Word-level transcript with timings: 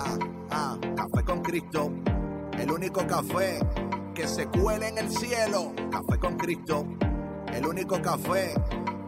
Ah, 0.00 0.16
ah, 0.50 0.78
café 0.94 1.24
con 1.24 1.42
Cristo, 1.42 1.90
el 2.56 2.70
único 2.70 3.04
café 3.04 3.58
que 4.14 4.28
se 4.28 4.46
cuele 4.46 4.86
en 4.90 4.98
el 4.98 5.10
cielo. 5.10 5.72
Café 5.90 6.20
con 6.20 6.36
Cristo, 6.36 6.86
el 7.52 7.66
único 7.66 8.00
café 8.00 8.54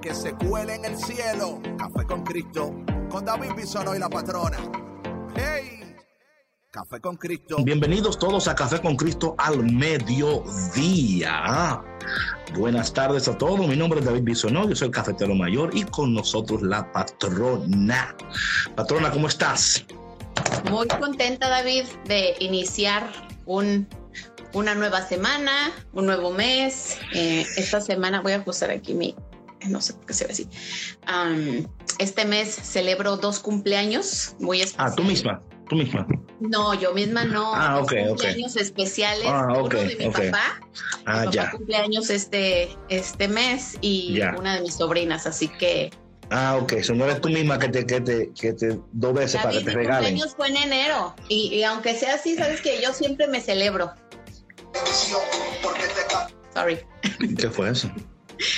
que 0.02 0.12
se 0.12 0.32
cuele 0.32 0.74
en 0.74 0.84
el 0.86 0.96
cielo. 0.96 1.60
Café 1.78 2.04
con 2.06 2.24
Cristo, 2.24 2.74
con 3.08 3.24
David 3.24 3.52
Bisono 3.56 3.94
y 3.94 4.00
la 4.00 4.08
patrona. 4.08 4.58
¡Hey! 5.36 5.94
Café 6.72 7.00
con 7.00 7.16
Cristo. 7.16 7.58
Bienvenidos 7.62 8.18
todos 8.18 8.48
a 8.48 8.56
Café 8.56 8.80
con 8.80 8.96
Cristo 8.96 9.36
al 9.38 9.62
mediodía. 9.72 10.24
Buenas 12.58 12.92
tardes 12.92 13.28
a 13.28 13.38
todos. 13.38 13.64
Mi 13.68 13.76
nombre 13.76 14.00
es 14.00 14.06
David 14.06 14.24
Bisonó, 14.24 14.68
yo 14.68 14.74
soy 14.74 14.86
el 14.86 14.92
cafetero 14.92 15.36
mayor 15.36 15.70
y 15.72 15.84
con 15.84 16.12
nosotros 16.14 16.62
la 16.62 16.90
patrona. 16.90 18.16
Patrona, 18.74 19.12
¿cómo 19.12 19.28
estás? 19.28 19.86
Muy 20.70 20.86
contenta, 20.88 21.48
David, 21.48 21.84
de 22.06 22.34
iniciar 22.40 23.10
un, 23.46 23.88
una 24.52 24.74
nueva 24.74 25.02
semana, 25.06 25.72
un 25.92 26.06
nuevo 26.06 26.30
mes. 26.30 26.98
Eh, 27.14 27.46
esta 27.56 27.80
semana 27.80 28.20
voy 28.20 28.32
a 28.32 28.36
ajustar 28.36 28.70
aquí 28.70 28.94
mi, 28.94 29.14
no 29.68 29.80
sé 29.80 29.94
por 29.94 30.06
qué 30.06 30.14
se 30.14 30.24
ve 30.26 30.32
así. 30.32 30.48
Um, 31.08 31.66
este 31.98 32.24
mes 32.24 32.48
celebro 32.54 33.16
dos 33.16 33.40
cumpleaños 33.40 34.34
muy 34.38 34.60
especiales. 34.62 34.92
Ah, 34.92 34.96
tú 34.96 35.02
misma, 35.04 35.42
tú 35.68 35.76
misma. 35.76 36.06
No, 36.40 36.72
yo 36.74 36.94
misma 36.94 37.24
no. 37.24 37.52
Ah, 37.54 37.78
ok, 37.80 37.90
Dos 37.92 38.00
ok. 38.02 38.08
cumpleaños 38.08 38.56
especiales. 38.56 39.26
Ah, 39.26 39.48
ok, 39.52 39.74
Uno 39.74 39.80
de 39.82 39.96
mi 39.96 40.08
papá. 40.10 40.60
Ah, 41.04 41.20
mi 41.20 41.24
papá 41.26 41.30
ya. 41.32 41.50
cumpleaños 41.50 42.10
este, 42.10 42.70
este 42.88 43.28
mes 43.28 43.76
y 43.80 44.14
Ya. 44.18 44.34
una 44.38 44.54
de 44.54 44.62
mis 44.62 44.74
sobrinas, 44.74 45.26
así 45.26 45.48
que 45.48 45.90
Ah, 46.30 46.56
ok. 46.62 46.72
Eso 46.72 46.94
no 46.94 47.04
eres 47.04 47.20
tú 47.20 47.28
misma 47.28 47.58
que 47.58 47.68
te, 47.68 47.84
que 47.86 48.00
te, 48.00 48.30
que 48.38 48.52
te 48.52 48.78
dos 48.92 49.14
veces 49.14 49.40
para 49.40 49.50
que 49.52 49.58
te 49.64 49.64
mi 49.70 49.74
regalen. 49.74 50.04
cumpleaños 50.10 50.34
fue 50.36 50.48
en 50.48 50.56
enero 50.58 51.14
y, 51.28 51.54
y 51.54 51.62
aunque 51.64 51.94
sea 51.94 52.14
así, 52.14 52.36
sabes 52.36 52.60
que 52.60 52.80
yo 52.80 52.92
siempre 52.92 53.26
me 53.26 53.40
celebro. 53.40 53.92
Sorry. 56.54 56.78
¿Qué 57.38 57.50
fue 57.50 57.70
eso? 57.70 57.90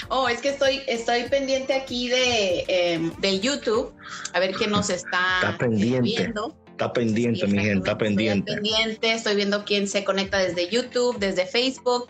Oh, 0.08 0.28
es 0.28 0.40
que 0.40 0.50
estoy, 0.50 0.80
estoy 0.86 1.24
pendiente 1.24 1.74
aquí 1.74 2.08
de, 2.08 2.64
eh, 2.68 3.10
de 3.18 3.40
YouTube 3.40 3.92
a 4.32 4.38
ver 4.40 4.52
quién 4.52 4.70
nos 4.70 4.90
está, 4.90 5.36
Está 5.40 5.58
pendiente. 5.58 6.02
viendo. 6.02 6.56
Está 6.70 6.92
pendiente, 6.92 7.40
Sí, 7.46 7.52
mi 7.52 7.58
gente, 7.58 7.78
está 7.78 7.98
pendiente. 7.98 8.54
pendiente, 8.54 9.12
estoy 9.12 9.36
viendo 9.36 9.64
quién 9.64 9.86
se 9.88 10.04
conecta 10.04 10.38
desde 10.38 10.68
YouTube, 10.68 11.18
desde 11.18 11.46
Facebook 11.46 12.08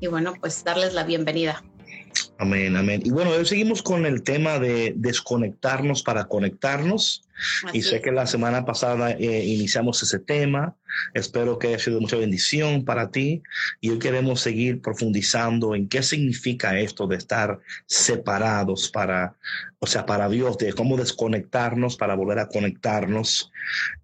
y 0.00 0.06
bueno, 0.08 0.34
pues 0.40 0.62
darles 0.64 0.94
la 0.94 1.04
bienvenida. 1.04 1.64
Amén, 2.38 2.76
amén. 2.76 3.00
Y 3.02 3.10
bueno, 3.10 3.30
hoy 3.30 3.46
seguimos 3.46 3.82
con 3.82 4.04
el 4.04 4.22
tema 4.22 4.58
de 4.58 4.92
desconectarnos 4.94 6.02
para 6.02 6.26
conectarnos. 6.26 7.22
Y 7.72 7.82
sé 7.82 7.96
es. 7.96 8.02
que 8.02 8.12
la 8.12 8.26
semana 8.26 8.66
pasada 8.66 9.12
eh, 9.12 9.44
iniciamos 9.44 10.02
ese 10.02 10.18
tema. 10.18 10.74
Espero 11.14 11.58
que 11.58 11.68
haya 11.68 11.78
sido 11.78 11.98
mucha 11.98 12.16
bendición 12.16 12.84
para 12.84 13.10
ti. 13.10 13.42
Y 13.80 13.88
hoy 13.88 13.98
queremos 13.98 14.42
seguir 14.42 14.82
profundizando 14.82 15.74
en 15.74 15.88
qué 15.88 16.02
significa 16.02 16.78
esto 16.78 17.06
de 17.06 17.16
estar 17.16 17.58
separados 17.86 18.90
para, 18.90 19.36
o 19.78 19.86
sea, 19.86 20.04
para 20.04 20.28
Dios, 20.28 20.58
de 20.58 20.74
cómo 20.74 20.98
desconectarnos 20.98 21.96
para 21.96 22.16
volver 22.16 22.38
a 22.38 22.48
conectarnos. 22.48 23.50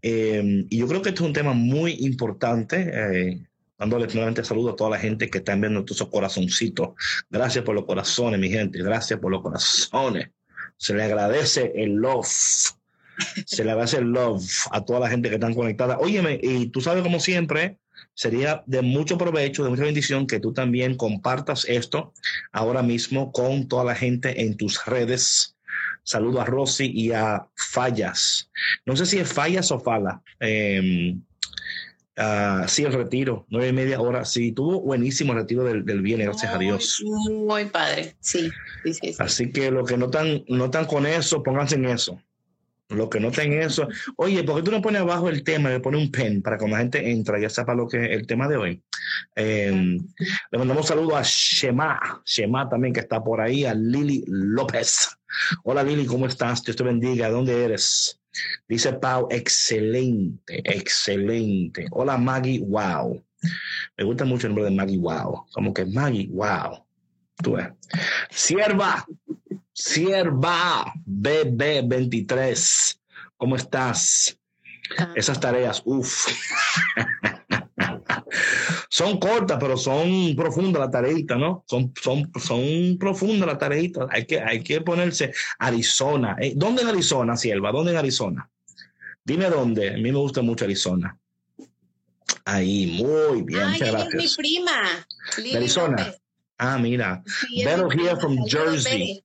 Eh, 0.01 0.65
y 0.71 0.79
yo 0.79 0.89
creo 0.89 1.03
que 1.03 1.11
este 1.11 1.23
es 1.23 1.27
un 1.27 1.35
tema 1.35 1.53
muy 1.53 1.97
importante. 2.01 2.91
Eh, 2.95 3.43
dándole 3.83 4.07
nuevamente 4.07 4.45
saludo 4.45 4.71
a 4.71 4.77
toda 4.77 4.91
la 4.91 4.99
gente 4.99 5.29
que 5.29 5.39
está 5.39 5.55
enviando 5.55 5.85
todos 5.85 6.09
corazoncitos. 6.09 6.91
Gracias 7.29 7.65
por 7.65 7.75
los 7.75 7.85
corazones, 7.85 8.39
mi 8.39 8.49
gente. 8.49 8.81
Gracias 8.81 9.19
por 9.19 9.33
los 9.33 9.43
corazones. 9.43 10.29
Se 10.77 10.95
le 10.95 11.03
agradece 11.03 11.73
el 11.75 11.95
love. 11.95 12.29
Se 13.45 13.65
le 13.65 13.73
agradece 13.73 13.99
el 13.99 14.05
love 14.05 14.41
a 14.71 14.85
toda 14.85 15.01
la 15.01 15.09
gente 15.09 15.29
que 15.29 15.35
están 15.35 15.55
conectada. 15.55 15.99
Óyeme, 15.99 16.39
y 16.41 16.67
tú 16.67 16.81
sabes, 16.81 17.03
como 17.03 17.19
siempre, 17.19 17.79
sería 18.15 18.63
de 18.67 18.83
mucho 18.83 19.19
provecho, 19.19 19.65
de 19.65 19.71
mucha 19.71 19.83
bendición 19.83 20.29
que 20.29 20.39
tú 20.39 20.53
también 20.53 20.97
compartas 20.97 21.65
esto 21.69 22.13
ahora 22.53 22.83
mismo 22.85 23.33
con 23.33 23.67
toda 23.67 23.83
la 23.83 23.97
gente 23.97 24.43
en 24.43 24.57
tus 24.57 24.85
redes. 24.87 25.57
Saludo 26.05 26.41
a 26.41 26.45
Rosy 26.45 26.93
y 26.95 27.11
a 27.11 27.49
Fallas. 27.57 28.49
No 28.87 28.95
sé 28.95 29.07
si 29.07 29.19
es 29.19 29.33
Fallas 29.33 29.73
o 29.73 29.81
Fala. 29.81 30.23
Eh, 30.39 31.17
ah, 32.17 32.65
sí, 32.69 32.85
el 32.85 32.93
retiro, 32.93 33.47
nueve 33.49 33.69
y 33.69 33.73
media 33.73 34.01
hora. 34.01 34.25
Sí, 34.25 34.53
tuvo 34.53 34.81
buenísimo 34.81 35.33
el 35.33 35.41
retiro 35.41 35.65
del, 35.65 35.85
del 35.85 36.03
viernes, 36.03 36.29
gracias 36.29 36.55
a 36.55 36.59
Dios. 36.59 37.03
Muy 37.31 37.67
padre, 37.67 38.17
sí, 38.21 38.51
sí, 38.85 38.95
sí. 38.95 39.13
sí. 39.13 39.17
Así 39.19 39.51
que 39.51 39.71
los 39.71 39.89
que 39.89 39.97
no 39.97 40.07
están, 40.07 40.45
no 40.49 40.67
están 40.67 40.87
con 40.87 41.07
eso, 41.07 41.43
pónganse 41.43 41.77
en 41.77 41.87
eso. 41.87 42.21
Los 42.95 43.09
que 43.09 43.21
no 43.21 43.29
estén 43.29 43.53
en 43.53 43.63
eso. 43.63 43.89
Oye, 44.17 44.45
¿por 44.45 44.57
qué 44.57 44.63
tú 44.63 44.71
no 44.71 44.83
pones 44.83 45.01
abajo 45.01 45.29
el 45.29 45.43
tema? 45.43 45.71
Le 45.71 45.81
pones 45.81 46.03
un 46.03 46.11
pen 46.11 46.43
para 46.43 46.59
que 46.59 46.69
la 46.69 46.79
gente 46.79 47.11
entra 47.11 47.41
ya 47.41 47.49
sepa 47.49 47.75
lo 47.75 47.89
que 47.89 48.05
es 48.05 48.11
el 48.11 48.27
tema 48.27 48.49
de 48.49 48.57
hoy. 48.57 48.83
Eh, 49.37 49.99
le 50.51 50.59
mandamos 50.59 50.85
un 50.85 50.89
saludo 50.89 51.17
a 51.17 51.23
Shema, 51.25 52.23
Shema 52.25 52.69
también 52.69 52.93
que 52.93 53.01
está 53.01 53.23
por 53.23 53.41
ahí, 53.41 53.65
a 53.65 53.75
Lili 53.75 54.25
López. 54.27 55.09
Hola 55.65 55.83
Lili, 55.83 56.07
¿cómo 56.07 56.27
estás? 56.27 56.63
Dios 56.63 56.77
te 56.77 56.85
bendiga. 56.85 57.31
¿Dónde 57.31 57.65
eres? 57.65 58.22
Dice 58.69 58.93
Pau, 58.95 59.29
excelente, 59.31 60.63
excelente. 60.65 61.87
Hola 61.91 62.17
Maggie, 62.17 62.61
wow. 62.61 63.23
Me 63.97 64.05
gusta 64.05 64.25
mucho 64.25 64.47
el 64.47 64.55
nombre 64.55 64.71
de 64.71 64.77
Maggie, 64.77 64.99
wow. 64.99 65.47
Como 65.53 65.75
que 65.75 65.85
Maggie, 65.85 66.29
wow. 66.29 66.85
Tú 67.43 67.53
ves. 67.55 67.69
Sierva, 68.31 69.05
Sierva, 69.73 70.93
BB23. 71.07 72.99
¿Cómo 73.37 73.57
estás? 73.57 74.39
Ah, 74.99 75.13
Esas 75.17 75.41
tareas, 75.41 75.83
uff. 75.85 76.29
son 78.89 79.19
cortas, 79.19 79.59
pero 79.61 79.77
son 79.77 80.35
profundas 80.37 80.81
las 80.81 80.91
tareitas, 80.91 81.39
¿no? 81.39 81.65
Son, 81.67 81.93
son, 82.01 82.31
son 82.41 82.97
profundas 82.99 83.47
las 83.49 83.59
tareitas. 83.59 84.07
Hay 84.11 84.27
que, 84.27 84.41
hay 84.41 84.63
que 84.63 84.81
ponerse 84.81 85.33
Arizona. 85.59 86.37
Eh, 86.41 86.53
¿Dónde 86.57 86.83
en 86.83 86.89
Arizona, 86.89 87.37
Sierva? 87.37 87.73
¿Dónde 87.73 87.93
en 87.93 87.99
Arizona? 87.99 88.49
Dime 89.25 89.49
dónde. 89.51 89.91
A 89.91 89.97
mí 89.97 90.13
me 90.13 90.19
gusta 90.19 90.43
mucho 90.43 90.65
Arizona. 90.65 91.17
Ahí, 92.45 92.99
muy 93.03 93.43
bien. 93.43 93.63
Ay, 93.63 93.81
ella 93.83 94.05
es 94.05 94.15
mi 94.15 94.29
prima. 94.37 95.07
Lili 95.39 95.57
Arizona. 95.57 95.97
López. 95.99 96.21
Ah, 96.59 96.79
mira. 96.79 97.23
Sí, 97.27 97.65
Better 97.65 97.89
prima. 97.89 98.17
from 98.17 98.37
Jersey. 98.47 99.25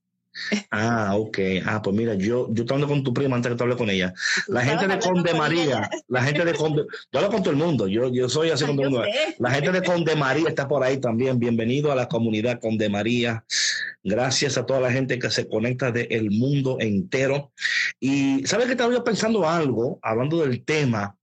Ah, 0.70 1.14
ok. 1.16 1.38
Ah, 1.64 1.82
pues 1.82 1.96
mira, 1.96 2.14
yo, 2.14 2.48
yo 2.52 2.64
hablando 2.64 2.88
con 2.88 3.02
tu 3.02 3.12
prima 3.12 3.36
antes 3.36 3.52
que 3.52 3.56
tú 3.56 3.64
hables 3.64 3.78
con 3.78 3.90
ella. 3.90 4.12
La 4.46 4.62
gente 4.62 4.86
de 4.86 4.98
Conde 4.98 5.34
María, 5.34 5.88
la 6.08 6.22
gente 6.22 6.44
de 6.44 6.54
Conde, 6.54 6.84
yo 7.12 7.18
hablo 7.18 7.30
con 7.30 7.42
todo 7.42 7.50
el 7.50 7.56
mundo, 7.56 7.88
yo, 7.88 8.08
yo 8.12 8.28
soy 8.28 8.50
así 8.50 8.64
con 8.64 8.76
todo 8.76 8.86
el 8.86 8.92
mundo. 8.92 9.06
La 9.38 9.50
gente 9.50 9.72
de 9.72 9.82
Conde 9.82 10.16
María 10.16 10.48
está 10.48 10.68
por 10.68 10.82
ahí 10.82 10.98
también. 10.98 11.38
Bienvenido 11.38 11.92
a 11.92 11.94
la 11.94 12.08
comunidad 12.08 12.60
Conde 12.60 12.88
María. 12.88 13.44
Gracias 14.02 14.56
a 14.56 14.64
toda 14.64 14.80
la 14.80 14.92
gente 14.92 15.18
que 15.18 15.30
se 15.30 15.48
conecta 15.48 15.90
del 15.90 16.30
mundo 16.30 16.78
entero. 16.80 17.52
Y 18.00 18.46
sabes 18.46 18.66
que 18.66 18.72
estaba 18.72 18.92
yo 18.92 19.04
pensando 19.04 19.48
algo, 19.48 19.98
hablando 20.02 20.40
del 20.40 20.64
tema. 20.64 21.17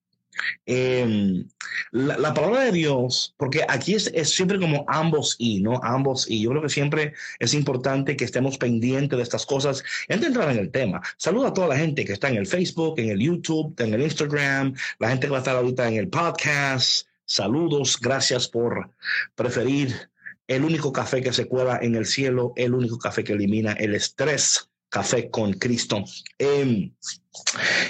Eh, 0.65 1.43
la, 1.91 2.17
la 2.17 2.33
palabra 2.33 2.61
de 2.61 2.71
Dios, 2.71 3.33
porque 3.37 3.65
aquí 3.67 3.95
es, 3.95 4.11
siempre 4.29 4.59
como 4.59 4.85
ambos 4.87 5.35
y, 5.37 5.61
¿no? 5.61 5.79
Ambos 5.83 6.29
y. 6.29 6.41
Yo 6.41 6.49
creo 6.51 6.61
que 6.61 6.69
siempre 6.69 7.13
es 7.39 7.53
importante 7.53 8.15
que 8.15 8.25
estemos 8.25 8.57
pendientes 8.57 9.17
de 9.17 9.23
estas 9.23 9.45
cosas. 9.45 9.83
Antes 10.09 10.21
de 10.21 10.27
entrar 10.27 10.51
en 10.51 10.59
el 10.59 10.71
tema, 10.71 11.01
saludo 11.17 11.47
a 11.47 11.53
toda 11.53 11.67
la 11.67 11.77
gente 11.77 12.05
que 12.05 12.13
está 12.13 12.29
en 12.29 12.37
el 12.37 12.47
Facebook, 12.47 12.99
en 12.99 13.09
el 13.09 13.19
YouTube, 13.19 13.73
en 13.79 13.93
el 13.93 14.01
Instagram, 14.01 14.75
la 14.99 15.09
gente 15.09 15.27
que 15.27 15.31
va 15.31 15.37
a 15.37 15.39
estar 15.39 15.55
ahorita 15.55 15.87
en 15.87 15.95
el 15.95 16.09
podcast. 16.09 17.07
Saludos, 17.25 17.97
gracias 17.99 18.47
por 18.47 18.91
preferir 19.35 20.09
el 20.47 20.63
único 20.63 20.93
café 20.93 21.21
que 21.21 21.33
se 21.33 21.47
cuela 21.47 21.79
en 21.81 21.95
el 21.95 22.05
cielo, 22.05 22.53
el 22.55 22.73
único 22.73 22.99
café 22.99 23.23
que 23.23 23.33
elimina 23.33 23.73
el 23.73 23.95
estrés, 23.95 24.69
café 24.89 25.29
con 25.29 25.53
Cristo. 25.53 26.03
Eh, 26.37 26.91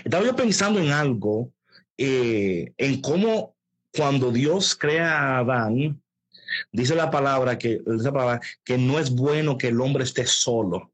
estaba 0.04 0.26
yo 0.26 0.36
pensando 0.36 0.80
en 0.80 0.92
algo, 0.92 1.52
eh, 1.98 2.74
en 2.78 3.02
cómo 3.02 3.56
cuando 3.96 4.32
Dios 4.32 4.76
crea 4.76 5.20
a 5.20 5.40
Adán, 5.40 6.02
dice 6.72 6.96
la 6.96 7.10
palabra 7.10 7.58
que, 7.58 7.82
la 7.86 8.12
palabra 8.12 8.42
que 8.64 8.78
no 8.78 9.00
es 9.00 9.12
bueno 9.12 9.58
que 9.58 9.70
el 9.70 9.80
hombre 9.82 10.04
esté 10.04 10.26
solo. 10.26 10.92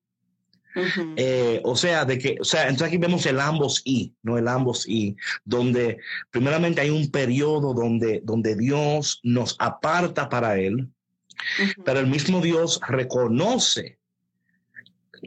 Eh, 1.17 1.59
o 1.65 1.75
sea, 1.75 2.05
de 2.05 2.17
que, 2.17 2.37
o 2.39 2.45
sea, 2.45 2.63
entonces 2.63 2.87
aquí 2.87 2.97
vemos 2.97 3.25
el 3.25 3.41
ambos 3.41 3.81
y, 3.83 4.13
no 4.23 4.37
el 4.37 4.47
ambos 4.47 4.87
y, 4.87 5.17
donde 5.43 5.97
primeramente 6.29 6.79
hay 6.79 6.89
un 6.89 7.11
periodo 7.11 7.73
donde, 7.73 8.21
donde 8.23 8.55
Dios 8.55 9.19
nos 9.23 9.57
aparta 9.59 10.29
para 10.29 10.57
Él, 10.57 10.89
pero 11.83 11.99
el 11.99 12.07
mismo 12.07 12.39
Dios 12.39 12.79
reconoce 12.87 13.99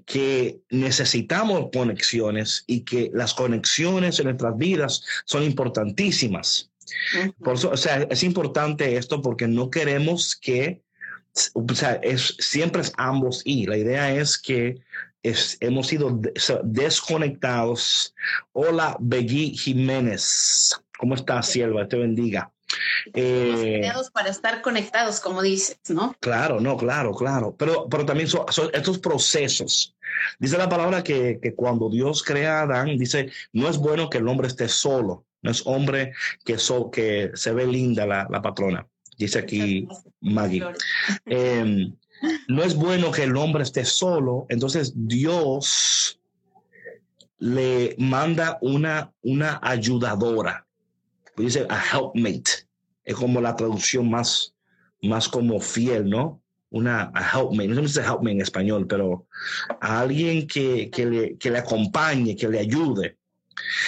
que 0.07 0.61
necesitamos 0.71 1.69
conexiones 1.73 2.65
y 2.67 2.81
que 2.81 3.11
las 3.15 3.35
conexiones 3.35 4.19
en 4.19 4.27
nuestras 4.27 4.57
vidas 4.57 5.05
son 5.25 5.43
importantísimas. 5.43 6.71
Por 7.43 7.55
eso, 7.55 7.71
o 7.71 7.77
sea, 7.77 8.03
es 8.11 8.23
importante 8.23 8.97
esto 8.97 9.23
porque 9.23 9.49
no 9.49 9.71
queremos 9.71 10.37
que, 10.37 10.83
o 11.55 11.75
sea, 11.75 11.95
es, 12.03 12.37
siempre 12.39 12.83
es 12.83 12.93
ambos 12.97 13.43
y 13.45 13.67
la 13.67 13.77
idea 13.77 14.15
es 14.15 14.39
que 14.39 14.81
hemos 15.23 15.87
sido 15.87 16.21
desconectados. 16.63 18.15
Hola, 18.53 18.97
Begui 19.01 19.57
Jiménez. 19.57 20.75
¿Cómo 20.99 21.15
estás, 21.15 21.49
sierva? 21.49 21.89
Te 21.89 21.97
bendiga. 21.97 22.54
Eh, 23.13 23.83
para 24.13 24.31
estar 24.31 24.63
conectados, 24.63 25.21
como 25.21 25.43
dices, 25.43 25.79
¿no? 25.89 26.15
Claro, 26.21 26.61
no, 26.61 26.77
claro, 26.77 27.13
claro. 27.13 27.55
Pero, 27.57 27.89
pero 27.89 28.07
también 28.07 28.29
son, 28.29 28.45
estos 28.73 28.99
procesos. 28.99 29.95
Dice 30.39 30.57
la 30.57 30.69
palabra 30.69 31.03
que, 31.03 31.39
que, 31.43 31.55
cuando 31.55 31.91
Dios 31.91 32.23
crea 32.23 32.61
a 32.61 32.63
Adán, 32.63 32.97
dice, 32.99 33.31
no 33.53 33.69
es 33.69 33.79
bueno 33.79 34.09
que 34.09 34.19
el 34.19 34.29
hombre 34.29 34.49
esté 34.49 34.69
solo. 34.69 35.25
No 35.43 35.51
es 35.51 35.63
hombre 35.67 36.15
que, 36.45 36.59
so, 36.59 36.91
que 36.91 37.31
se 37.35 37.53
ve 37.53 37.67
linda 37.67 38.07
la, 38.07 38.27
la 38.31 38.41
patrona. 38.41 38.87
Dice 39.19 39.41
aquí 39.41 39.87
Maggie. 40.21 40.65
Em, 41.27 41.95
no 42.49 42.63
es 42.63 42.75
bueno 42.75 43.11
que 43.11 43.25
el 43.25 43.37
hombre 43.37 43.63
esté 43.63 43.85
solo. 43.85 44.47
Entonces 44.49 44.93
Dios 44.95 46.19
le 47.39 47.95
manda 47.99 48.59
una, 48.63 49.13
una 49.23 49.61
ayudadora 49.63 50.65
dice 51.37 51.67
a 51.69 51.83
helpmate, 51.93 52.64
es 53.05 53.15
como 53.15 53.41
la 53.41 53.57
traducción 53.57 54.11
más, 54.11 54.55
más 55.03 55.29
como 55.29 55.61
fiel, 55.61 56.09
¿no? 56.09 56.41
Una 56.71 57.13
a 57.15 57.39
helpmate, 57.39 57.69
no 57.69 57.77
se 57.77 57.83
dice 57.83 58.01
helpmate 58.01 58.33
en 58.33 58.41
español, 58.41 58.87
pero 58.87 59.27
a 59.81 60.01
alguien 60.01 60.47
que, 60.47 60.91
que, 60.91 61.07
le, 61.07 61.39
que 61.39 61.51
le 61.51 61.59
acompañe, 61.59 62.37
que 62.37 62.49
le 62.49 62.59
ayude. 62.59 63.17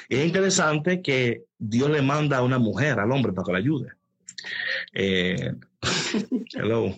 Es 0.09 0.25
interesante 0.25 1.03
que 1.03 1.43
Dios 1.59 1.91
le 1.91 2.03
manda 2.03 2.39
a 2.39 2.43
una 2.43 2.59
mujer 2.59 3.01
al 3.01 3.11
hombre 3.11 3.33
para 3.33 3.47
que 3.47 3.53
le 3.53 3.59
ayude. 3.59 3.93
Eh, 4.93 5.53
hello. 6.55 6.95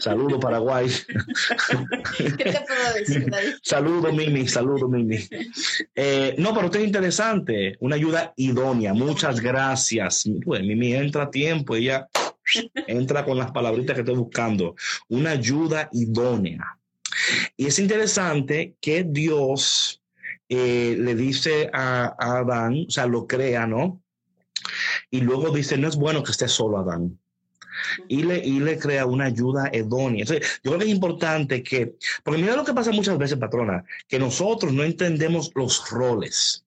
Saludo 0.00 0.40
Paraguay. 0.40 0.88
¿Qué 2.18 2.24
te 2.24 2.64
puedo 2.66 2.94
decir, 2.94 3.32
Saludo 3.62 4.12
Mimi, 4.12 4.46
saludo 4.48 4.88
Mimi. 4.88 5.18
Eh, 5.94 6.34
no, 6.38 6.54
pero 6.54 6.66
esto 6.66 6.78
es 6.78 6.84
interesante, 6.84 7.76
una 7.80 7.96
ayuda 7.96 8.32
idónea. 8.36 8.94
Muchas 8.94 9.40
gracias. 9.40 10.26
Mimi 10.26 10.94
entra 10.94 11.24
a 11.24 11.30
tiempo, 11.30 11.76
ella 11.76 12.08
entra 12.86 13.24
con 13.24 13.38
las 13.38 13.50
palabritas 13.50 13.94
que 13.94 14.00
estoy 14.00 14.16
buscando. 14.16 14.74
Una 15.08 15.30
ayuda 15.30 15.88
idónea. 15.92 16.78
Y 17.56 17.66
es 17.66 17.78
interesante 17.78 18.74
que 18.80 19.04
Dios 19.08 20.02
eh, 20.48 20.96
le 20.98 21.14
dice 21.14 21.70
a, 21.72 22.14
a 22.18 22.38
Adán, 22.38 22.84
o 22.88 22.90
sea, 22.90 23.06
lo 23.06 23.26
crea, 23.26 23.66
¿no? 23.66 24.03
Y 25.10 25.20
luego 25.20 25.50
dice, 25.50 25.76
no 25.76 25.88
es 25.88 25.96
bueno 25.96 26.22
que 26.22 26.32
esté 26.32 26.48
solo 26.48 26.78
Adán. 26.78 27.18
Y 28.08 28.22
le, 28.22 28.38
y 28.38 28.60
le 28.60 28.78
crea 28.78 29.04
una 29.04 29.24
ayuda 29.26 29.70
idónea. 29.72 30.24
yo 30.24 30.38
creo 30.62 30.78
que 30.78 30.84
es 30.84 30.90
importante 30.90 31.62
que, 31.62 31.94
porque 32.22 32.40
mira 32.40 32.56
lo 32.56 32.64
que 32.64 32.72
pasa 32.72 32.92
muchas 32.92 33.18
veces, 33.18 33.38
patrona, 33.38 33.84
que 34.06 34.18
nosotros 34.18 34.72
no 34.72 34.84
entendemos 34.84 35.50
los 35.54 35.90
roles. 35.90 36.64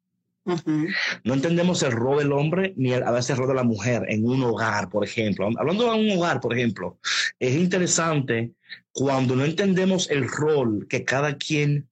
No 1.23 1.33
entendemos 1.33 1.83
el 1.83 1.91
rol 1.91 2.19
del 2.19 2.31
hombre 2.31 2.73
ni 2.77 2.93
a 2.93 3.11
veces 3.11 3.31
el 3.31 3.37
rol 3.37 3.49
de 3.49 3.53
la 3.53 3.63
mujer 3.63 4.05
en 4.07 4.25
un 4.25 4.41
hogar, 4.43 4.89
por 4.89 5.03
ejemplo. 5.03 5.49
Hablando 5.57 5.83
de 5.83 5.99
un 5.99 6.17
hogar, 6.17 6.39
por 6.39 6.57
ejemplo, 6.57 6.99
es 7.39 7.53
interesante 7.55 8.53
cuando 8.93 9.35
no 9.35 9.43
entendemos 9.43 10.09
el 10.09 10.27
rol 10.27 10.87
que 10.89 11.03
cada 11.03 11.37
quien 11.37 11.89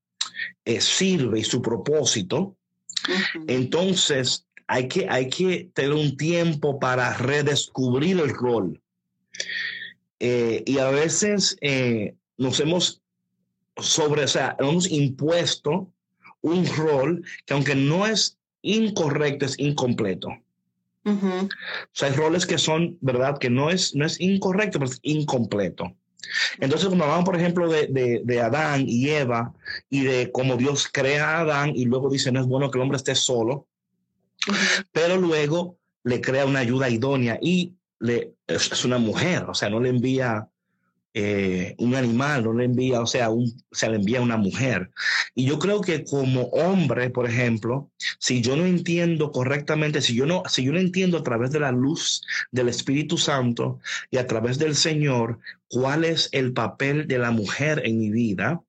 eh, 0.64 0.80
sirve 0.80 1.40
y 1.40 1.44
su 1.44 1.62
propósito. 1.62 2.56
Entonces, 3.48 4.45
hay 4.68 4.88
que, 4.88 5.08
hay 5.10 5.30
que 5.30 5.70
tener 5.74 5.94
un 5.94 6.18
tiempo 6.18 6.80
para 6.80 7.14
redescubrir 7.18 8.20
el 8.20 8.30
rol. 8.30 8.82
Eh, 10.20 10.64
y 10.66 10.80
a 10.80 10.90
veces 10.90 11.58
eh, 11.62 12.16
nos 12.38 12.60
hemos 12.60 13.02
sobre, 13.78 14.24
o 14.24 14.28
sea, 14.28 14.56
hemos 14.60 14.90
impuesto 14.90 15.92
un 16.42 16.66
rol 16.66 17.24
que 17.46 17.54
aunque 17.54 17.76
no 17.76 18.08
es 18.08 18.38
incorrecto, 18.62 19.46
es 19.46 19.60
incompleto. 19.60 20.30
O 21.04 21.50
sea, 21.92 22.10
hay 22.10 22.16
roles 22.16 22.48
que 22.48 22.58
son, 22.58 22.98
¿verdad? 23.02 23.38
Que 23.38 23.52
no 23.52 23.70
es, 23.70 23.94
no 23.94 24.06
es 24.06 24.20
incorrecto, 24.20 24.80
pero 24.80 24.92
es 24.92 25.00
incompleto. 25.04 25.96
Entonces, 26.60 26.88
cuando 26.88 27.04
hablamos, 27.04 27.26
por 27.26 27.36
ejemplo, 27.36 27.70
de, 27.70 27.86
de, 27.88 28.22
de, 28.24 28.42
Adán 28.42 28.86
y 28.88 29.10
Eva 29.10 29.54
y 29.92 30.04
de 30.04 30.32
cómo 30.32 30.58
Dios 30.58 30.90
crea 30.92 31.38
a 31.38 31.42
Adán 31.42 31.74
y 31.76 31.86
luego 31.86 32.10
dice, 32.10 32.32
no 32.32 32.40
es 32.40 32.48
bueno 32.48 32.72
que 32.72 32.80
el 32.80 32.82
hombre 32.82 32.98
esté 32.98 33.14
solo, 33.14 33.68
pero 34.92 35.18
luego 35.18 35.78
le 36.04 36.22
crea 36.22 36.46
una 36.46 36.60
ayuda 36.60 36.90
idónea 36.90 37.40
y 37.42 37.76
le, 38.00 38.36
es, 38.48 38.86
una 38.86 38.98
mujer, 38.98 39.44
o 39.48 39.54
sea, 39.54 39.70
no 39.70 39.80
le 39.80 39.90
envía 39.90 40.48
eh, 41.14 41.76
un 41.78 41.96
animal, 41.96 42.44
no 42.44 42.54
le 42.54 42.66
envía, 42.66 43.02
o 43.02 43.08
sea, 43.08 43.30
un, 43.30 43.52
se 43.72 43.90
le 43.90 43.96
envía 43.96 44.22
una 44.22 44.38
mujer. 44.38 44.92
Y 45.34 45.46
yo 45.46 45.60
creo 45.60 45.82
que 45.82 46.04
como 46.04 46.44
hombre, 46.48 47.10
por 47.10 47.26
ejemplo, 47.26 47.90
si 48.20 48.42
yo 48.42 48.56
no 48.56 48.66
entiendo 48.66 49.32
correctamente, 49.32 50.02
si 50.02 50.14
yo 50.14 50.26
no, 50.26 50.44
si 50.48 50.66
yo 50.66 50.74
no 50.74 50.80
entiendo 50.80 51.18
a 51.18 51.24
través 51.24 51.52
de 51.52 51.62
la 51.62 51.72
luz 51.72 52.22
del 52.52 52.68
Espíritu 52.68 53.18
Santo 53.18 53.80
y 54.12 54.18
a 54.18 54.28
través 54.28 54.60
del 54.60 54.76
Señor 54.76 55.40
cuál 55.70 56.04
es 56.06 56.30
el 56.34 56.54
papel 56.54 57.08
de 57.08 57.18
la 57.18 57.32
mujer 57.32 57.82
en 57.86 57.98
mi 57.98 58.12
vida, 58.12 58.62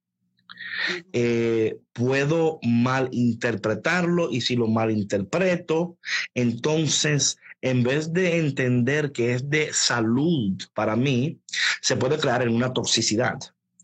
eh, 1.13 1.79
puedo 1.93 2.59
malinterpretarlo 2.63 4.31
y 4.31 4.41
si 4.41 4.57
lo 4.57 4.67
malinterpreto, 4.69 5.99
entonces 6.35 7.39
en 7.63 7.83
vez 7.83 8.13
de 8.13 8.39
entender 8.39 9.13
que 9.13 9.35
es 9.35 9.49
de 9.51 9.73
salud 9.73 10.53
para 10.75 10.95
mí, 10.95 11.41
se 11.81 11.97
puede 11.97 12.19
crear 12.19 12.43
en 12.43 12.55
una 12.55 12.73
toxicidad. 12.73 13.39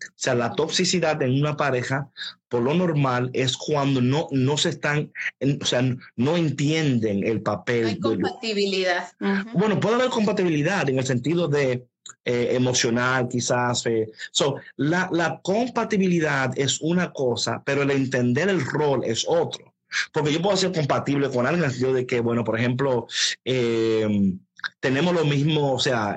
O 0.09 0.15
sea, 0.17 0.35
la 0.35 0.53
toxicidad 0.53 1.21
en 1.23 1.41
una 1.41 1.57
pareja, 1.57 2.11
por 2.49 2.63
lo 2.63 2.75
normal, 2.75 3.31
es 3.33 3.57
cuando 3.57 4.01
no, 4.01 4.29
no 4.31 4.57
se 4.57 4.71
están, 4.71 5.13
o 5.61 5.65
sea, 5.65 5.83
no 6.17 6.37
entienden 6.37 7.25
el 7.25 7.43
papel. 7.43 7.87
Hay 7.87 7.99
compatibilidad. 7.99 9.09
Bueno, 9.55 9.81
puede 9.81 9.97
haber 9.97 10.11
compatibilidad 10.11 10.89
en 10.89 10.99
el 10.99 11.07
sentido 11.07 11.49
de 11.49 11.87
eh, 12.25 12.51
emocional, 12.53 13.29
quizás. 13.29 13.85
Eh, 13.87 14.13
so, 14.31 14.57
la, 14.77 15.09
la 15.13 15.41
compatibilidad 15.43 16.57
es 16.57 16.81
una 16.81 17.13
cosa, 17.13 17.63
pero 17.65 17.83
el 17.83 17.91
entender 17.91 18.49
el 18.49 18.65
rol 18.65 19.03
es 19.05 19.25
otro. 19.27 19.75
Porque 20.13 20.33
yo 20.33 20.41
puedo 20.41 20.57
ser 20.57 20.73
compatible 20.73 21.29
con 21.31 21.47
alguien 21.47 21.65
en 21.65 21.71
el 21.71 21.71
sentido 21.73 21.95
de 21.95 22.07
que, 22.07 22.21
bueno, 22.21 22.45
por 22.45 22.59
ejemplo, 22.59 23.09
eh, 23.45 24.35
tenemos 24.79 25.15
lo 25.15 25.25
mismo, 25.25 25.75
o 25.75 25.79
sea, 25.81 26.17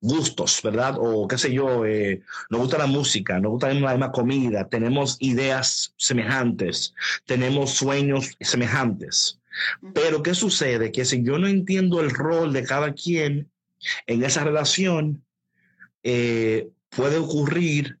gustos, 0.00 0.60
¿verdad? 0.64 0.96
O 0.98 1.28
qué 1.28 1.38
sé 1.38 1.52
yo, 1.52 1.84
nos 2.50 2.60
gusta 2.60 2.78
la 2.78 2.86
música, 2.86 3.38
nos 3.38 3.52
gusta 3.52 3.72
la 3.72 3.92
misma 3.92 4.10
comida, 4.10 4.66
tenemos 4.66 5.16
ideas 5.20 5.94
semejantes, 5.96 6.94
tenemos 7.26 7.72
sueños 7.72 8.34
semejantes. 8.40 9.38
Pero 9.94 10.22
¿qué 10.22 10.34
sucede? 10.34 10.90
Que 10.90 11.04
si 11.04 11.22
yo 11.22 11.38
no 11.38 11.46
entiendo 11.46 12.00
el 12.00 12.10
rol 12.10 12.52
de 12.52 12.64
cada 12.64 12.94
quien, 12.94 13.48
en 14.06 14.24
esa 14.24 14.44
relación 14.44 15.24
eh, 16.02 16.68
puede 16.90 17.18
ocurrir 17.18 17.98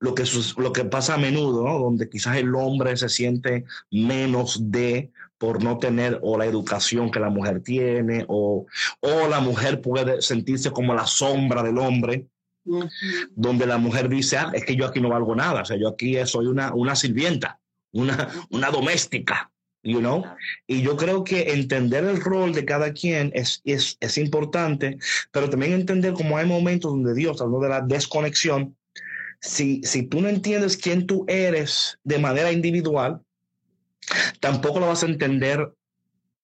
lo 0.00 0.14
que, 0.14 0.24
lo 0.56 0.72
que 0.72 0.84
pasa 0.84 1.14
a 1.14 1.18
menudo, 1.18 1.62
donde 1.78 2.10
quizás 2.10 2.36
el 2.36 2.54
hombre 2.56 2.96
se 2.96 3.08
siente 3.08 3.64
menos 3.90 4.70
de 4.72 5.12
por 5.38 5.62
no 5.62 5.78
tener 5.78 6.18
o 6.22 6.36
la 6.36 6.46
educación 6.46 7.10
que 7.10 7.20
la 7.20 7.30
mujer 7.30 7.62
tiene, 7.62 8.24
o, 8.28 8.66
o 9.00 9.28
la 9.28 9.40
mujer 9.40 9.80
puede 9.80 10.20
sentirse 10.20 10.72
como 10.72 10.92
la 10.94 11.06
sombra 11.06 11.62
del 11.62 11.78
hombre, 11.78 12.26
donde 13.30 13.66
la 13.66 13.78
mujer 13.78 14.08
dice, 14.08 14.38
ah, 14.38 14.50
es 14.54 14.64
que 14.64 14.74
yo 14.74 14.86
aquí 14.86 15.00
no 15.00 15.08
valgo 15.08 15.36
nada, 15.36 15.62
o 15.62 15.64
sea, 15.64 15.76
yo 15.76 15.88
aquí 15.88 16.16
soy 16.26 16.46
una, 16.46 16.74
una 16.74 16.96
sirvienta, 16.96 17.60
una, 17.92 18.28
una 18.50 18.70
doméstica 18.70 19.51
you 19.82 20.00
know? 20.00 20.24
Y 20.66 20.82
yo 20.82 20.96
creo 20.96 21.24
que 21.24 21.52
entender 21.52 22.04
el 22.04 22.20
rol 22.20 22.52
de 22.52 22.64
cada 22.64 22.92
quien 22.92 23.30
es, 23.34 23.60
es, 23.64 23.96
es 24.00 24.18
importante, 24.18 24.98
pero 25.30 25.50
también 25.50 25.72
entender 25.72 26.12
cómo 26.12 26.36
hay 26.36 26.46
momentos 26.46 26.90
donde 26.90 27.14
Dios, 27.14 27.40
hablando 27.40 27.60
de 27.60 27.68
la 27.68 27.80
desconexión, 27.80 28.76
si, 29.40 29.82
si 29.82 30.04
tú 30.04 30.20
no 30.20 30.28
entiendes 30.28 30.76
quién 30.76 31.06
tú 31.06 31.24
eres 31.28 31.98
de 32.04 32.18
manera 32.18 32.52
individual, 32.52 33.20
tampoco 34.40 34.80
lo 34.80 34.86
vas 34.86 35.02
a 35.02 35.06
entender 35.06 35.72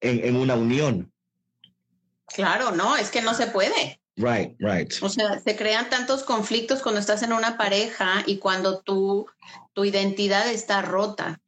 en, 0.01 0.25
en 0.25 0.37
una 0.37 0.57
unión. 0.57 1.13
Claro, 2.27 2.73
no, 2.73 2.97
es 2.97 3.11
que 3.11 3.23
no 3.23 3.35
se 3.35 3.47
puede. 3.47 4.01
Right, 4.19 4.57
right. 4.59 4.93
O 5.01 5.09
sea, 5.09 5.39
se 5.39 5.57
crean 5.57 5.89
tantos 5.91 6.25
conflictos 6.25 6.83
cuando 6.83 7.01
estás 7.01 7.23
en 7.23 7.33
una 7.33 7.57
pareja 7.57 8.25
y 8.27 8.39
cuando 8.39 8.81
tú, 8.81 9.27
tu 9.79 9.85
identidad 9.85 10.51
está 10.51 10.83
rota. 10.83 11.41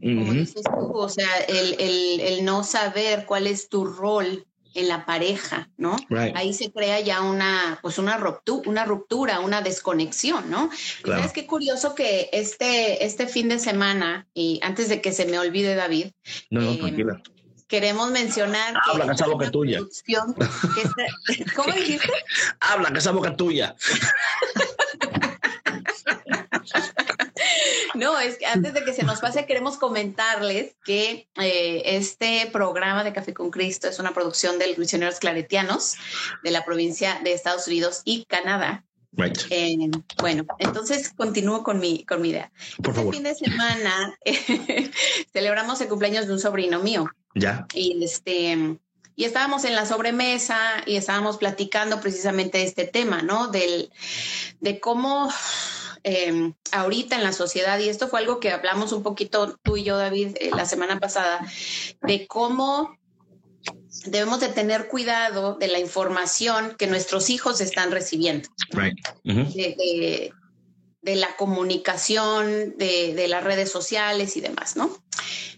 Como 0.00 0.32
dices 0.32 0.62
tú, 0.62 0.92
o 0.94 1.08
sea, 1.08 1.36
el, 1.48 1.74
el, 1.80 2.20
el 2.20 2.44
no 2.44 2.62
saber 2.62 3.26
cuál 3.26 3.48
es 3.48 3.68
tu 3.68 3.84
rol 3.84 4.46
en 4.74 4.86
la 4.86 5.04
pareja, 5.04 5.68
¿no? 5.76 5.96
Ahí 6.36 6.54
se 6.54 6.70
crea 6.70 7.00
ya 7.00 7.22
una, 7.22 7.80
pues 7.82 7.98
una 7.98 8.18
ruptura, 8.18 8.70
una 8.70 8.84
ruptura, 8.84 9.40
una 9.40 9.62
desconexión, 9.62 10.48
¿no? 10.48 10.70
Claro. 11.02 11.24
es 11.24 11.32
qué 11.32 11.44
curioso 11.44 11.96
que 11.96 12.30
este, 12.32 13.04
este 13.04 13.26
fin 13.26 13.48
de 13.48 13.58
semana, 13.58 14.28
y 14.32 14.60
antes 14.62 14.88
de 14.88 15.00
que 15.00 15.10
se 15.10 15.26
me 15.26 15.36
olvide 15.36 15.74
David, 15.74 16.12
no, 16.50 16.60
no, 16.60 16.86
em, 16.86 17.20
Queremos 17.66 18.12
mencionar 18.12 18.74
Habla 18.84 19.06
que, 19.06 19.12
esa 19.14 19.26
boca 19.26 19.50
tuya. 19.50 19.80
¿Cómo 21.56 21.72
dijiste? 21.74 22.12
Habla 22.60 22.92
que 22.92 22.98
esa 22.98 23.10
boca 23.10 23.34
tuya. 23.36 23.74
No, 27.96 28.18
es 28.18 28.38
que 28.38 28.46
antes 28.46 28.74
de 28.74 28.84
que 28.84 28.92
se 28.92 29.04
nos 29.04 29.20
pase, 29.20 29.46
queremos 29.46 29.78
comentarles 29.78 30.76
que 30.84 31.28
eh, 31.40 31.82
este 31.84 32.48
programa 32.52 33.04
de 33.04 33.12
Café 33.12 33.32
con 33.32 33.50
Cristo 33.50 33.88
es 33.88 33.98
una 33.98 34.12
producción 34.12 34.58
de 34.58 34.68
los 34.68 34.78
misioneros 34.78 35.18
claretianos 35.18 35.94
de 36.44 36.50
la 36.50 36.64
provincia 36.64 37.20
de 37.24 37.32
Estados 37.32 37.66
Unidos 37.66 38.02
y 38.04 38.24
Canadá. 38.26 38.84
Right. 39.12 39.38
Eh, 39.48 39.76
bueno, 40.18 40.44
entonces 40.58 41.10
continúo 41.16 41.62
con 41.62 41.80
mi, 41.80 42.04
con 42.04 42.20
mi 42.20 42.30
idea. 42.30 42.52
Por 42.82 42.94
este 42.94 43.10
fin 43.10 43.22
de 43.22 43.34
semana 43.34 44.18
celebramos 45.32 45.80
el 45.80 45.88
cumpleaños 45.88 46.26
de 46.26 46.34
un 46.34 46.38
sobrino 46.38 46.80
mío. 46.80 47.06
Ya. 47.34 47.66
Y 47.72 48.04
este 48.04 48.78
y 49.16 49.24
estábamos 49.24 49.64
en 49.64 49.74
la 49.74 49.86
sobremesa 49.86 50.58
y 50.86 50.96
estábamos 50.96 51.38
platicando 51.38 52.00
precisamente 52.00 52.62
este 52.62 52.84
tema, 52.84 53.22
¿no? 53.22 53.48
Del, 53.48 53.90
de 54.60 54.78
cómo 54.78 55.30
Em, 56.08 56.54
ahorita 56.70 57.16
en 57.16 57.24
la 57.24 57.32
sociedad, 57.32 57.80
y 57.80 57.88
esto 57.88 58.06
fue 58.06 58.20
algo 58.20 58.38
que 58.38 58.52
hablamos 58.52 58.92
un 58.92 59.02
poquito 59.02 59.58
tú 59.64 59.76
y 59.76 59.82
yo, 59.82 59.96
David, 59.96 60.36
eh, 60.38 60.50
la 60.54 60.64
semana 60.64 61.00
pasada, 61.00 61.44
de 62.00 62.28
cómo 62.28 62.96
debemos 64.04 64.38
de 64.38 64.46
tener 64.50 64.86
cuidado 64.86 65.54
de 65.54 65.66
la 65.66 65.80
información 65.80 66.76
que 66.78 66.86
nuestros 66.86 67.28
hijos 67.28 67.60
están 67.60 67.90
recibiendo. 67.90 68.48
de, 69.24 70.32
la 71.14 71.36
comunicación, 71.36 72.76
de, 72.76 73.26
las 73.28 73.44
redes 73.44 73.70
sociales 73.70 74.36
y 74.36 74.40
demás, 74.40 74.76
¿no? 74.76 74.90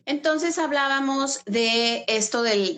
Entonces 0.05 0.59
hablábamos 0.59 1.41
de 1.47 2.05
esto 2.09 2.43
del, 2.43 2.75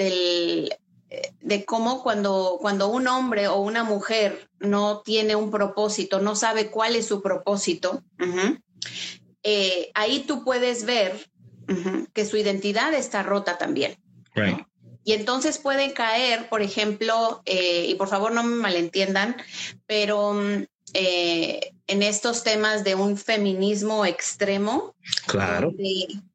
de 1.40 1.64
cómo 1.64 2.02
cuando, 2.02 2.58
cuando 2.60 2.88
un 2.88 3.08
hombre 3.08 3.48
o 3.48 3.56
una 3.60 3.82
mujer 3.82 4.48
no 4.60 5.00
tiene 5.00 5.34
un 5.34 5.50
propósito, 5.50 6.20
no 6.20 6.36
sabe 6.36 6.70
cuál 6.70 6.94
es 6.94 7.06
su 7.06 7.22
propósito, 7.22 8.02
eh, 9.42 9.90
ahí 9.94 10.20
tú 10.20 10.44
puedes 10.44 10.84
ver 10.84 11.30
que 12.12 12.24
su 12.24 12.36
identidad 12.36 12.94
está 12.94 13.22
rota 13.22 13.58
también. 13.58 13.96
Y 15.02 15.12
entonces 15.14 15.58
pueden 15.58 15.92
caer, 15.92 16.48
por 16.48 16.62
ejemplo, 16.62 17.42
eh, 17.46 17.86
y 17.88 17.94
por 17.94 18.08
favor 18.08 18.32
no 18.32 18.42
me 18.42 18.56
malentiendan, 18.56 19.36
pero 19.86 20.34
mm, 20.34 20.64
eh, 20.94 21.72
en 21.90 22.04
estos 22.04 22.44
temas 22.44 22.84
de 22.84 22.94
un 22.94 23.16
feminismo 23.16 24.06
extremo, 24.06 24.94
claro. 25.26 25.72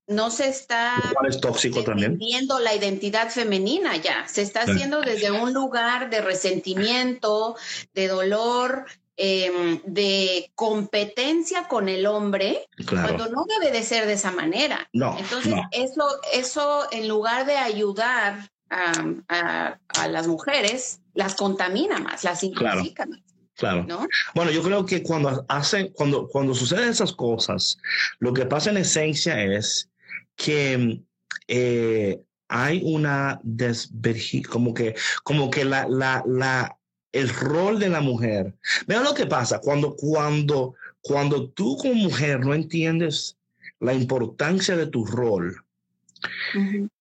no 0.05 0.29
se 0.29 0.49
está 0.49 0.95
es 1.27 1.39
tóxico 1.39 1.81
también. 1.81 2.17
viendo 2.17 2.59
la 2.59 2.75
identidad 2.75 3.29
femenina 3.29 3.95
ya. 3.95 4.27
Se 4.27 4.41
está 4.41 4.63
haciendo 4.63 4.99
desde 5.01 5.31
un 5.31 5.53
lugar 5.53 6.09
de 6.09 6.19
resentimiento 6.19 7.55
de 7.93 8.07
dolor 8.09 8.85
em, 9.15 9.81
de 9.85 10.51
competencia 10.55 11.69
con 11.69 11.87
el 11.87 12.05
hombre 12.05 12.67
cuando 12.89 13.29
no 13.29 13.45
debe 13.45 13.71
de 13.71 13.81
ser 13.83 14.07
de 14.07 14.13
esa 14.13 14.31
manera. 14.31 14.89
No, 14.91 15.17
entonces 15.17 15.53
eso 15.71 16.05
eso 16.33 16.85
en 16.91 17.07
lugar 17.07 17.45
de 17.45 17.55
ayudar 17.55 18.51
a, 18.69 19.77
las 20.09 20.27
mujeres 20.27 20.99
las 21.13 21.35
contamina 21.35 21.99
más 21.99 22.25
las 22.25 22.43
intoxica 22.43 23.05
más 23.05 23.24
Claro. 23.55 23.87
Bueno, 24.33 24.51
yo 24.51 24.61
creo 24.61 24.85
que 24.85 25.01
cuando 25.01 25.45
hacen, 25.47 25.89
cuando, 25.93 26.27
cuando 26.27 26.53
suceden 26.53 26.89
esas 26.89 27.13
cosas, 27.13 27.77
lo 28.19 28.33
que 28.33 28.45
pasa 28.45 28.69
en 28.69 28.77
esencia 28.77 29.41
es 29.43 29.89
que 30.35 31.01
eh, 31.47 32.21
hay 32.49 32.81
una 32.83 33.39
desvergüenza, 33.43 34.49
como 34.49 34.73
que, 34.73 34.95
como 35.23 35.49
que 35.49 35.63
la, 35.63 35.87
la, 35.87 36.23
la, 36.27 36.77
el 37.13 37.29
rol 37.29 37.79
de 37.79 37.89
la 37.89 38.01
mujer. 38.01 38.53
Vean 38.87 39.03
lo 39.03 39.13
que 39.13 39.25
pasa 39.25 39.59
cuando, 39.59 39.95
cuando, 39.95 40.75
cuando 41.01 41.49
tú 41.49 41.77
como 41.77 41.93
mujer 41.95 42.41
no 42.41 42.53
entiendes 42.53 43.37
la 43.79 43.93
importancia 43.93 44.75
de 44.75 44.87
tu 44.87 45.05
rol, 45.05 45.63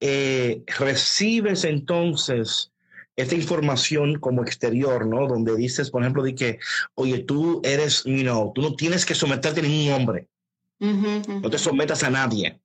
eh, 0.01 0.63
recibes 0.79 1.65
entonces 1.65 2.71
esta 3.17 3.35
información 3.35 4.19
como 4.19 4.43
exterior, 4.43 5.07
¿no? 5.07 5.27
Donde 5.29 5.57
dices, 5.57 5.91
por 5.91 6.03
ejemplo, 6.03 6.23
de 6.23 6.35
que, 6.35 6.59
oye, 6.95 7.21
tú 7.21 7.61
eres, 7.65 8.03
you 8.05 8.23
know, 8.23 8.53
tú 8.55 8.63
no 8.63 8.75
tienes 8.75 9.05
que 9.05 9.15
someterte 9.15 9.61
a 9.61 9.63
ningún 9.63 9.93
hombre. 9.93 10.29
No 10.81 11.49
te 11.49 11.59
sometas 11.59 12.03
a 12.03 12.11
nadie. 12.11 12.61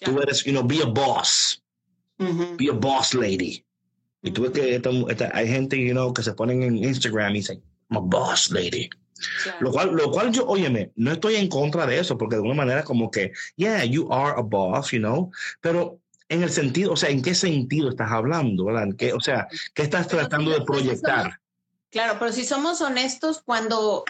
Tú 0.00 0.20
eres, 0.20 0.44
you 0.44 0.52
know, 0.52 0.62
be 0.66 0.80
a 0.82 0.86
boss. 0.86 1.62
Be 2.18 2.68
a 2.68 2.72
boss 2.72 3.14
lady. 3.14 3.64
Y 4.22 4.30
tú 4.30 4.42
ves 4.42 4.52
que 4.52 5.28
hay 5.32 5.48
gente, 5.48 5.76
you 5.76 5.92
know, 5.92 6.12
que 6.12 6.22
se 6.22 6.32
ponen 6.32 6.62
en 6.62 6.76
Instagram 6.76 7.30
y 7.30 7.38
dicen, 7.38 7.62
I'm 7.90 7.98
a 7.98 8.00
boss 8.00 8.50
lady. 8.50 8.90
Lo 9.60 9.72
cual, 9.72 9.94
lo 9.94 10.10
cual 10.10 10.32
yo, 10.32 10.46
óyeme, 10.46 10.92
no 10.94 11.12
estoy 11.12 11.36
en 11.36 11.48
contra 11.48 11.86
de 11.86 11.98
eso, 11.98 12.16
porque 12.16 12.36
de 12.36 12.42
alguna 12.42 12.54
manera 12.54 12.84
como 12.84 13.10
que, 13.10 13.32
yeah, 13.56 13.84
you 13.84 14.08
are 14.12 14.34
a 14.36 14.42
boss, 14.42 14.92
you 14.92 14.98
know, 14.98 15.30
pero 15.60 15.98
en 16.28 16.42
el 16.42 16.50
sentido, 16.50 16.92
o 16.92 16.96
sea, 16.96 17.10
¿en 17.10 17.22
qué 17.22 17.34
sentido 17.34 17.88
estás 17.88 18.10
hablando, 18.10 18.66
verdad? 18.66 18.88
¿Qué, 18.96 19.12
o 19.12 19.20
sea, 19.20 19.48
¿qué 19.74 19.82
estás 19.82 20.08
tratando 20.08 20.50
de 20.50 20.62
proyectar? 20.62 21.40
claro, 21.90 22.16
pero 22.18 22.32
si 22.32 22.44
somos 22.44 22.80
honestos, 22.82 23.42
cuando 23.44 24.04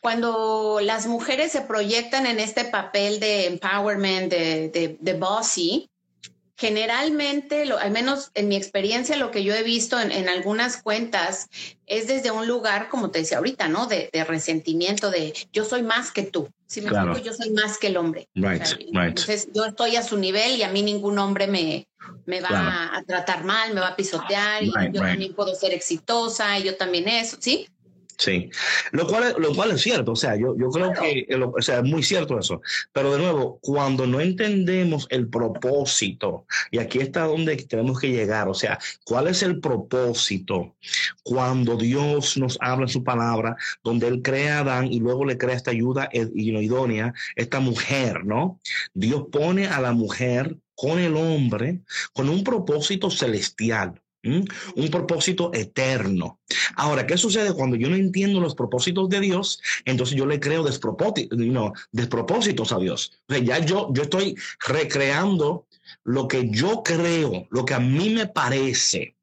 cuando 0.00 0.80
las 0.82 1.06
mujeres 1.06 1.52
se 1.52 1.62
proyectan 1.62 2.26
en 2.26 2.40
este 2.40 2.64
papel 2.64 3.20
de 3.20 3.46
empowerment, 3.46 4.30
de, 4.30 4.98
de, 5.00 5.14
bossy, 5.14 5.90
generalmente, 6.58 7.64
lo, 7.66 7.78
al 7.78 7.92
menos 7.92 8.32
en 8.34 8.48
mi 8.48 8.56
experiencia, 8.56 9.16
lo 9.16 9.30
que 9.30 9.44
yo 9.44 9.54
he 9.54 9.62
visto 9.62 9.98
en, 10.00 10.28
algunas 10.28 10.82
cuentas 10.82 11.48
es 11.86 12.08
desde 12.08 12.32
un 12.32 12.48
lugar, 12.48 12.88
como 12.88 13.10
te 13.10 13.20
decía 13.20 13.38
ahorita, 13.38 13.68
¿no? 13.68 13.86
De, 13.86 14.10
resentimiento, 14.26 15.10
de 15.10 15.32
yo 15.52 15.64
soy 15.64 15.82
más 15.82 16.10
que 16.10 16.24
tú. 16.24 16.48
Si 16.66 16.82
me 16.82 16.88
claro. 16.88 17.16
yo 17.16 17.32
soy 17.32 17.50
más 17.50 17.78
que 17.78 17.86
el 17.86 17.96
hombre. 17.96 18.28
Right, 18.34 18.62
Entonces, 18.80 19.48
yo 19.54 19.64
estoy 19.66 19.94
a 19.94 20.02
su 20.02 20.18
nivel 20.18 20.56
y 20.56 20.64
a 20.64 20.68
mí 20.68 20.82
ningún 20.82 21.18
hombre 21.18 21.46
me, 21.46 21.86
me 22.26 22.40
va 22.40 22.96
a, 22.96 23.02
tratar 23.04 23.44
mal, 23.44 23.72
me 23.72 23.80
va 23.80 23.88
a 23.88 23.96
pisotear, 23.96 24.64
y 24.64 24.72
yo 24.92 25.00
también 25.00 25.34
puedo 25.34 25.54
ser 25.54 25.72
exitosa, 25.72 26.58
y 26.58 26.64
yo 26.64 26.76
también 26.76 27.08
eso, 27.08 27.36
¿sí? 27.38 27.68
Sí, 28.18 28.50
lo 28.90 29.06
cual, 29.06 29.36
lo 29.38 29.54
cual 29.54 29.70
es 29.70 29.80
cierto, 29.80 30.10
o 30.10 30.16
sea, 30.16 30.34
yo, 30.34 30.56
yo 30.58 30.70
creo 30.70 30.92
que, 30.92 31.24
o 31.36 31.62
sea, 31.62 31.78
es 31.78 31.84
muy 31.84 32.02
cierto 32.02 32.36
eso, 32.36 32.60
pero 32.92 33.12
de 33.12 33.18
nuevo, 33.18 33.60
cuando 33.62 34.08
no 34.08 34.20
entendemos 34.20 35.06
el 35.10 35.28
propósito, 35.28 36.44
y 36.72 36.78
aquí 36.78 36.98
está 36.98 37.26
donde 37.26 37.54
tenemos 37.56 38.00
que 38.00 38.10
llegar, 38.10 38.48
o 38.48 38.54
sea, 38.54 38.76
¿cuál 39.04 39.28
es 39.28 39.44
el 39.44 39.60
propósito 39.60 40.74
cuando 41.22 41.76
Dios 41.76 42.36
nos 42.36 42.58
habla 42.60 42.86
en 42.86 42.92
su 42.92 43.04
palabra, 43.04 43.56
donde 43.84 44.08
Él 44.08 44.20
crea 44.20 44.58
a 44.58 44.60
Adán 44.62 44.92
y 44.92 44.98
luego 44.98 45.24
le 45.24 45.38
crea 45.38 45.54
esta 45.54 45.70
ayuda 45.70 46.08
idónea, 46.12 47.14
esta 47.36 47.60
mujer, 47.60 48.24
¿no? 48.24 48.60
Dios 48.94 49.26
pone 49.30 49.68
a 49.68 49.80
la 49.80 49.92
mujer 49.92 50.56
con 50.74 50.98
el 50.98 51.16
hombre 51.16 51.82
con 52.12 52.28
un 52.28 52.42
propósito 52.42 53.10
celestial. 53.10 54.02
Un 54.22 54.90
propósito 54.90 55.50
eterno. 55.54 56.40
Ahora, 56.76 57.06
¿qué 57.06 57.16
sucede 57.16 57.52
cuando 57.52 57.76
yo 57.76 57.88
no 57.88 57.96
entiendo 57.96 58.40
los 58.40 58.54
propósitos 58.54 59.08
de 59.08 59.20
Dios? 59.20 59.60
Entonces 59.84 60.16
yo 60.16 60.26
le 60.26 60.40
creo 60.40 60.64
despropósitos 60.64 62.72
a 62.72 62.78
Dios. 62.78 63.12
Ya 63.28 63.58
yo, 63.58 63.90
yo 63.92 64.02
estoy 64.02 64.36
recreando 64.66 65.66
lo 66.04 66.28
que 66.28 66.48
yo 66.50 66.82
creo, 66.82 67.46
lo 67.50 67.64
que 67.64 67.74
a 67.74 67.80
mí 67.80 68.10
me 68.10 68.26
parece. 68.26 69.14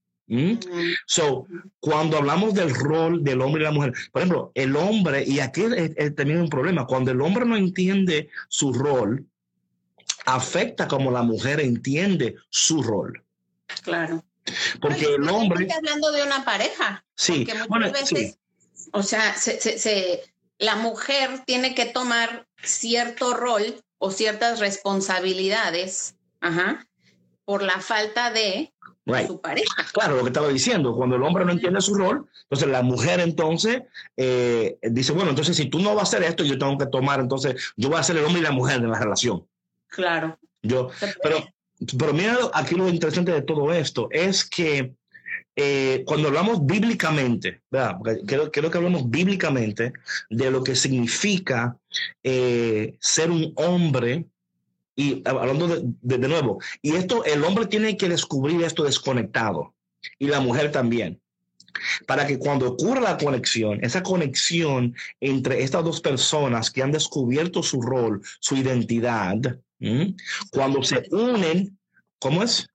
So, 1.05 1.45
cuando 1.79 2.17
hablamos 2.17 2.55
del 2.55 2.73
rol 2.73 3.23
del 3.23 3.41
hombre 3.41 3.61
y 3.61 3.65
la 3.65 3.71
mujer, 3.71 3.93
por 4.11 4.21
ejemplo, 4.21 4.51
el 4.55 4.75
hombre, 4.75 5.23
y 5.23 5.39
aquí 5.39 5.63
es, 5.63 6.15
también 6.15 6.41
un 6.41 6.49
problema, 6.49 6.87
cuando 6.87 7.11
el 7.11 7.21
hombre 7.21 7.45
no 7.45 7.55
entiende 7.55 8.29
su 8.49 8.73
rol, 8.73 9.23
afecta 10.25 10.87
como 10.87 11.11
la 11.11 11.21
mujer 11.21 11.59
entiende 11.59 12.35
su 12.49 12.81
rol. 12.81 13.23
Claro. 13.83 14.23
Porque 14.79 15.15
el 15.15 15.27
hombre. 15.29 15.67
hablando 15.75 16.11
de 16.11 16.23
una 16.23 16.45
pareja. 16.45 17.03
Sí. 17.15 17.45
Porque 17.45 17.67
muchas 17.69 18.11
veces, 18.11 18.39
o 18.91 19.03
sea, 19.03 19.35
se, 19.35 20.23
la 20.57 20.75
mujer 20.75 21.43
tiene 21.45 21.75
que 21.75 21.85
tomar 21.85 22.47
cierto 22.61 23.33
rol 23.33 23.83
o 23.97 24.11
ciertas 24.11 24.59
responsabilidades, 24.59 26.15
ajá, 26.41 26.87
por 27.43 27.63
la 27.63 27.79
falta 27.79 28.31
de 28.31 28.73
su 29.27 29.39
pareja. 29.39 29.85
Claro, 29.93 30.17
lo 30.17 30.23
que 30.23 30.29
estaba 30.29 30.47
diciendo, 30.49 30.95
cuando 30.95 31.15
el 31.15 31.23
hombre 31.23 31.45
no 31.45 31.51
entiende 31.51 31.81
su 31.81 31.95
rol, 31.95 32.27
entonces 32.43 32.67
la 32.67 32.81
mujer 32.81 33.19
entonces 33.19 33.83
eh, 34.17 34.77
dice, 34.81 35.11
bueno, 35.11 35.29
entonces 35.29 35.55
si 35.55 35.65
tú 35.65 35.79
no 35.79 35.93
vas 35.95 36.13
a 36.13 36.17
hacer 36.17 36.23
esto, 36.23 36.43
yo 36.43 36.57
tengo 36.57 36.77
que 36.77 36.87
tomar, 36.87 37.19
entonces 37.19 37.73
yo 37.75 37.89
voy 37.89 37.99
a 37.99 38.03
ser 38.03 38.17
el 38.17 38.25
hombre 38.25 38.41
y 38.41 38.43
la 38.43 38.51
mujer 38.51 38.81
de 38.81 38.87
la 38.87 38.99
relación. 38.99 39.47
Claro. 39.87 40.39
Yo, 40.61 40.89
pero, 41.21 41.45
pero 41.97 42.13
mira 42.13 42.37
aquí 42.53 42.75
lo 42.75 42.89
interesante 42.89 43.31
de 43.31 43.41
todo 43.41 43.73
esto, 43.73 44.07
es 44.11 44.45
que 44.45 44.93
eh, 45.55 46.03
cuando 46.05 46.27
hablamos 46.27 46.65
bíblicamente, 46.65 47.61
¿verdad? 47.71 47.97
Quiero, 48.27 48.51
quiero, 48.51 48.69
que 48.69 48.77
hablemos 48.77 49.09
bíblicamente 49.09 49.93
de 50.29 50.51
lo 50.51 50.63
que 50.63 50.75
significa 50.75 51.77
eh, 52.23 52.95
ser 52.99 53.31
un 53.31 53.53
hombre 53.55 54.25
y 54.97 55.21
hablando 55.25 55.67
de, 55.67 55.83
de, 56.01 56.27
nuevo, 56.27 56.59
y 56.81 56.95
esto, 56.95 57.23
el 57.25 57.43
hombre 57.43 57.67
tiene 57.67 57.97
que 57.97 58.09
descubrir 58.09 58.63
esto 58.63 58.83
desconectado 58.83 59.73
y 60.19 60.27
la 60.27 60.39
mujer 60.39 60.71
también. 60.71 61.21
Para 62.07 62.25
que 62.25 62.39
cuando 62.39 62.69
ocurra 62.69 63.01
la 63.01 63.17
conexión, 63.17 63.83
esa 63.83 64.01
conexión 64.01 64.95
entre 65.19 65.61
estas 65.61 65.83
dos 65.83 65.99
personas 65.99 66.71
que 66.71 66.81
han 66.81 66.91
descubierto 66.91 67.61
su 67.63 67.81
rol, 67.81 68.21
su 68.39 68.55
identidad, 68.55 69.59
cuando 70.51 70.83
se 70.83 71.03
unen, 71.11 71.77
¿cómo 72.19 72.43
es? 72.43 72.67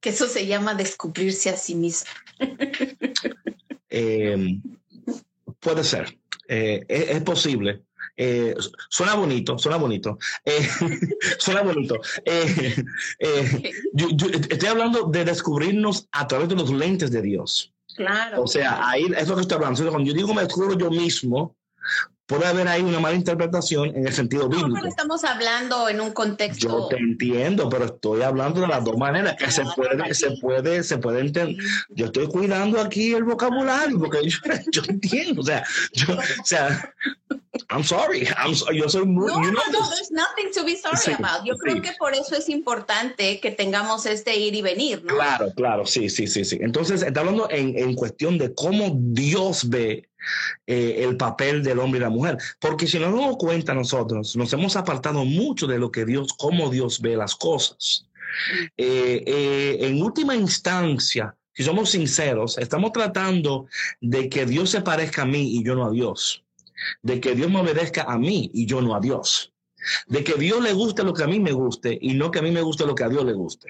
Que 0.00 0.10
eso 0.10 0.26
se 0.26 0.46
llama 0.46 0.74
descubrirse 0.74 1.50
a 1.50 1.56
sí 1.56 1.74
mismo. 1.74 2.10
Em, 3.88 4.62
puede 5.58 5.82
ser, 5.82 6.16
eh, 6.48 6.84
es, 6.88 7.22
posible. 7.22 7.82
Eh, 8.16 8.54
suena 8.88 9.14
bonito, 9.14 9.58
suena 9.58 9.78
bonito. 9.78 10.18
Eh, 10.44 10.68
suena 11.38 11.62
bonito. 11.62 12.00
Yo, 13.92 14.08
estoy 14.48 14.68
hablando 14.68 15.06
de 15.06 15.24
descubrirnos 15.24 16.08
a 16.12 16.26
través 16.26 16.48
de 16.48 16.54
los 16.54 16.70
lentes 16.70 17.10
de 17.10 17.22
Dios. 17.22 17.72
Claro. 17.96 18.42
O 18.42 18.46
sea, 18.46 18.88
ahí 18.88 19.06
es 19.16 19.28
lo 19.28 19.34
que 19.34 19.42
estoy 19.42 19.56
hablando. 19.56 19.90
Cuando 19.90 20.08
yo 20.08 20.14
digo 20.14 20.32
me 20.34 20.42
descubro 20.42 20.78
yo 20.78 20.90
mismo, 20.90 21.56
puede 22.30 22.46
haber 22.46 22.68
ahí 22.68 22.80
una 22.80 23.00
mala 23.00 23.16
interpretación 23.16 23.88
en 23.88 24.06
el 24.06 24.12
sentido 24.12 24.48
bíblico. 24.48 24.68
No, 24.68 24.86
estamos 24.86 25.24
hablando 25.24 25.88
en 25.88 26.00
un 26.00 26.12
contexto. 26.12 26.68
Yo 26.68 26.86
te 26.86 26.96
entiendo, 26.96 27.68
pero 27.68 27.86
estoy 27.86 28.22
hablando 28.22 28.60
de 28.60 28.68
las 28.68 28.84
dos 28.84 28.96
maneras 28.96 29.34
que 29.34 29.50
se 29.50 29.64
puede, 29.74 30.14
se 30.14 30.30
puede, 30.40 30.84
se 30.84 30.98
puede 30.98 31.22
entender. 31.22 31.56
Yo 31.88 32.06
estoy 32.06 32.28
cuidando 32.28 32.80
aquí 32.80 33.14
el 33.14 33.24
vocabulario 33.24 33.98
porque 33.98 34.18
yo, 34.28 34.38
yo 34.70 34.82
entiendo, 34.88 35.40
o 35.40 35.44
sea, 35.44 35.64
yo, 35.92 36.14
o 36.14 36.44
sea, 36.44 36.94
I'm 37.68 37.82
sorry, 37.82 38.28
I'm 38.38 38.54
yo 38.76 38.88
soy 38.88 39.06
muy. 39.06 39.26
No, 39.26 39.40
no, 39.40 39.50
no, 39.50 39.90
there's 39.90 40.12
nothing 40.12 40.52
to 40.54 40.64
be 40.64 40.76
sorry 40.76 41.14
about. 41.14 41.44
Yo 41.44 41.56
creo 41.56 41.82
que 41.82 41.92
por 41.98 42.14
eso 42.14 42.36
es 42.36 42.48
importante 42.48 43.40
que 43.40 43.50
tengamos 43.50 44.06
este 44.06 44.36
ir 44.36 44.54
y 44.54 44.62
venir, 44.62 45.02
¿no? 45.02 45.16
Claro, 45.16 45.52
claro, 45.56 45.84
sí, 45.84 46.08
sí, 46.08 46.28
sí, 46.28 46.44
sí. 46.44 46.58
Entonces, 46.60 47.02
está 47.02 47.20
hablando 47.20 47.50
en, 47.50 47.76
en 47.76 47.96
cuestión 47.96 48.38
de 48.38 48.54
cómo 48.54 48.96
Dios 48.96 49.68
ve 49.68 50.09
eh, 50.66 50.96
el 50.98 51.16
papel 51.16 51.62
del 51.62 51.78
hombre 51.78 51.98
y 51.98 52.02
la 52.02 52.10
mujer. 52.10 52.38
Porque 52.60 52.86
si 52.86 52.98
nos 52.98 53.12
damos 53.12 53.36
cuenta 53.36 53.74
nosotros, 53.74 54.36
nos 54.36 54.52
hemos 54.52 54.76
apartado 54.76 55.24
mucho 55.24 55.66
de 55.66 55.78
lo 55.78 55.90
que 55.90 56.04
Dios, 56.04 56.32
cómo 56.38 56.70
Dios 56.70 57.00
ve 57.00 57.16
las 57.16 57.34
cosas. 57.34 58.06
Eh, 58.76 59.24
eh, 59.26 59.78
en 59.80 60.02
última 60.02 60.36
instancia, 60.36 61.34
si 61.52 61.64
somos 61.64 61.90
sinceros, 61.90 62.58
estamos 62.58 62.92
tratando 62.92 63.66
de 64.00 64.28
que 64.28 64.46
Dios 64.46 64.70
se 64.70 64.80
parezca 64.80 65.22
a 65.22 65.26
mí 65.26 65.56
y 65.56 65.64
yo 65.64 65.74
no 65.74 65.86
a 65.86 65.90
Dios. 65.90 66.44
De 67.02 67.20
que 67.20 67.34
Dios 67.34 67.50
me 67.50 67.60
obedezca 67.60 68.02
a 68.04 68.18
mí 68.18 68.50
y 68.54 68.66
yo 68.66 68.80
no 68.80 68.94
a 68.94 69.00
Dios. 69.00 69.52
De 70.06 70.24
que 70.24 70.34
Dios 70.34 70.62
le 70.62 70.72
guste 70.72 71.04
lo 71.04 71.14
que 71.14 71.24
a 71.24 71.26
mí 71.26 71.40
me 71.40 71.52
guste 71.52 71.98
y 72.00 72.14
no 72.14 72.30
que 72.30 72.38
a 72.38 72.42
mí 72.42 72.50
me 72.50 72.62
guste 72.62 72.86
lo 72.86 72.94
que 72.94 73.04
a 73.04 73.08
Dios 73.08 73.24
le 73.24 73.32
guste. 73.32 73.68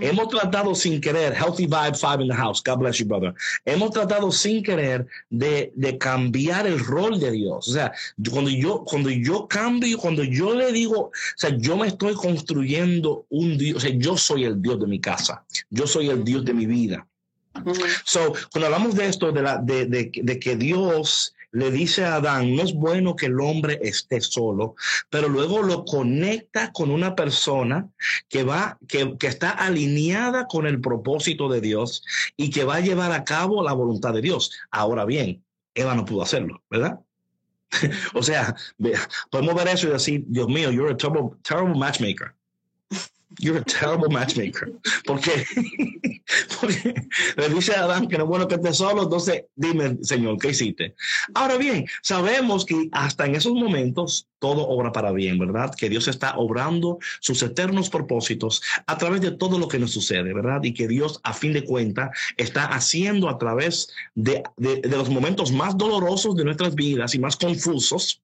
Hemos 0.00 0.28
tratado 0.28 0.74
sin 0.74 1.00
querer, 1.00 1.34
Healthy 1.34 1.66
Vibe 1.66 1.94
Five 1.94 2.22
in 2.22 2.28
the 2.28 2.34
House, 2.34 2.62
God 2.64 2.78
bless 2.78 2.98
you, 2.98 3.06
brother. 3.06 3.34
Hemos 3.64 3.90
tratado 3.90 4.30
sin 4.32 4.62
querer 4.62 5.06
de, 5.30 5.72
de 5.74 5.98
cambiar 5.98 6.66
el 6.66 6.78
rol 6.78 7.20
de 7.20 7.30
Dios. 7.30 7.68
O 7.68 7.72
sea, 7.72 7.92
cuando 8.30 8.50
yo, 8.50 8.84
cuando 8.84 9.10
yo 9.10 9.46
cambio, 9.46 9.98
cuando 9.98 10.24
yo 10.24 10.54
le 10.54 10.72
digo, 10.72 11.00
o 11.00 11.12
sea, 11.36 11.50
yo 11.58 11.76
me 11.76 11.88
estoy 11.88 12.14
construyendo 12.14 13.26
un 13.28 13.58
Dios, 13.58 13.78
o 13.78 13.80
sea, 13.80 13.90
yo 13.94 14.16
soy 14.16 14.44
el 14.44 14.60
Dios 14.62 14.80
de 14.80 14.86
mi 14.86 15.00
casa, 15.00 15.44
yo 15.70 15.86
soy 15.86 16.08
el 16.08 16.24
Dios 16.24 16.44
de 16.44 16.54
mi 16.54 16.66
vida. 16.66 17.06
So, 18.04 18.34
cuando 18.52 18.66
hablamos 18.66 18.94
de 18.94 19.06
esto, 19.06 19.32
de, 19.32 19.42
la, 19.42 19.58
de, 19.58 19.86
de, 19.86 20.12
de 20.14 20.38
que 20.38 20.56
Dios 20.56 21.34
le 21.52 21.70
dice 21.70 22.04
a 22.04 22.16
Adán, 22.16 22.54
no 22.54 22.62
es 22.62 22.74
bueno 22.74 23.16
que 23.16 23.26
el 23.26 23.40
hombre 23.40 23.78
esté 23.82 24.20
solo, 24.20 24.74
pero 25.10 25.28
luego 25.28 25.62
lo 25.62 25.84
conecta 25.84 26.72
con 26.72 26.90
una 26.90 27.14
persona 27.14 27.88
que 28.28 28.42
va, 28.44 28.78
que, 28.86 29.16
que 29.18 29.26
está 29.26 29.50
alineada 29.50 30.46
con 30.46 30.66
el 30.66 30.80
propósito 30.80 31.48
de 31.48 31.60
Dios 31.60 32.02
y 32.36 32.50
que 32.50 32.64
va 32.64 32.76
a 32.76 32.80
llevar 32.80 33.12
a 33.12 33.24
cabo 33.24 33.62
la 33.62 33.72
voluntad 33.72 34.12
de 34.12 34.22
Dios. 34.22 34.52
Ahora 34.70 35.04
bien, 35.04 35.42
Eva 35.74 35.94
no 35.94 36.04
pudo 36.04 36.22
hacerlo, 36.22 36.62
¿verdad? 36.70 37.00
o 38.14 38.22
sea, 38.22 38.54
podemos 39.30 39.54
ver 39.54 39.68
eso 39.68 39.88
y 39.88 39.92
decir, 39.92 40.24
Dios 40.26 40.48
mío, 40.48 40.70
you're 40.70 40.92
a 40.92 40.96
terrible, 40.96 41.36
terrible 41.42 41.78
matchmaker. 41.78 42.34
You're 43.40 43.58
a 43.58 43.64
terrible 43.64 44.08
matchmaker. 44.08 44.72
Porque, 45.04 45.44
porque 46.60 46.94
le 47.36 47.48
dice 47.50 47.74
a 47.74 47.84
Adán 47.84 48.08
que 48.08 48.16
no 48.16 48.24
es 48.24 48.28
bueno 48.28 48.48
que 48.48 48.54
esté 48.54 48.72
solo, 48.72 49.02
entonces 49.02 49.44
dime, 49.54 49.98
Señor, 50.02 50.38
¿qué 50.38 50.50
hiciste? 50.50 50.94
Ahora 51.34 51.56
bien, 51.56 51.86
sabemos 52.02 52.64
que 52.64 52.88
hasta 52.92 53.26
en 53.26 53.34
esos 53.34 53.52
momentos 53.52 54.26
todo 54.38 54.66
obra 54.68 54.92
para 54.92 55.12
bien, 55.12 55.38
¿verdad? 55.38 55.74
Que 55.74 55.88
Dios 55.88 56.08
está 56.08 56.36
obrando 56.38 56.98
sus 57.20 57.42
eternos 57.42 57.90
propósitos 57.90 58.62
a 58.86 58.96
través 58.96 59.20
de 59.20 59.32
todo 59.32 59.58
lo 59.58 59.68
que 59.68 59.78
nos 59.78 59.90
sucede, 59.90 60.32
¿verdad? 60.32 60.62
Y 60.62 60.72
que 60.72 60.88
Dios, 60.88 61.20
a 61.22 61.34
fin 61.34 61.52
de 61.52 61.64
cuentas, 61.64 62.10
está 62.36 62.64
haciendo 62.64 63.28
a 63.28 63.38
través 63.38 63.90
de, 64.14 64.42
de, 64.56 64.80
de 64.80 64.96
los 64.96 65.10
momentos 65.10 65.52
más 65.52 65.76
dolorosos 65.76 66.34
de 66.34 66.44
nuestras 66.44 66.74
vidas 66.74 67.14
y 67.14 67.18
más 67.18 67.36
confusos 67.36 68.22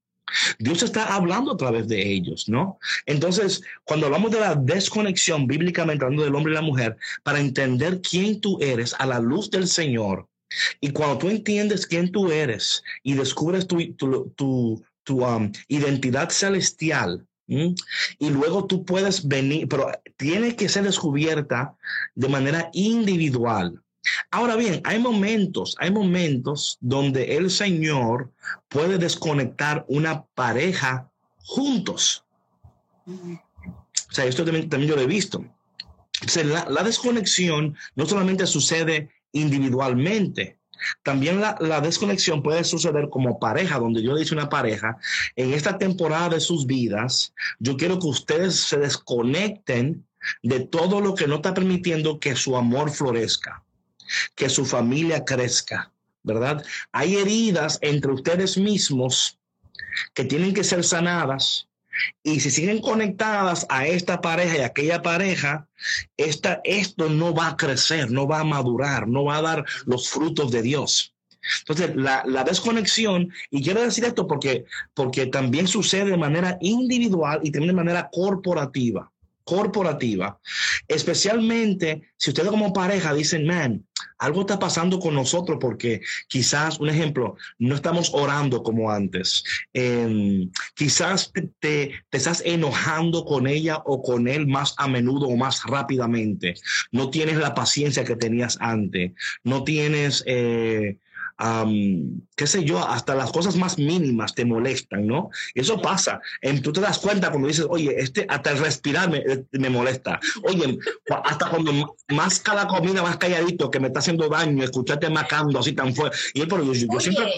Dios 0.58 0.82
está 0.82 1.14
hablando 1.14 1.52
a 1.52 1.56
través 1.56 1.88
de 1.88 2.12
ellos, 2.12 2.48
¿no? 2.48 2.78
Entonces, 3.06 3.62
cuando 3.84 4.06
hablamos 4.06 4.30
de 4.30 4.40
la 4.40 4.54
desconexión 4.54 5.46
bíblicamente 5.46 6.04
hablando 6.04 6.24
del 6.24 6.34
hombre 6.34 6.52
y 6.52 6.56
la 6.56 6.62
mujer, 6.62 6.96
para 7.22 7.40
entender 7.40 8.00
quién 8.00 8.40
tú 8.40 8.58
eres 8.60 8.94
a 8.98 9.06
la 9.06 9.20
luz 9.20 9.50
del 9.50 9.66
Señor, 9.66 10.28
y 10.80 10.90
cuando 10.90 11.18
tú 11.18 11.28
entiendes 11.28 11.86
quién 11.86 12.12
tú 12.12 12.30
eres 12.30 12.82
y 13.02 13.14
descubres 13.14 13.66
tu, 13.66 13.92
tu, 13.94 14.32
tu, 15.04 15.24
um, 15.24 15.52
identidad 15.68 16.30
celestial, 16.30 17.26
y 17.46 18.30
luego 18.30 18.66
tú 18.66 18.84
puedes 18.84 19.28
venir, 19.28 19.68
pero 19.68 19.90
tiene 20.16 20.56
que 20.56 20.68
ser 20.68 20.84
descubierta 20.84 21.76
de 22.14 22.28
manera 22.28 22.70
individual. 22.72 23.83
Ahora 24.30 24.56
bien, 24.56 24.80
hay 24.84 24.98
momentos, 24.98 25.76
hay 25.78 25.90
momentos 25.90 26.78
donde 26.80 27.36
el 27.36 27.50
Señor 27.50 28.32
puede 28.68 28.98
desconectar 28.98 29.84
una 29.88 30.24
pareja 30.34 31.10
juntos. 31.38 32.24
O 33.06 34.12
sea, 34.12 34.26
esto 34.26 34.44
también, 34.44 34.68
yo 34.70 34.96
lo 34.96 35.02
he 35.02 35.06
visto. 35.06 35.44
la, 36.44 36.66
la, 36.68 36.82
desconexión 36.82 37.76
no 37.96 38.06
solamente 38.06 38.46
sucede 38.46 39.10
individualmente, 39.32 40.58
también 41.02 41.40
la, 41.40 41.56
la, 41.60 41.80
desconexión 41.80 42.42
puede 42.42 42.64
suceder 42.64 43.08
como 43.08 43.38
pareja, 43.38 43.78
donde 43.78 44.02
yo 44.02 44.14
le 44.14 44.22
hice 44.22 44.34
una 44.34 44.48
pareja, 44.48 44.98
en 45.36 45.52
esta 45.54 45.78
temporada 45.78 46.30
de 46.30 46.40
sus 46.40 46.66
vidas, 46.66 47.32
yo 47.58 47.76
quiero 47.76 47.98
que 47.98 48.06
ustedes 48.06 48.56
se 48.56 48.78
desconecten 48.78 50.06
de 50.42 50.60
todo 50.60 51.00
lo 51.00 51.14
que 51.14 51.26
no 51.26 51.36
está 51.36 51.54
permitiendo 51.54 52.18
que 52.18 52.36
su 52.36 52.56
amor 52.56 52.90
florezca 52.90 53.63
que 54.34 54.48
su 54.48 54.64
familia 54.64 55.24
crezca, 55.24 55.90
¿verdad? 56.22 56.64
Hay 56.92 57.16
heridas 57.16 57.78
entre 57.82 58.12
ustedes 58.12 58.56
mismos 58.56 59.38
que 60.12 60.24
tienen 60.24 60.54
que 60.54 60.64
ser 60.64 60.84
sanadas 60.84 61.68
y 62.22 62.40
si 62.40 62.50
siguen 62.50 62.80
conectadas 62.80 63.66
a 63.68 63.86
esta 63.86 64.20
pareja 64.20 64.58
y 64.58 64.60
a 64.60 64.66
aquella 64.66 65.02
pareja, 65.02 65.68
esta, 66.16 66.60
esto 66.64 67.08
no 67.08 67.34
va 67.34 67.48
a 67.48 67.56
crecer, 67.56 68.10
no 68.10 68.26
va 68.26 68.40
a 68.40 68.44
madurar, 68.44 69.06
no 69.06 69.24
va 69.24 69.36
a 69.36 69.42
dar 69.42 69.64
los 69.86 70.08
frutos 70.08 70.50
de 70.50 70.62
Dios. 70.62 71.14
Entonces, 71.60 71.94
la, 71.94 72.44
desconexión, 72.44 73.32
y 73.50 73.62
quiero 73.62 73.82
decir 73.82 74.04
esto 74.04 74.26
porque, 74.26 74.64
porque 74.94 75.26
también 75.26 75.68
sucede 75.68 76.10
de 76.10 76.16
manera 76.16 76.56
individual 76.60 77.40
y 77.42 77.50
también 77.50 77.68
de 77.68 77.82
manera 77.82 78.08
corporativa 78.10 79.10
corporativa, 79.44 80.40
especialmente 80.88 82.00
si 82.16 82.30
ustedes 82.30 82.48
como 82.48 82.72
pareja 82.72 83.12
dicen, 83.12 83.46
man, 83.46 83.86
algo 84.18 84.42
está 84.42 84.58
pasando 84.58 84.98
con 84.98 85.14
nosotros 85.14 85.58
porque 85.60 86.00
quizás, 86.28 86.78
un 86.80 86.88
ejemplo, 86.88 87.36
no 87.58 87.74
estamos 87.74 88.10
orando 88.12 88.62
como 88.62 88.90
antes. 88.90 89.44
Eh, 89.72 90.48
quizás 90.74 91.32
te, 91.32 91.50
te, 91.58 91.90
estás 92.10 92.42
enojando 92.44 93.24
con 93.24 93.46
ella 93.46 93.82
o 93.84 94.02
con 94.02 94.28
él 94.28 94.46
más 94.46 94.74
a 94.78 94.88
menudo 94.88 95.28
o 95.28 95.36
más 95.36 95.62
rápidamente. 95.64 96.54
No 96.92 97.10
tienes 97.10 97.36
la 97.36 97.54
paciencia 97.54 98.04
que 98.04 98.16
tenías 98.16 98.56
antes. 98.60 99.12
No 99.42 99.64
tienes... 99.64 100.22
Eh, 100.26 100.98
qué 101.36 102.46
sé 102.46 102.64
yo, 102.64 102.78
hasta 102.86 103.14
las 103.14 103.32
cosas 103.32 103.56
más 103.56 103.78
mínimas 103.78 104.34
te 104.34 104.44
molestan, 104.44 105.06
¿no? 105.06 105.30
Y 105.54 105.60
eso 105.60 105.80
pasa. 105.80 106.20
En, 106.40 106.62
tú 106.62 106.72
te 106.72 106.80
das 106.80 106.98
cuenta 106.98 107.30
cuando 107.30 107.48
dices, 107.48 107.66
oye, 107.68 107.94
este, 107.96 108.26
hasta 108.28 108.52
el 108.52 108.58
respirar 108.58 109.10
me, 109.10 109.22
me 109.52 109.70
molesta. 109.70 110.20
Oye, 110.44 110.78
hasta 111.24 111.50
cuando 111.50 111.96
más 112.08 112.40
cada 112.40 112.66
comida 112.66 113.02
más 113.02 113.16
calladito 113.16 113.70
que 113.70 113.80
me 113.80 113.88
está 113.88 114.00
haciendo 114.00 114.28
daño, 114.28 114.62
escucharte 114.62 115.10
macando 115.10 115.58
así 115.58 115.72
tan 115.72 115.94
fuerte. 115.94 116.16
Y 116.34 116.46
pero 116.46 116.62
yo, 116.64 116.72
yo 116.72 117.00
siempre... 117.00 117.32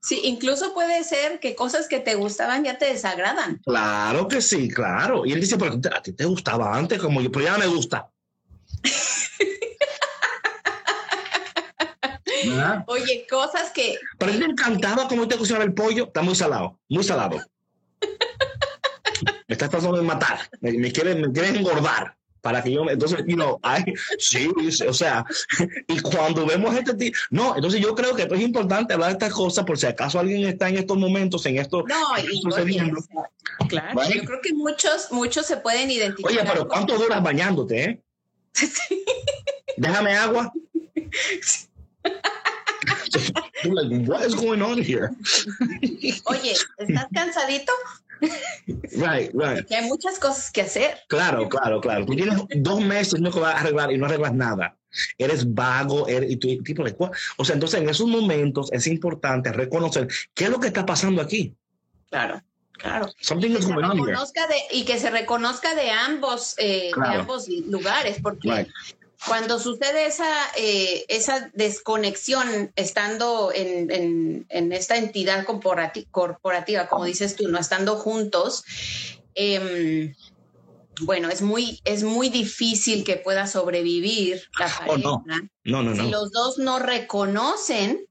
sí, 0.00 0.20
incluso 0.24 0.72
puede 0.72 1.04
ser 1.04 1.40
que 1.40 1.54
cosas 1.54 1.88
que 1.88 2.00
te 2.00 2.14
gustaban 2.14 2.64
ya 2.64 2.78
te 2.78 2.86
desagradan. 2.86 3.60
Claro 3.64 4.28
que 4.28 4.40
sí, 4.40 4.68
claro. 4.68 5.26
Y 5.26 5.32
él 5.32 5.40
dice, 5.40 5.58
pero 5.58 5.78
a 5.94 6.02
ti 6.02 6.12
te 6.12 6.24
gustaba 6.24 6.76
antes, 6.76 6.98
como 6.98 7.20
yo, 7.20 7.30
pero 7.30 7.44
ya 7.44 7.52
no 7.52 7.58
me 7.58 7.66
gusta. 7.66 8.08
Oye, 12.86 13.26
cosas 13.28 13.70
que. 13.70 13.98
Pero 14.18 14.32
a 14.32 14.34
mí 14.34 14.40
me 14.40 14.46
encantaba 14.46 15.08
cómo 15.08 15.26
te 15.26 15.36
cocinaba 15.36 15.64
el 15.64 15.74
pollo. 15.74 16.06
Está 16.06 16.22
muy 16.22 16.34
salado, 16.34 16.78
muy 16.88 17.04
salado. 17.04 17.38
me 19.48 19.54
estás 19.54 19.70
tratando 19.70 19.96
de 19.96 20.02
matar. 20.02 20.48
Me, 20.60 20.72
me 20.72 20.92
quieren, 20.92 21.32
me 21.32 21.48
engordar 21.48 22.18
para 22.40 22.62
que 22.62 22.72
yo 22.72 22.88
entonces 22.88 23.24
you 23.26 23.34
know, 23.34 23.60
sí 24.18 24.48
o 24.86 24.92
sea 24.92 25.24
y 25.88 26.00
cuando 26.00 26.46
vemos 26.46 26.74
este 26.74 26.94
tipo 26.94 27.18
no 27.30 27.56
entonces 27.56 27.80
yo 27.80 27.94
creo 27.94 28.14
que 28.14 28.22
es 28.22 28.40
importante 28.40 28.94
hablar 28.94 29.10
de 29.10 29.12
estas 29.14 29.32
cosas 29.32 29.64
por 29.64 29.78
si 29.78 29.86
acaso 29.86 30.18
alguien 30.18 30.44
está 30.46 30.68
en 30.68 30.78
estos 30.78 30.96
momentos 30.96 31.44
en 31.46 31.58
esto 31.58 31.84
no 31.86 32.18
y 32.18 32.40
claro 33.68 34.00
yo 34.14 34.24
creo 34.24 34.40
que 34.40 34.52
muchos 34.52 35.10
muchos 35.10 35.46
se 35.46 35.56
pueden 35.56 35.90
identificar 35.90 36.30
oye 36.30 36.40
pero 36.50 36.68
cuánto 36.68 36.96
duras 36.96 37.22
bañándote 37.22 37.82
eh 37.84 38.02
déjame 39.76 40.16
agua 40.16 40.52
what 44.06 44.24
is 44.24 44.34
going 44.34 44.62
on 44.62 44.82
here? 44.82 45.10
Oye, 46.26 46.54
¿estás 46.78 47.06
cansadito? 47.12 47.72
Right, 48.96 49.30
right. 49.32 49.58
Porque 49.58 49.76
hay 49.76 49.86
muchas 49.86 50.18
cosas 50.18 50.50
que 50.50 50.62
hacer. 50.62 50.98
Claro, 51.08 51.48
claro, 51.48 51.80
claro. 51.80 52.04
Tú 52.04 52.14
tienes 52.14 52.38
dos 52.56 52.80
meses 52.80 53.20
no 53.20 53.30
vas 53.30 53.54
a 53.54 53.60
arreglar 53.60 53.92
y 53.92 53.98
no 53.98 54.06
arreglas 54.06 54.34
nada. 54.34 54.76
Eres 55.18 55.52
vago, 55.54 56.08
eres, 56.08 56.30
y 56.30 56.36
tu 56.36 56.62
tipo 56.62 56.82
de 56.82 56.96
O 57.36 57.44
sea, 57.44 57.54
entonces 57.54 57.80
en 57.80 57.88
esos 57.88 58.08
momentos 58.08 58.72
es 58.72 58.86
importante 58.86 59.52
reconocer 59.52 60.08
qué 60.34 60.44
es 60.44 60.50
lo 60.50 60.58
que 60.58 60.68
está 60.68 60.84
pasando 60.84 61.22
aquí. 61.22 61.54
Claro. 62.10 62.42
Claro. 62.72 63.12
Something 63.20 63.50
is 63.50 63.66
going 63.66 63.84
on 63.84 63.98
here. 63.98 64.16
y 64.70 64.84
que 64.84 64.98
se 64.98 65.10
reconozca 65.10 65.74
de 65.74 65.90
ambos, 65.90 66.54
eh, 66.58 66.92
de 66.94 67.16
ambos 67.16 67.48
lugares, 67.48 68.18
porque 68.22 68.68
cuando 69.26 69.58
sucede 69.58 70.06
esa, 70.06 70.30
eh, 70.56 71.04
esa 71.08 71.50
desconexión 71.54 72.72
estando 72.76 73.50
en, 73.54 74.46
esta 74.48 74.96
entidad 74.96 75.44
corporativa, 75.44 76.88
como 76.88 77.04
dices 77.04 77.36
tú, 77.36 77.48
no 77.48 77.58
estando 77.58 77.96
juntos, 77.96 78.64
em, 79.34 80.14
bueno, 81.00 81.28
es 81.30 81.42
muy, 81.42 81.80
es 81.84 82.02
muy 82.02 82.28
difícil 82.28 83.04
que 83.04 83.16
pueda 83.16 83.46
sobrevivir 83.46 84.42
la 84.58 84.66
oh, 84.66 84.78
pareja. 84.78 85.48
no. 85.64 85.82
no, 85.82 85.82
no, 85.82 86.02
Si 86.04 86.10
los 86.10 86.30
dos 86.32 86.58
no 86.58 86.78
reconocen 86.78 88.06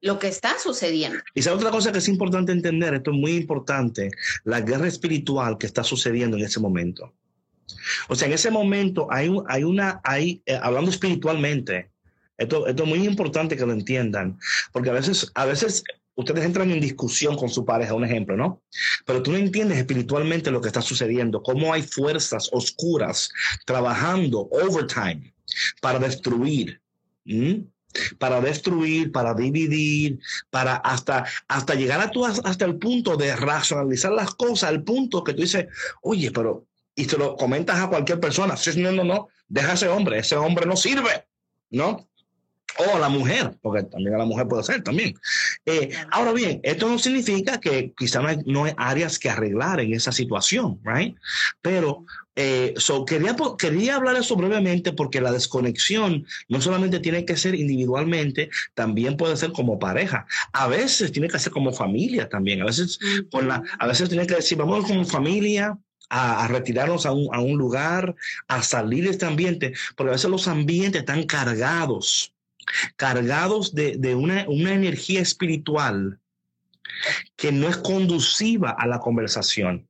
lo 0.00 0.18
que 0.18 0.28
está 0.28 0.58
sucediendo. 0.58 1.18
Y 1.34 1.40
esa 1.40 1.54
otra 1.54 1.70
cosa 1.70 1.92
que 1.92 1.98
es 1.98 2.08
importante 2.08 2.52
entender, 2.52 2.94
esto 2.94 3.10
es 3.10 3.16
muy 3.16 3.32
importante, 3.32 4.10
la 4.44 4.60
guerra 4.60 4.86
espiritual 4.86 5.58
que 5.58 5.66
está 5.66 5.82
sucediendo 5.82 6.36
en 6.36 6.44
ese 6.44 6.60
momento. 6.60 7.12
O 8.08 8.14
sea, 8.14 8.28
en 8.28 8.34
ese 8.34 8.50
momento 8.50 9.08
hay, 9.10 9.30
hay 9.48 9.64
una, 9.64 10.00
hay, 10.04 10.42
eh, 10.46 10.58
hablando 10.60 10.90
espiritualmente, 10.90 11.90
esto, 12.36 12.66
esto 12.66 12.82
es 12.84 12.88
muy 12.88 13.04
importante 13.04 13.56
que 13.56 13.66
lo 13.66 13.72
entiendan, 13.72 14.38
porque 14.72 14.90
a 14.90 14.92
veces, 14.92 15.30
a 15.34 15.44
veces 15.44 15.82
ustedes 16.18 16.44
entran 16.44 16.70
en 16.70 16.80
discusión 16.80 17.36
con 17.36 17.48
su 17.48 17.64
pareja, 17.64 17.94
un 17.94 18.04
ejemplo, 18.04 18.36
¿no? 18.36 18.62
Pero 19.06 19.22
tú 19.22 19.30
no 19.30 19.38
entiendes 19.38 19.78
espiritualmente 19.78 20.50
lo 20.50 20.60
que 20.60 20.66
está 20.66 20.82
sucediendo, 20.82 21.42
cómo 21.42 21.72
hay 21.72 21.82
fuerzas 21.82 22.48
oscuras 22.52 23.30
trabajando 23.64 24.48
overtime 24.50 25.32
para 25.80 25.98
destruir. 25.98 26.80
para 28.18 28.40
destruir, 28.40 29.12
para 29.12 29.32
dividir, 29.34 30.18
para 30.50 30.76
hasta, 30.76 31.24
hasta 31.48 31.74
llegar 31.74 32.00
a 32.00 32.10
tú 32.10 32.24
hasta 32.24 32.64
el 32.64 32.76
punto 32.76 33.16
de 33.16 33.34
racionalizar 33.34 34.12
las 34.12 34.34
cosas, 34.34 34.70
al 34.70 34.82
punto 34.82 35.24
que 35.24 35.34
tú 35.34 35.42
dices, 35.42 35.66
oye, 36.02 36.30
pero 36.30 36.66
y 36.98 37.06
te 37.06 37.16
lo 37.16 37.36
comentas 37.36 37.78
a 37.78 37.88
cualquier 37.88 38.18
persona. 38.18 38.56
No, 38.76 38.90
no, 38.90 39.04
no, 39.04 39.28
deja 39.46 39.70
a 39.70 39.74
ese 39.74 39.86
hombre, 39.88 40.18
ese 40.18 40.36
hombre 40.36 40.66
no 40.66 40.76
sirve, 40.76 41.26
¿no? 41.70 42.08
O 42.76 42.96
a 42.96 42.98
la 42.98 43.08
mujer, 43.08 43.56
porque 43.62 43.84
también 43.84 44.16
a 44.16 44.18
la 44.18 44.24
mujer 44.24 44.48
puede 44.48 44.64
ser 44.64 44.82
también. 44.82 45.14
Eh, 45.64 45.90
ahora 46.10 46.32
bien, 46.32 46.60
esto 46.64 46.88
no 46.88 46.98
significa 46.98 47.60
que 47.60 47.92
quizá 47.96 48.20
no 48.46 48.64
hay, 48.64 48.72
áreas 48.76 49.18
que 49.20 49.30
arreglar 49.30 49.78
en 49.78 49.94
esa 49.94 50.10
situación, 50.10 50.80
¿right? 50.84 51.16
Pero 51.62 52.04
eh, 52.34 52.74
quería, 53.06 53.36
quería 53.56 53.94
hablar 53.94 54.16
eso 54.16 54.34
brevemente 54.34 54.92
porque 54.92 55.20
la 55.20 55.30
desconexión 55.30 56.26
no 56.48 56.60
solamente 56.60 56.98
tiene 56.98 57.24
que 57.24 57.36
ser 57.36 57.54
individualmente, 57.54 58.50
también 58.74 59.16
puede 59.16 59.36
ser 59.36 59.52
como 59.52 59.78
pareja. 59.78 60.26
A 60.52 60.66
veces 60.66 61.12
tiene 61.12 61.28
que 61.28 61.38
ser 61.38 61.52
como 61.52 61.72
familia 61.72 62.28
también. 62.28 62.62
A 62.62 62.66
veces, 62.66 62.98
por 63.30 63.44
la, 63.44 63.62
a 63.78 63.86
veces 63.86 64.08
tiene 64.08 64.26
que 64.26 64.34
decir, 64.34 64.58
vamos 64.58 64.84
como 64.84 65.04
familia, 65.04 65.78
a, 66.08 66.46
retirarnos 66.48 67.06
a 67.06 67.12
un, 67.12 67.34
a 67.34 67.40
un, 67.40 67.58
lugar, 67.58 68.14
a 68.46 68.62
salir 68.62 69.04
de 69.04 69.10
este 69.10 69.26
ambiente, 69.26 69.72
porque 69.96 70.10
a 70.10 70.12
veces 70.16 70.30
los 70.30 70.48
ambientes 70.48 71.00
están 71.00 71.24
cargados, 71.24 72.34
cargados 72.96 73.74
de, 73.74 74.14
una, 74.14 74.44
una 74.48 74.74
energía 74.74 75.20
espiritual 75.20 76.18
que 77.36 77.52
no 77.52 77.68
es 77.68 77.76
conduciva 77.76 78.70
a 78.70 78.86
la 78.86 78.98
conversación 78.98 79.87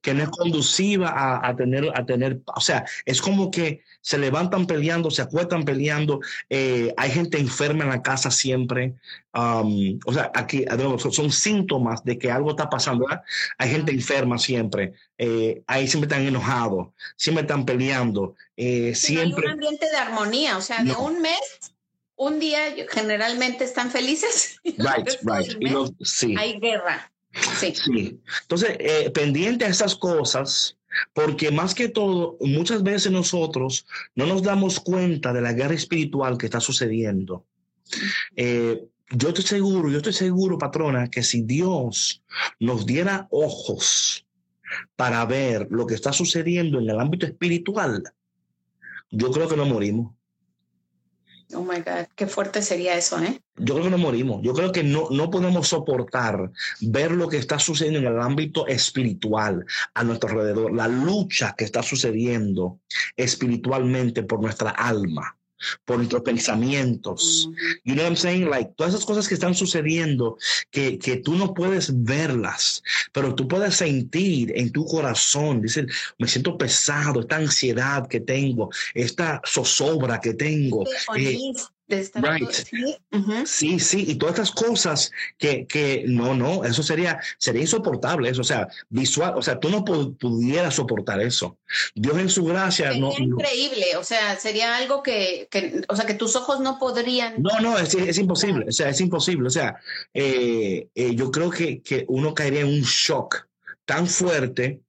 que 0.00 0.14
no 0.14 0.22
es 0.22 0.28
conduciva 0.30 1.08
a, 1.08 1.48
a, 1.48 1.56
tener, 1.56 1.90
a 1.94 2.04
tener, 2.04 2.40
o 2.46 2.60
sea, 2.60 2.84
es 3.04 3.20
como 3.20 3.50
que 3.50 3.82
se 4.00 4.18
levantan 4.18 4.66
peleando, 4.66 5.10
se 5.10 5.22
acuestan 5.22 5.64
peleando, 5.64 6.20
eh, 6.48 6.92
hay 6.96 7.10
gente 7.10 7.38
enferma 7.38 7.84
en 7.84 7.90
la 7.90 8.02
casa 8.02 8.30
siempre, 8.30 8.94
um, 9.34 9.98
o 10.06 10.12
sea, 10.12 10.30
aquí 10.34 10.64
son 11.10 11.30
síntomas 11.30 12.02
de 12.04 12.18
que 12.18 12.30
algo 12.30 12.50
está 12.50 12.68
pasando, 12.68 13.06
¿verdad? 13.06 13.22
Hay 13.58 13.70
gente 13.70 13.92
enferma 13.92 14.38
siempre, 14.38 14.94
eh, 15.18 15.62
ahí 15.66 15.86
siempre 15.86 16.08
están 16.08 16.26
enojados, 16.26 16.88
siempre 17.16 17.42
están 17.42 17.64
peleando, 17.64 18.34
eh, 18.56 18.94
siempre... 18.94 19.46
hay 19.48 19.54
un 19.54 19.60
ambiente 19.62 19.90
de 19.90 19.96
armonía, 19.96 20.56
o 20.56 20.62
sea, 20.62 20.82
de 20.82 20.92
un 20.92 21.20
mes 21.20 21.40
un 22.16 22.38
día 22.38 22.60
generalmente 22.90 23.64
están 23.64 23.90
felices. 23.90 24.60
Right, 24.64 25.08
right. 25.22 25.94
sí. 26.02 26.34
Hay 26.38 26.60
guerra. 26.60 27.10
Sí. 27.32 27.74
sí. 27.74 28.20
Entonces, 28.42 28.76
eh, 28.78 29.10
pendiente 29.10 29.64
a 29.64 29.68
esas 29.68 29.94
cosas, 29.94 30.76
porque 31.12 31.50
más 31.50 31.74
que 31.74 31.88
todo, 31.88 32.36
muchas 32.40 32.82
veces 32.82 33.12
nosotros 33.12 33.86
no 34.14 34.26
nos 34.26 34.42
damos 34.42 34.80
cuenta 34.80 35.32
de 35.32 35.40
la 35.40 35.52
guerra 35.52 35.74
espiritual 35.74 36.36
que 36.36 36.46
está 36.46 36.60
sucediendo. 36.60 37.46
Eh, 38.36 38.88
yo 39.10 39.28
estoy 39.28 39.44
seguro, 39.44 39.90
yo 39.90 39.98
estoy 39.98 40.12
seguro, 40.12 40.58
patrona, 40.58 41.08
que 41.08 41.22
si 41.22 41.42
Dios 41.42 42.22
nos 42.58 42.86
diera 42.86 43.26
ojos 43.30 44.26
para 44.96 45.24
ver 45.24 45.66
lo 45.70 45.86
que 45.86 45.94
está 45.94 46.12
sucediendo 46.12 46.78
en 46.78 46.88
el 46.88 47.00
ámbito 47.00 47.26
espiritual, 47.26 48.04
yo 49.10 49.30
creo 49.32 49.48
que 49.48 49.56
no 49.56 49.66
morimos. 49.66 50.14
Oh 51.54 51.62
my 51.62 51.80
God, 51.80 52.06
qué 52.14 52.26
fuerte 52.26 52.62
sería 52.62 52.96
eso, 52.96 53.18
¿eh? 53.20 53.40
Yo 53.56 53.74
creo 53.74 53.84
que 53.84 53.90
nos 53.90 54.00
morimos. 54.00 54.40
Yo 54.42 54.54
creo 54.54 54.72
que 54.72 54.82
no, 54.82 55.08
no 55.10 55.30
podemos 55.30 55.68
soportar 55.68 56.50
ver 56.80 57.10
lo 57.10 57.28
que 57.28 57.38
está 57.38 57.58
sucediendo 57.58 57.98
en 57.98 58.14
el 58.14 58.20
ámbito 58.20 58.66
espiritual 58.66 59.64
a 59.94 60.04
nuestro 60.04 60.30
alrededor, 60.30 60.72
la 60.72 60.88
lucha 60.88 61.54
que 61.56 61.64
está 61.64 61.82
sucediendo 61.82 62.78
espiritualmente 63.16 64.22
por 64.22 64.40
nuestra 64.40 64.70
alma 64.70 65.36
por 65.84 65.98
nuestros 65.98 66.22
pensamientos. 66.22 67.48
You 67.84 67.94
know 67.94 68.04
what 68.04 68.10
I'm 68.10 68.16
saying? 68.16 68.48
Like, 68.48 68.72
todas 68.76 68.94
esas 68.94 69.06
cosas 69.06 69.28
que 69.28 69.34
están 69.34 69.54
sucediendo 69.54 70.36
que, 70.70 70.98
que 70.98 71.16
tú 71.16 71.34
no 71.34 71.54
puedes 71.54 71.90
verlas, 72.04 72.82
pero 73.12 73.34
tú 73.34 73.48
puedes 73.48 73.76
sentir 73.76 74.52
en 74.56 74.70
tu 74.72 74.84
corazón, 74.84 75.62
dice, 75.62 75.86
me 76.18 76.28
siento 76.28 76.56
pesado, 76.56 77.20
esta 77.20 77.36
ansiedad 77.36 78.06
que 78.08 78.20
tengo, 78.20 78.70
esta 78.94 79.40
zozobra 79.46 80.20
que 80.20 80.34
tengo. 80.34 80.84
Sí, 81.14 81.52
right. 81.90 82.50
¿Sí? 83.46 83.78
sí, 83.78 84.04
y 84.08 84.14
todas 84.16 84.38
estas 84.38 84.50
cosas 84.52 85.12
que, 85.38 85.66
que 85.66 86.04
no, 86.06 86.34
no, 86.34 86.64
eso 86.64 86.82
sería, 86.82 87.20
sería 87.38 87.62
insoportable, 87.62 88.28
eso, 88.28 88.40
o 88.40 88.44
sea, 88.44 88.68
visual, 88.88 89.34
o 89.36 89.42
sea, 89.42 89.58
tú 89.58 89.68
no 89.68 89.84
pudieras 89.84 90.74
soportar 90.74 91.20
eso. 91.20 91.58
Dios 91.94 92.18
en 92.18 92.28
su 92.28 92.44
gracia. 92.44 92.92
Sería 92.92 93.00
no, 93.00 93.12
increíble, 93.18 93.96
o 93.96 94.04
sea, 94.04 94.38
sería 94.38 94.76
algo 94.76 95.02
que, 95.02 95.48
que, 95.50 95.82
o 95.88 95.96
sea, 95.96 96.06
que 96.06 96.14
tus 96.14 96.36
ojos 96.36 96.60
no 96.60 96.78
podrían. 96.78 97.42
No, 97.42 97.60
no, 97.60 97.78
es, 97.78 97.94
es 97.94 98.18
imposible, 98.18 98.66
o 98.68 98.72
sea, 98.72 98.88
es 98.88 99.00
imposible, 99.00 99.46
o 99.46 99.50
sea, 99.50 99.76
eh, 100.14 100.88
eh, 100.94 101.14
yo 101.14 101.30
creo 101.30 101.50
que, 101.50 101.82
que 101.82 102.04
uno 102.08 102.34
caería 102.34 102.60
en 102.60 102.68
un 102.68 102.82
shock 102.82 103.46
tan 103.84 104.06
fuerte 104.06 104.80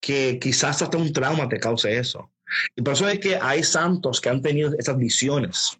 que 0.00 0.38
quizás 0.40 0.82
hasta 0.82 0.96
un 0.96 1.12
trauma 1.12 1.48
te 1.48 1.58
cause 1.58 1.96
eso. 1.96 2.30
Y 2.76 2.82
por 2.82 2.94
eso 2.94 3.08
es 3.08 3.18
que 3.18 3.36
hay 3.36 3.62
santos 3.62 4.20
que 4.20 4.28
han 4.28 4.42
tenido 4.42 4.72
esas 4.78 4.96
visiones 4.96 5.78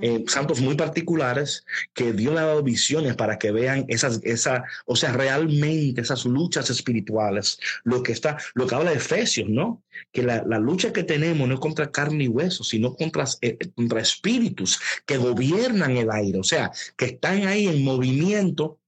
eh, 0.00 0.24
santos 0.26 0.60
muy 0.60 0.74
particulares 0.74 1.64
que 1.94 2.12
Dios 2.12 2.34
le 2.34 2.40
ha 2.40 2.46
dado 2.46 2.62
visiones 2.62 3.14
para 3.14 3.38
que 3.38 3.52
vean 3.52 3.84
esas, 3.88 4.20
esa, 4.24 4.64
o 4.86 4.96
sea, 4.96 5.12
realmente 5.12 6.00
esas 6.00 6.24
luchas 6.24 6.70
espirituales, 6.70 7.58
lo 7.84 8.02
que 8.02 8.12
está, 8.12 8.36
lo 8.54 8.66
que 8.66 8.74
habla 8.74 8.90
de 8.90 8.96
Efesios, 8.96 9.48
¿no? 9.48 9.82
Que 10.12 10.22
la, 10.22 10.42
la 10.46 10.58
lucha 10.58 10.92
que 10.92 11.04
tenemos 11.04 11.46
no 11.46 11.54
es 11.54 11.60
contra 11.60 11.90
carne 11.90 12.24
y 12.24 12.28
hueso, 12.28 12.64
sino 12.64 12.94
contra, 12.94 13.24
eh, 13.40 13.58
contra 13.74 14.00
espíritus 14.00 14.80
que 15.06 15.16
gobiernan 15.16 15.96
el 15.96 16.10
aire, 16.10 16.38
o 16.38 16.44
sea, 16.44 16.70
que 16.96 17.06
están 17.06 17.46
ahí 17.46 17.66
en 17.68 17.84
movimiento 17.84 18.78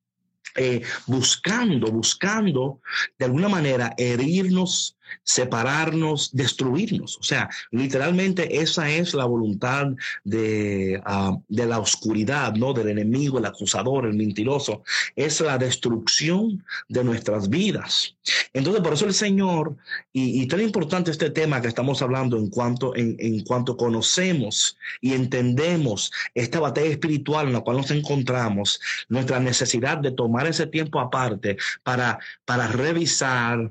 eh, 0.57 0.83
buscando, 1.07 1.91
buscando 1.91 2.81
de 3.19 3.25
alguna 3.25 3.49
manera 3.49 3.93
herirnos, 3.99 4.97
separarnos, 5.23 6.31
destruirnos. 6.33 7.17
O 7.19 7.23
sea, 7.23 7.49
literalmente 7.71 8.61
esa 8.61 8.91
es 8.91 9.15
la 9.15 9.25
voluntad 9.25 9.89
de, 10.25 11.01
ah, 11.05 11.37
de 11.49 11.67
la 11.67 11.79
oscuridad, 11.79 12.55
¿no? 12.55 12.73
Del 12.73 12.89
enemigo, 12.89 13.39
el 13.39 13.47
acusador, 13.47 14.07
el 14.07 14.15
mentiroso. 14.15 14.83
Es 15.17 15.41
la 15.41 15.59
destrucción 15.59 16.65
de 16.89 17.05
nuestras 17.05 17.49
vidas. 17.49 18.17
Entonces, 18.53 18.83
por 18.83 18.95
eso 18.95 19.07
el 19.07 19.15
Señor, 19.15 19.77
y, 20.13 20.43
y 20.43 20.47
tan 20.47 20.61
importante 20.61 21.11
este 21.11 21.31
tema 21.31 21.61
que 21.61 21.69
estamos 21.69 22.03
hablando 22.03 22.37
en 22.37 22.49
cuanto, 22.49 22.95
en, 22.97 23.17
en 23.19 23.45
cuanto 23.45 23.77
conocemos 23.77 24.77
y 25.01 25.13
entendemos 25.13 26.11
esta 26.35 26.61
batalla 26.61 26.89
espiritual 26.89 27.47
en 27.47 27.53
la 27.55 27.61
cual 27.61 27.79
nos 27.79 27.91
encontramos, 27.91 28.81
nuestra 29.09 29.41
necesidad 29.41 29.99
de 29.99 30.13
tomar 30.13 30.47
ese 30.47 30.67
tiempo 30.67 31.01
aparte 31.01 31.57
para, 31.83 32.19
para 32.45 32.69
revisar, 32.69 33.71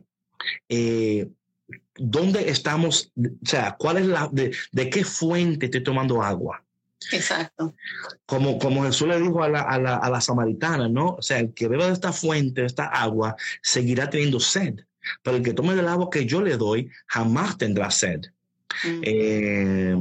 eh, 0.70 1.30
dónde 1.96 2.50
estamos, 2.50 3.12
o 3.16 3.46
sea, 3.46 3.76
cuál 3.78 3.98
es 3.98 4.06
la, 4.08 4.30
de, 4.32 4.56
de, 4.72 4.90
qué 4.90 5.04
fuente 5.04 5.66
estoy 5.66 5.84
tomando 5.84 6.22
agua. 6.22 6.64
Exacto. 7.12 7.76
Como, 8.26 8.58
como 8.58 8.84
Jesús 8.84 9.08
le 9.08 9.20
dijo 9.20 9.44
a 9.44 9.50
la, 9.50 9.62
a, 9.62 9.78
la, 9.80 9.98
a 9.98 10.10
la 10.10 10.22
samaritana, 10.22 10.88
¿no? 10.88 11.16
O 11.16 11.22
sea, 11.22 11.40
el 11.40 11.54
que 11.54 11.68
beba 11.68 11.88
de 11.88 11.94
esta 11.94 12.14
fuente, 12.14 12.62
de 12.62 12.68
esta 12.68 12.86
agua, 12.86 13.36
seguirá 13.62 14.10
teniendo 14.10 14.40
sed. 14.40 14.76
Pero 15.22 15.38
el 15.38 15.44
que 15.44 15.54
tome 15.54 15.76
del 15.76 15.88
agua 15.88 16.10
que 16.10 16.26
yo 16.26 16.42
le 16.42 16.56
doy, 16.56 16.90
jamás 17.08 17.58
tendrá 17.58 17.92
sed. 17.92 18.22
Mm. 18.84 19.02
Eh, 19.04 19.96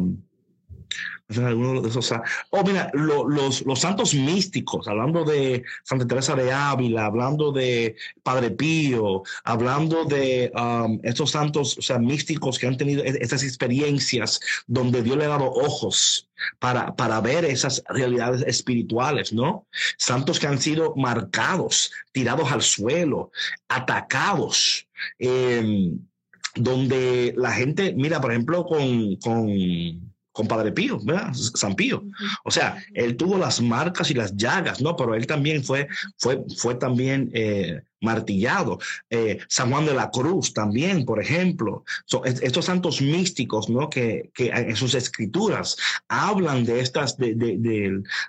algunos 1.38 1.82
de 1.82 1.88
esos. 1.88 2.12
Oh, 2.50 2.62
mira, 2.64 2.90
lo, 2.94 3.28
los, 3.28 3.64
los 3.66 3.80
santos 3.80 4.14
místicos, 4.14 4.88
hablando 4.88 5.24
de 5.24 5.64
Santa 5.84 6.06
Teresa 6.06 6.34
de 6.34 6.52
Ávila, 6.52 7.06
hablando 7.06 7.52
de 7.52 7.96
Padre 8.22 8.50
Pío, 8.50 9.22
hablando 9.44 10.04
de 10.04 10.52
um, 10.54 11.00
estos 11.02 11.30
santos, 11.30 11.78
o 11.78 11.82
sea, 11.82 11.98
místicos 11.98 12.58
que 12.58 12.66
han 12.66 12.76
tenido 12.76 13.02
esas 13.04 13.42
experiencias 13.42 14.40
donde 14.66 15.02
Dios 15.02 15.16
le 15.16 15.24
ha 15.24 15.28
dado 15.28 15.50
ojos 15.50 16.28
para, 16.58 16.94
para 16.94 17.20
ver 17.20 17.44
esas 17.44 17.82
realidades 17.88 18.42
espirituales, 18.46 19.32
¿no? 19.32 19.66
Santos 19.96 20.38
que 20.38 20.46
han 20.46 20.60
sido 20.60 20.94
marcados, 20.96 21.92
tirados 22.12 22.50
al 22.52 22.62
suelo, 22.62 23.30
atacados. 23.68 24.86
Eh, 25.18 25.92
donde 26.54 27.34
la 27.36 27.52
gente, 27.52 27.94
mira, 27.94 28.20
por 28.20 28.32
ejemplo, 28.32 28.66
con 28.66 30.11
con 30.32 30.48
Padre 30.48 30.72
Pío, 30.72 30.98
¿verdad? 31.02 31.32
San 31.34 31.74
Pío. 31.74 32.04
O 32.44 32.50
sea, 32.50 32.82
él 32.94 33.16
tuvo 33.16 33.38
las 33.38 33.60
marcas 33.60 34.10
y 34.10 34.14
las 34.14 34.36
llagas, 34.36 34.80
¿no? 34.80 34.96
Pero 34.96 35.14
él 35.14 35.26
también 35.26 35.62
fue, 35.62 35.88
fue, 36.18 36.42
fue 36.56 36.74
también 36.74 37.30
eh, 37.34 37.82
martillado. 38.02 38.78
Eh, 39.08 39.38
San 39.48 39.70
Juan 39.70 39.86
de 39.86 39.94
la 39.94 40.10
Cruz 40.10 40.52
también, 40.52 41.04
por 41.04 41.20
ejemplo. 41.20 41.84
estos 42.24 42.64
santos 42.64 43.00
místicos, 43.00 43.68
¿no? 43.68 43.88
Que, 43.88 44.30
que, 44.34 44.48
en 44.48 44.76
sus 44.76 44.94
escrituras 44.94 45.76
hablan 46.08 46.64
de 46.64 46.80
estas, 46.80 47.16
de, 47.16 47.34
de, 47.34 47.56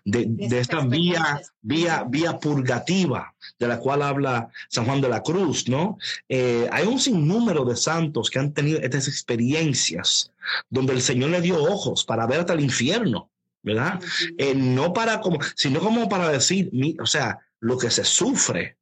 de, 0.06 0.26
de 0.28 0.60
esta 0.60 0.80
vía, 0.86 1.42
vía, 1.62 2.06
vía 2.08 2.40
purgativa 2.40 3.34
de 3.60 3.68
la 3.68 3.80
cual 3.80 4.02
habla 4.02 4.50
San 4.70 4.86
Juan 4.86 5.02
de 5.02 5.10
la 5.10 5.24
Cruz, 5.24 5.68
¿no? 5.68 5.98
Eh, 6.30 6.68
hay 6.72 6.86
un 6.86 7.00
sinnúmero 7.00 7.66
de 7.66 7.76
santos 7.76 8.30
que 8.30 8.40
han 8.40 8.54
tenido 8.54 8.80
estas 8.80 9.08
experiencias 9.08 10.32
donde 10.70 10.94
el 10.94 11.02
Señor 11.02 11.30
le 11.32 11.42
dio 11.42 11.62
ojos 11.62 12.04
para 12.04 12.28
ver 12.28 12.42
hasta 12.42 12.54
el 12.54 12.62
infierno, 12.62 13.30
¿verdad? 13.62 14.02
Eh, 14.38 14.54
no 14.56 14.94
para 14.94 15.22
como, 15.22 15.40
sino 15.56 15.80
como 15.80 16.10
para 16.10 16.30
decir, 16.30 16.70
o 17.02 17.06
sea, 17.06 17.40
lo 17.60 17.78
que 17.78 17.90
se 17.90 18.04
sufre, 18.04 18.78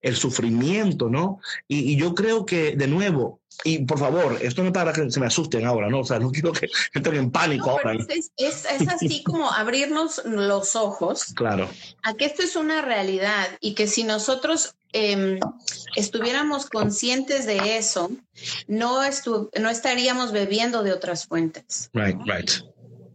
el 0.00 0.16
sufrimiento, 0.16 1.08
¿no? 1.08 1.40
Y, 1.68 1.92
y, 1.92 1.96
yo 1.96 2.14
creo 2.14 2.46
que, 2.46 2.76
de 2.76 2.86
nuevo, 2.86 3.40
y 3.64 3.78
por 3.84 3.98
favor, 3.98 4.38
esto 4.42 4.62
no 4.62 4.68
es 4.68 4.74
para 4.74 4.92
que 4.92 5.10
se 5.10 5.20
me 5.20 5.26
asusten 5.26 5.66
ahora, 5.66 5.88
¿no? 5.88 6.00
O 6.00 6.04
sea, 6.04 6.18
no 6.18 6.30
quiero 6.32 6.52
que 6.52 6.68
entren 6.94 7.16
en 7.16 7.30
pánico 7.30 7.66
no, 7.66 7.72
ahora. 7.72 7.94
Es, 8.08 8.30
es, 8.36 8.64
es, 8.64 8.88
así 8.88 9.22
como 9.24 9.50
abrirnos 9.50 10.22
los 10.24 10.76
ojos. 10.76 11.34
Claro. 11.34 11.68
A 12.02 12.14
que 12.14 12.26
esto 12.26 12.42
es 12.42 12.56
una 12.56 12.82
realidad 12.82 13.48
y 13.60 13.74
que 13.74 13.86
si 13.86 14.04
nosotros 14.04 14.74
eh, 14.92 15.38
estuviéramos 15.94 16.66
conscientes 16.66 17.46
de 17.46 17.76
eso, 17.76 18.10
no, 18.66 19.00
no 19.60 19.70
estaríamos 19.70 20.32
bebiendo 20.32 20.82
de 20.82 20.92
otras 20.92 21.26
fuentes. 21.26 21.90
Right, 21.92 22.18
right. 22.24 22.50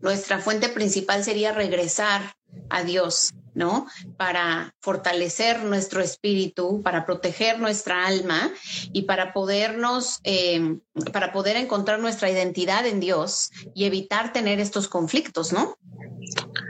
Nuestra 0.02 0.40
fuente 0.40 0.70
principal 0.70 1.24
sería 1.24 1.54
regresar 1.54 2.36
a 2.70 2.84
Dios, 2.84 3.32
¿no? 3.54 3.88
Para 4.18 4.74
fortalecer 4.80 5.64
nuestro 5.64 6.02
espíritu, 6.02 6.82
para 6.84 7.06
proteger 7.06 7.60
nuestra 7.60 8.06
alma 8.06 8.52
y 8.94 9.04
para 9.04 9.34
podernos, 9.34 10.20
eh, 10.24 10.78
para 11.12 11.32
poder 11.32 11.58
encontrar 11.58 12.00
nuestra 12.00 12.30
identidad 12.30 12.86
en 12.86 13.00
Dios 13.00 13.52
y 13.76 13.86
evitar 13.86 14.34
tener 14.34 14.60
estos 14.60 14.88
conflictos, 14.88 15.52
¿no? 15.54 15.76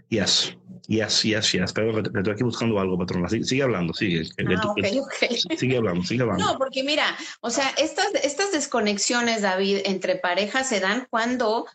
Yes. 0.10 0.56
Yes, 0.88 1.24
yes, 1.24 1.52
yes. 1.54 1.72
Pero 1.72 1.94
me 1.94 2.02
estoy 2.02 2.34
aquí 2.34 2.44
buscando 2.44 2.78
algo, 2.78 2.98
patrona. 2.98 3.30
Sigue, 3.30 3.46
sigue 3.46 3.63
hablando, 3.63 3.94
sigue. 3.94 4.28
Ah, 4.58 4.72
okay, 4.72 5.00
okay. 5.00 5.39
Sigue 5.58 5.78
hablando, 5.78 6.04
sigue 6.04 6.22
hablando. 6.22 6.44
No, 6.44 6.58
porque 6.58 6.84
mira, 6.84 7.15
o 7.39 7.50
sea, 7.50 7.70
estas, 7.78 8.13
estas 8.24 8.52
desconexiones, 8.52 9.41
David, 9.41 9.80
entre 9.86 10.15
parejas 10.15 10.67
se 10.67 10.82
dan 10.82 11.08
cuando, 11.10 11.65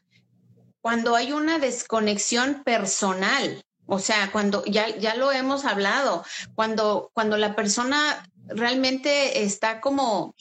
cuando 0.83 1.15
hay 1.17 1.33
una 1.33 1.59
desconexión 1.59 2.63
personal. 2.63 3.65
O 3.87 3.99
sea, 3.99 4.31
cuando 4.33 4.65
ya, 4.65 4.97
ya 4.97 5.15
lo 5.15 5.33
hemos 5.33 5.65
hablado, 5.65 6.25
cuando, 6.55 7.11
cuando 7.15 7.37
la 7.37 7.55
persona 7.55 8.29
realmente 8.49 9.43
está 9.43 9.81
como, 9.81 10.35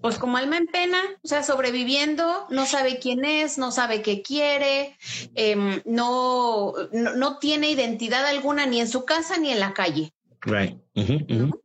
pues 0.00 0.18
como 0.18 0.36
alma 0.36 0.56
en 0.56 0.66
pena, 0.66 0.98
o 1.22 1.28
sea, 1.28 1.42
sobreviviendo, 1.42 2.46
no 2.50 2.66
sabe 2.66 2.98
quién 2.98 3.24
es, 3.24 3.58
no 3.58 3.72
sabe 3.72 4.02
qué 4.02 4.22
quiere, 4.22 4.96
eh, 5.34 5.82
no, 5.84 6.72
no, 6.92 7.14
no, 7.14 7.38
tiene 7.38 7.70
identidad 7.70 8.26
alguna 8.26 8.66
ni 8.66 8.80
en 8.80 8.88
su 8.88 9.04
casa 9.04 9.36
ni 9.38 9.50
en 9.50 9.60
la 9.60 9.74
calle. 9.74 10.12
Right. 10.44 10.76
Uh 10.94 11.00
-huh, 11.02 11.22
uh 11.22 11.46
-huh. 11.46 11.60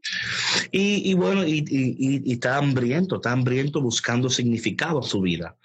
Y, 0.72 1.10
y, 1.10 1.14
bueno, 1.16 1.46
y, 1.46 1.66
y, 1.68 2.22
y, 2.26 2.34
está 2.34 2.58
hambriento, 2.58 3.16
está 3.16 3.32
hambriento 3.32 3.82
buscando 3.82 4.30
significado 4.30 5.00
a 5.00 5.04
su 5.04 5.22
vida. 5.22 5.56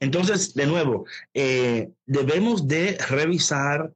Entonces, 0.00 0.54
de 0.54 0.66
nuevo, 0.66 1.06
eh, 1.32 1.88
debemos 2.04 2.68
de 2.68 2.98
revisar 3.08 3.90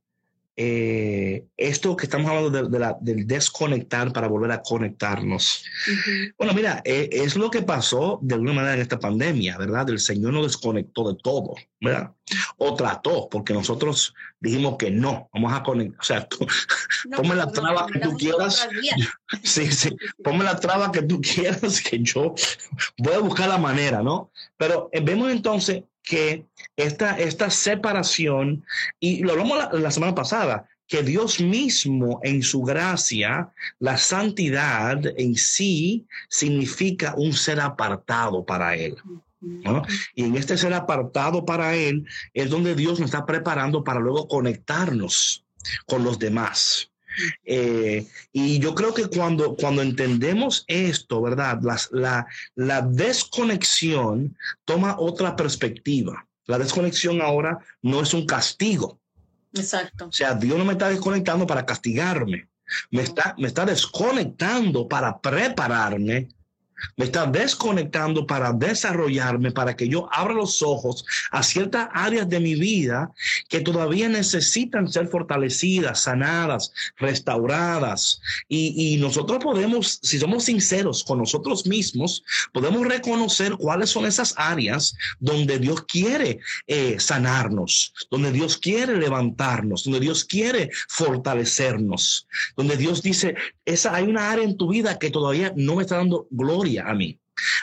eh, 0.55 1.47
esto 1.57 1.97
que 1.97 2.05
estamos 2.05 2.29
hablando 2.31 2.51
de, 2.51 2.69
de 2.69 2.79
la, 2.79 2.97
del 3.01 3.27
desconectar 3.27 4.13
para 4.13 4.29
volver 4.29 4.53
a 4.53 4.61
conectarnos. 4.61 5.65
Uh 5.87 5.91
-huh. 5.91 6.35
Bueno, 6.37 6.53
mira, 6.53 6.83
eh, 6.85 7.09
es 7.11 7.37
lo 7.37 7.51
que 7.51 7.63
pasó 7.63 8.19
de 8.23 8.35
alguna 8.35 8.53
manera 8.53 8.75
en 8.75 8.81
esta 8.81 8.99
pandemia, 8.99 9.57
¿verdad? 9.57 9.89
El 9.89 9.99
Señor 9.99 10.35
nos 10.35 10.45
desconectó 10.45 11.11
de 11.11 11.19
todo, 11.23 11.55
¿verdad? 11.81 12.13
O 12.59 12.75
trató, 12.75 13.29
porque 13.31 13.55
nosotros 13.55 14.15
dijimos 14.41 14.77
que 14.79 14.91
no, 14.91 15.31
vamos 15.33 15.53
a 15.55 15.63
conectar, 15.63 16.01
o 16.01 16.05
sea, 16.05 16.29
tú, 16.29 16.47
no, 17.09 17.17
ponme 17.17 17.35
la 17.35 17.51
traba 17.51 17.83
no, 17.83 17.87
que 17.87 17.99
tú 18.01 18.17
quieras. 18.17 18.69
Sí, 19.43 19.73
sí, 19.73 19.97
ponme 20.23 20.45
la 20.45 20.61
traba 20.61 20.93
que 20.93 21.03
tú 21.03 21.19
quieras, 21.35 21.81
que 21.81 21.99
yo 22.01 22.35
voy 22.99 23.15
a 23.15 23.19
buscar 23.21 23.49
la 23.49 23.57
manera, 23.57 24.03
¿no? 24.03 24.31
Pero 24.59 24.91
eh, 24.93 25.01
vemos 25.01 25.31
entonces 25.33 25.85
que 26.03 26.45
esta, 26.77 27.19
esta 27.19 27.51
separación, 27.51 28.65
y 29.01 29.23
lo 29.23 29.33
hablamos 29.33 29.59
la, 29.59 29.71
la, 29.73 29.91
semana 29.91 30.15
pasada, 30.15 30.69
que 30.87 31.03
Dios 31.03 31.41
mismo 31.41 32.21
en 32.23 32.43
su 32.43 32.63
gracia, 32.63 33.51
la 33.79 33.97
santidad 33.97 35.01
en 35.17 35.37
sí 35.37 36.07
significa 36.29 37.15
un 37.17 37.33
ser 37.33 37.61
apartado 37.61 38.45
para 38.45 38.77
Él. 38.77 38.97
¿no? 39.41 39.83
Y 40.15 40.25
en 40.25 40.37
este 40.37 40.57
ser 40.57 40.73
apartado 40.75 41.45
para 41.45 41.75
Él 41.75 42.07
es 42.33 42.51
donde 42.51 42.75
Dios 42.75 43.01
nos 43.01 43.11
está 43.11 43.27
preparando 43.27 43.83
para 43.83 44.01
luego 44.01 44.29
conectarnos 44.29 45.45
con 45.87 46.05
los 46.05 46.19
demás. 46.19 46.92
Eh, 47.45 48.07
y 48.33 48.59
yo 48.59 48.75
creo 48.75 48.95
que 48.95 49.07
cuando, 49.07 49.55
cuando 49.57 49.83
entendemos 49.83 50.65
esto, 50.67 51.21
¿verdad? 51.23 51.61
Las, 51.63 51.91
la, 51.93 52.27
la 52.55 52.83
desconexión 52.83 54.37
toma 54.65 54.97
otra 54.99 55.37
perspectiva. 55.37 56.27
La 56.47 56.59
desconexión 56.59 57.21
ahora 57.21 57.59
no 57.83 58.03
es 58.03 58.15
un 58.15 58.27
castigo. 58.27 58.99
Exacto. 59.55 60.07
O 60.07 60.13
sea, 60.13 60.35
Dios 60.35 60.59
no 60.59 60.65
me 60.65 60.73
está 60.73 60.89
desconectando 60.89 61.47
para 61.47 61.67
castigarme. 61.67 62.49
Me 62.91 63.03
está, 63.03 63.35
me 63.39 63.49
está 63.49 63.65
desconectando 63.67 64.89
para 64.89 65.21
prepararme 65.21 66.29
me 66.97 67.07
está 67.07 67.27
desconectando 67.27 68.27
para 68.27 68.53
desarrollarme, 68.53 69.51
para 69.51 69.77
que 69.77 69.89
yo 69.89 70.09
abra 70.13 70.35
los 70.35 70.63
ojos 70.63 71.05
a 71.31 71.43
ciertas 71.43 71.89
áreas 71.93 72.29
de 72.29 72.41
mi 72.41 72.55
vida 72.55 73.11
que 73.49 73.61
todavía 73.61 74.09
necesitan 74.09 74.91
ser 74.91 75.09
fortalecidas, 75.09 76.03
sanadas, 76.03 76.73
restauradas. 76.97 78.21
Y, 78.49 78.97
nosotros 79.03 79.43
podemos, 79.43 79.99
si 80.03 80.19
somos 80.19 80.45
sinceros 80.45 81.03
con 81.03 81.19
nosotros 81.19 81.67
mismos, 81.67 82.23
podemos 82.53 82.87
reconocer 82.87 83.53
cuáles 83.57 83.91
son 83.91 84.07
esas 84.07 84.35
áreas 84.37 84.95
donde 85.19 85.59
Dios 85.59 85.85
quiere 85.87 86.39
eh, 86.67 86.97
sanarnos, 87.01 87.93
donde 88.11 88.31
Dios 88.31 88.57
quiere 88.59 88.97
levantarnos, 88.97 89.85
donde 89.85 90.01
Dios 90.01 90.25
quiere 90.25 90.71
fortalecernos, 90.89 92.29
donde 92.57 92.77
Dios 92.77 93.03
dice, 93.03 93.35
esa, 93.65 93.95
hay 93.95 94.05
una 94.05 94.31
área 94.31 94.45
en 94.45 94.57
tu 94.57 94.69
vida 94.69 94.99
que 94.99 95.11
todavía 95.11 95.53
no 95.57 95.77
me 95.77 95.83
está 95.83 95.97
dando 95.97 96.27
gloria 96.31 96.72
a 96.79 96.93
mí. 96.95 97.19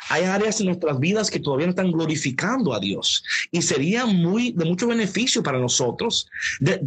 Hay 0.09 0.23
áreas 0.23 0.59
en 0.59 0.67
nuestras 0.67 0.99
vidas 0.99 1.29
que 1.29 1.39
todavía 1.39 1.67
no 1.67 1.71
están 1.71 1.91
glorificando 1.91 2.73
a 2.73 2.79
Dios 2.79 3.23
y 3.51 3.61
sería 3.61 4.05
muy 4.05 4.51
de 4.51 4.65
mucho 4.65 4.87
beneficio 4.87 5.43
para 5.43 5.59
nosotros. 5.59 6.27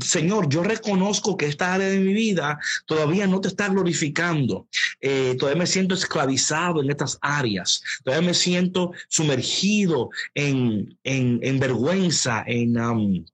Señor, 0.00 0.48
yo 0.48 0.62
reconozco 0.62 1.36
que 1.36 1.46
esta 1.46 1.74
área 1.74 1.88
de 1.88 2.00
mi 2.00 2.12
vida 2.12 2.58
todavía 2.86 3.26
no 3.26 3.40
te 3.40 3.48
está 3.48 3.68
glorificando. 3.68 4.66
Eh, 5.00 5.36
todavía 5.38 5.60
me 5.60 5.66
siento 5.66 5.94
esclavizado 5.94 6.82
en 6.82 6.90
estas 6.90 7.18
áreas. 7.22 7.82
Todavía 8.04 8.28
me 8.28 8.34
siento 8.34 8.92
sumergido 9.08 10.10
en, 10.34 10.98
en, 11.04 11.58
vergüenza, 11.60 12.42
en 12.46 12.78
um, 12.78 13.24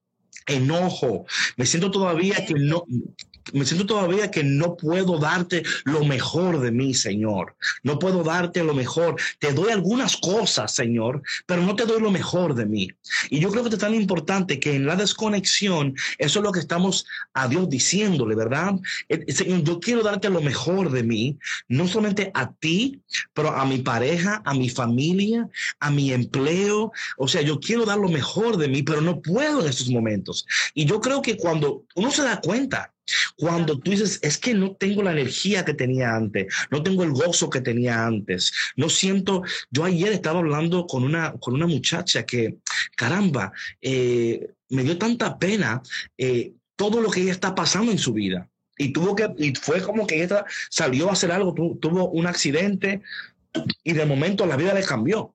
enojo. 0.45 1.25
Me 1.57 1.65
siento 1.65 1.91
todavía 1.91 2.45
que 2.45 2.53
no, 2.53 2.85
me 3.53 3.65
siento 3.65 3.85
todavía 3.85 4.31
que 4.31 4.43
no 4.43 4.75
puedo 4.75 5.19
darte 5.19 5.63
lo 5.85 6.03
mejor 6.03 6.59
de 6.59 6.71
mí, 6.71 6.93
Señor. 6.93 7.55
No 7.83 7.99
puedo 7.99 8.23
darte 8.23 8.63
lo 8.63 8.73
mejor. 8.73 9.15
Te 9.39 9.53
doy 9.53 9.71
algunas 9.71 10.17
cosas, 10.17 10.73
Señor, 10.73 11.21
pero 11.45 11.61
no 11.61 11.75
te 11.75 11.85
doy 11.85 12.01
lo 12.01 12.11
mejor 12.11 12.55
de 12.55 12.65
mí. 12.65 12.89
Y 13.29 13.39
yo 13.39 13.49
creo 13.51 13.63
que 13.63 13.69
es 13.69 13.77
tan 13.77 13.95
importante 13.95 14.59
que 14.59 14.75
en 14.75 14.85
la 14.85 14.95
desconexión, 14.95 15.95
eso 16.17 16.39
es 16.39 16.43
lo 16.43 16.51
que 16.51 16.59
estamos 16.59 17.05
a 17.33 17.47
Dios 17.47 17.69
diciéndole, 17.69 18.35
¿verdad? 18.35 18.75
Eh, 19.07 19.25
eh, 19.27 19.61
yo 19.63 19.79
quiero 19.79 20.03
darte 20.03 20.29
lo 20.29 20.41
mejor 20.41 20.91
de 20.91 21.03
mí, 21.03 21.37
no 21.67 21.87
solamente 21.87 22.31
a 22.33 22.51
ti, 22.51 23.01
pero 23.33 23.49
a 23.49 23.65
mi 23.65 23.79
pareja, 23.79 24.41
a 24.45 24.53
mi 24.53 24.69
familia, 24.69 25.49
a 25.79 25.91
mi 25.91 26.11
empleo. 26.11 26.91
O 27.17 27.27
sea, 27.27 27.41
yo 27.41 27.59
quiero 27.59 27.85
dar 27.85 27.97
lo 27.97 28.09
mejor 28.09 28.57
de 28.57 28.67
mí, 28.67 28.83
pero 28.83 29.01
no 29.01 29.21
puedo 29.21 29.61
en 29.61 29.67
estos 29.67 29.89
momentos. 29.89 30.45
Y 30.73 30.85
yo 30.85 30.99
creo 31.01 31.21
que 31.21 31.37
cuando 31.37 31.85
uno 31.95 32.11
se 32.11 32.23
da 32.23 32.39
cuenta, 32.41 32.93
cuando 33.35 33.79
tú 33.79 33.91
dices, 33.91 34.19
es 34.21 34.37
que 34.37 34.53
no 34.53 34.75
tengo 34.75 35.03
la 35.03 35.11
energía 35.11 35.65
que 35.65 35.73
tenía 35.73 36.15
antes, 36.15 36.53
no 36.71 36.83
tengo 36.83 37.03
el 37.03 37.11
gozo 37.11 37.49
que 37.49 37.61
tenía 37.61 38.05
antes, 38.05 38.51
no 38.75 38.89
siento, 38.89 39.43
yo 39.69 39.85
ayer 39.85 40.11
estaba 40.11 40.39
hablando 40.39 40.87
con 40.87 41.03
una, 41.03 41.33
con 41.33 41.53
una 41.53 41.67
muchacha 41.67 42.25
que, 42.25 42.57
caramba, 42.95 43.51
eh, 43.81 44.51
me 44.69 44.83
dio 44.83 44.97
tanta 44.97 45.37
pena 45.37 45.81
eh, 46.17 46.53
todo 46.75 47.01
lo 47.01 47.09
que 47.09 47.21
ella 47.21 47.31
está 47.31 47.55
pasando 47.55 47.91
en 47.91 47.97
su 47.97 48.13
vida. 48.13 48.47
Y 48.77 48.93
tuvo 48.93 49.13
que, 49.13 49.29
y 49.37 49.53
fue 49.55 49.81
como 49.81 50.07
que 50.07 50.23
ella 50.23 50.45
salió 50.69 51.09
a 51.09 51.13
hacer 51.13 51.31
algo, 51.31 51.53
tuvo 51.53 52.09
un 52.09 52.27
accidente 52.27 53.01
y 53.83 53.93
de 53.93 54.05
momento 54.05 54.45
la 54.45 54.55
vida 54.55 54.73
le 54.73 54.83
cambió. 54.83 55.33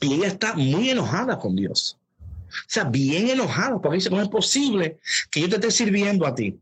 Y 0.00 0.14
ella 0.14 0.26
está 0.26 0.54
muy 0.54 0.90
enojada 0.90 1.38
con 1.38 1.56
Dios. 1.56 1.98
O 2.50 2.66
sea, 2.66 2.84
bien 2.84 3.30
enojada, 3.30 3.80
porque 3.80 3.96
dice, 3.96 4.10
no 4.10 4.20
es 4.20 4.28
posible 4.28 4.98
que 5.30 5.40
yo 5.40 5.48
te 5.48 5.56
esté 5.56 5.70
sirviendo 5.70 6.26
a 6.26 6.34
ti 6.34 6.58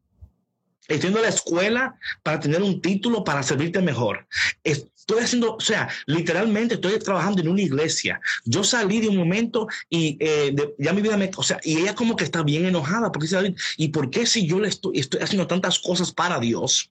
Estoy 0.89 1.11
la 1.11 1.29
escuela 1.29 1.99
para 2.23 2.41
tener 2.41 2.63
un 2.63 2.81
título 2.81 3.23
para 3.23 3.43
servirte 3.43 3.81
mejor. 3.83 4.27
Estoy 4.65 5.23
haciendo, 5.23 5.57
o 5.57 5.61
sea, 5.61 5.89
literalmente 6.07 6.75
estoy 6.75 6.99
trabajando 6.99 7.43
en 7.43 7.49
una 7.49 7.61
iglesia. 7.61 8.21
Yo 8.47 8.65
salí 8.65 9.01
de 9.01 9.09
un 9.09 9.17
momento 9.17 9.69
y 9.91 10.17
eh, 10.19 10.55
ya 10.79 10.95
mi 10.95 11.03
vida 11.03 11.19
me, 11.19 11.31
o 11.37 11.43
sea, 11.43 11.61
y 11.63 11.79
ella 11.79 11.95
como 11.95 12.17
que 12.17 12.25
está 12.25 12.43
bien 12.43 12.65
enojada 12.65 13.13
porque 13.13 13.27
dice, 13.27 13.55
¿y 13.77 13.89
por 13.89 14.09
qué 14.09 14.27
si 14.27 14.47
yo 14.47 14.59
le 14.59 14.69
estoy, 14.69 14.99
estoy 14.99 15.21
haciendo 15.21 15.47
tantas 15.47 15.79
cosas 15.79 16.11
para 16.11 16.41
Dios? 16.41 16.91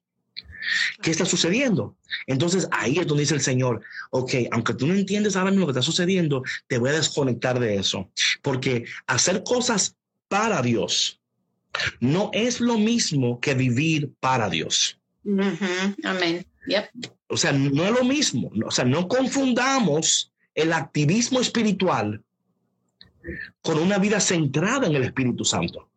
¿Qué 1.01 1.09
está 1.09 1.25
sucediendo? 1.25 1.95
Entonces 2.27 2.67
ahí 2.71 2.99
es 2.99 3.07
donde 3.07 3.21
dice 3.21 3.33
el 3.33 3.41
Señor, 3.41 3.81
ok, 4.11 4.31
aunque 4.51 4.75
tú 4.75 4.85
no 4.85 4.93
entiendes 4.93 5.35
ahora 5.35 5.49
mismo 5.49 5.65
lo 5.65 5.73
que 5.73 5.79
está 5.79 5.85
sucediendo, 5.85 6.43
te 6.67 6.77
voy 6.77 6.89
a 6.89 6.93
desconectar 6.93 7.59
de 7.59 7.75
eso. 7.75 8.11
Porque 8.43 8.85
hacer 9.07 9.43
cosas 9.43 9.95
para 10.27 10.61
Dios 10.61 11.16
no 11.99 12.29
es 12.33 12.59
lo 12.59 12.77
mismo 12.77 13.39
que 13.39 13.53
vivir 13.53 14.11
para 14.19 14.49
Dios. 14.49 14.99
Amén. 16.03 16.45
O 17.27 17.37
sea, 17.37 17.51
no 17.51 17.83
es 17.83 17.91
lo 17.91 18.03
mismo. 18.03 18.51
O 18.65 18.71
sea, 18.71 18.85
no 18.85 19.07
confundamos 19.07 20.31
el 20.55 20.73
activismo 20.73 21.39
espiritual 21.39 22.23
con 23.61 23.79
una 23.79 23.97
vida 23.97 24.19
centrada 24.19 24.87
en 24.87 24.95
el 24.95 25.03
Espíritu 25.03 25.43
Santo. 25.43 25.89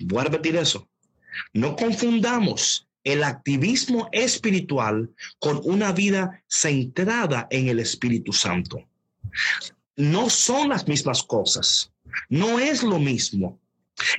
Voy 0.00 0.20
a 0.20 0.24
repetir 0.24 0.56
eso. 0.56 0.88
No 1.52 1.76
confundamos 1.76 2.88
el 3.04 3.24
activismo 3.24 4.08
espiritual 4.12 5.10
con 5.38 5.60
una 5.64 5.92
vida 5.92 6.42
centrada 6.46 7.48
en 7.50 7.68
el 7.68 7.80
Espíritu 7.80 8.32
Santo. 8.32 8.86
No 9.96 10.30
son 10.30 10.68
las 10.68 10.86
mismas 10.86 11.22
cosas. 11.22 11.92
No 12.28 12.58
es 12.58 12.82
lo 12.82 12.98
mismo. 12.98 13.58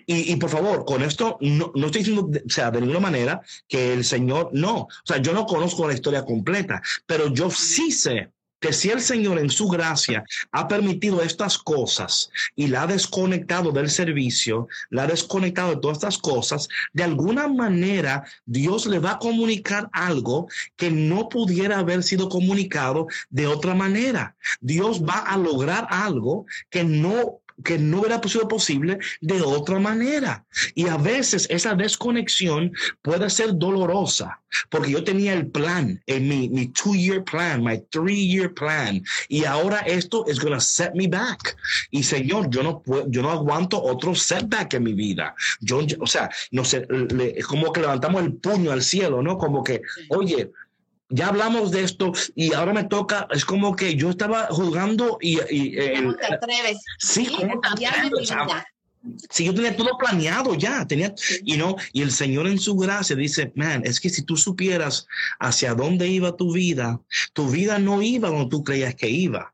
Y, 0.06 0.36
por 0.38 0.50
favor, 0.50 0.86
con 0.86 1.04
esto 1.04 1.38
no, 1.42 1.72
no, 1.76 1.86
estoy 1.88 2.04
diciendo, 2.04 2.30
o 2.30 2.50
sea, 2.50 2.72
de 2.72 2.82
ninguna 2.82 3.00
manera 3.00 3.42
que 3.68 3.94
el 3.94 4.04
Señor, 4.04 4.50
no, 4.54 4.82
o 4.82 4.90
sea, 5.06 5.18
yo 5.18 5.34
no 5.34 5.46
conozco 5.46 5.88
la 5.88 5.94
historia 5.94 6.26
completa, 6.26 6.82
pero 7.06 7.34
yo 7.34 7.50
sí 7.50 7.92
sé 7.92 8.32
que 8.64 8.72
si 8.72 8.90
el 8.90 9.02
Señor 9.02 9.40
en 9.40 9.50
su 9.50 9.68
gracia 9.68 10.24
ha 10.54 10.70
permitido 10.70 11.22
estas 11.22 11.58
cosas 11.58 12.32
y 12.56 12.68
la 12.68 12.84
ha 12.84 12.88
desconectado 12.88 13.74
del 13.74 13.90
servicio, 13.90 14.70
la 14.90 15.04
ha 15.04 15.08
desconectado 15.08 15.72
de 15.72 15.82
todas 15.82 15.98
estas 15.98 16.18
cosas, 16.18 16.70
de 16.94 17.04
alguna 17.04 17.50
manera 17.50 18.24
Dios 18.46 18.86
le 18.86 19.00
va 19.00 19.12
a 19.12 19.20
comunicar 19.20 19.90
algo 19.92 20.48
que 20.78 20.90
no 20.90 21.28
pudiera 21.28 21.80
haber 21.80 22.04
sido 22.04 22.30
comunicado 22.30 23.08
de 23.30 23.48
otra 23.48 23.76
manera. 23.76 24.38
Dios 24.62 25.04
va 25.04 25.20
a 25.20 25.36
lograr 25.38 25.86
algo 25.90 26.46
que 26.70 26.86
no 26.86 27.42
que 27.64 27.78
no 27.78 28.00
hubiera 28.00 28.22
sido 28.24 28.48
posible 28.48 29.00
de 29.22 29.42
otra 29.42 29.80
manera. 29.80 30.46
Y 30.76 30.88
a 30.88 30.98
veces 30.98 31.48
esa 31.50 31.76
desconexión 31.76 32.72
puede 33.02 33.30
ser 33.30 33.58
dolorosa, 33.58 34.40
porque 34.70 34.92
yo 34.92 35.04
tenía 35.04 35.34
el 35.34 35.48
plan, 35.48 36.02
en 36.08 36.28
mi, 36.28 36.50
mi 36.50 36.68
two-year 36.68 37.24
plan, 37.24 37.64
my 37.64 37.84
three-year 37.90 38.54
plan, 38.54 39.04
y 39.28 39.46
ahora 39.46 39.80
esto 39.80 40.26
es 40.28 40.40
going 40.40 40.54
to 40.54 40.60
set 40.60 40.94
me 40.96 41.08
back. 41.08 41.56
Y 41.92 42.04
Señor, 42.04 42.50
yo 42.50 42.64
no 42.64 42.82
puedo, 42.82 43.10
yo 43.10 43.22
no 43.22 43.32
aguanto 43.32 43.82
otro 43.82 44.16
setback 44.16 44.76
en 44.76 44.84
mi 44.84 44.94
vida. 44.94 45.36
Yo, 45.60 45.82
o 46.00 46.08
sea, 46.08 46.30
no 46.52 46.64
sé, 46.64 46.88
es 47.36 47.46
como 47.46 47.72
que 47.72 47.82
levantamos 47.82 48.24
el 48.24 48.34
puño 48.34 48.72
al 48.72 48.84
cielo, 48.84 49.22
¿no? 49.22 49.38
Como 49.38 49.64
que, 49.64 49.82
oye, 50.10 50.52
ya 51.14 51.28
hablamos 51.28 51.72
de 51.72 51.84
esto 51.84 52.12
y 52.36 52.54
ahora 52.54 52.74
me 52.74 52.86
toca, 52.86 53.28
es 53.32 53.46
como 53.46 53.76
que 53.76 53.96
yo 53.96 54.10
estaba 54.10 54.48
jugando 54.48 55.20
y... 55.22 55.40
y 55.50 55.96
¿Cómo 55.96 56.16
te 56.16 56.34
atreves? 56.34 56.80
Sí, 56.98 57.28
¿cómo 57.28 57.62
Sí, 59.30 59.44
yo 59.44 59.54
tenía 59.54 59.76
todo 59.76 59.98
planeado 59.98 60.56
ya, 60.56 60.88
tenía, 60.88 61.14
y 61.44 61.58
no, 61.58 61.76
y 61.92 62.02
el 62.02 62.12
Señor 62.12 62.48
en 62.48 62.58
su 62.58 62.76
gracia 62.78 63.16
dice, 63.16 63.52
man, 63.56 63.82
es 63.86 64.00
que 64.00 64.10
si 64.10 64.24
tú 64.24 64.38
supieras 64.38 65.06
hacia 65.40 65.76
dónde 65.76 66.08
iba 66.08 66.38
tu 66.38 66.54
vida, 66.54 67.02
tu 67.34 67.50
vida 67.50 67.80
no 67.80 68.02
iba 68.02 68.30
donde 68.30 68.50
tú 68.50 68.64
creías 68.64 68.96
que 68.96 69.10
iba. 69.10 69.54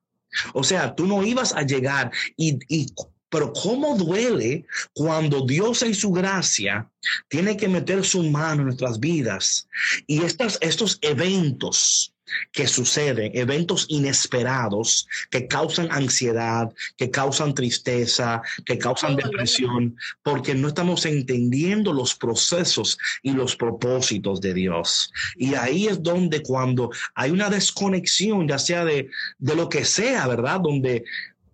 O 0.53 0.63
sea, 0.63 0.93
tú 0.93 1.07
no 1.07 1.23
ibas 1.23 1.53
a 1.55 1.63
llegar 1.63 2.11
y, 2.37 2.59
y 2.67 2.93
pero 3.29 3.53
cómo 3.53 3.95
duele 3.95 4.65
cuando 4.93 5.45
Dios 5.45 5.81
en 5.83 5.93
su 5.93 6.11
gracia 6.11 6.89
tiene 7.27 7.55
que 7.55 7.67
meter 7.67 8.03
su 8.03 8.23
mano 8.23 8.61
en 8.61 8.67
nuestras 8.67 8.99
vidas 8.99 9.67
y 10.07 10.23
estas, 10.23 10.57
estos 10.61 10.97
eventos 11.01 12.13
que 12.51 12.67
suceden, 12.67 13.31
eventos 13.33 13.85
inesperados 13.89 15.07
que 15.29 15.47
causan 15.47 15.91
ansiedad, 15.91 16.71
que 16.97 17.09
causan 17.09 17.53
tristeza, 17.53 18.41
que 18.65 18.77
causan 18.77 19.15
depresión, 19.15 19.97
porque 20.23 20.55
no 20.55 20.67
estamos 20.67 21.05
entendiendo 21.05 21.93
los 21.93 22.15
procesos 22.15 22.97
y 23.23 23.31
los 23.31 23.55
propósitos 23.55 24.41
de 24.41 24.53
Dios. 24.53 25.11
Y 25.35 25.55
ahí 25.55 25.87
es 25.87 26.01
donde 26.01 26.41
cuando 26.41 26.91
hay 27.15 27.31
una 27.31 27.49
desconexión, 27.49 28.47
ya 28.47 28.59
sea 28.59 28.85
de, 28.85 29.09
de 29.37 29.55
lo 29.55 29.69
que 29.69 29.85
sea, 29.85 30.27
¿verdad? 30.27 30.59
Donde 30.61 31.03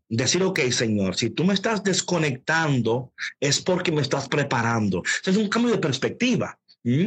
decir, 0.10 0.44
ok, 0.44 0.60
Señor, 0.72 1.15
si 1.15 1.30
tú 1.30 1.44
me 1.44 1.54
estás 1.54 1.84
desconectando, 1.84 3.13
es 3.39 3.62
porque 3.62 3.91
me 3.91 4.02
estás 4.02 4.28
preparando. 4.28 5.04
Es 5.26 5.36
un 5.38 5.50
cambio 5.50 5.72
de 5.72 5.80
perspectiva. 5.80 6.58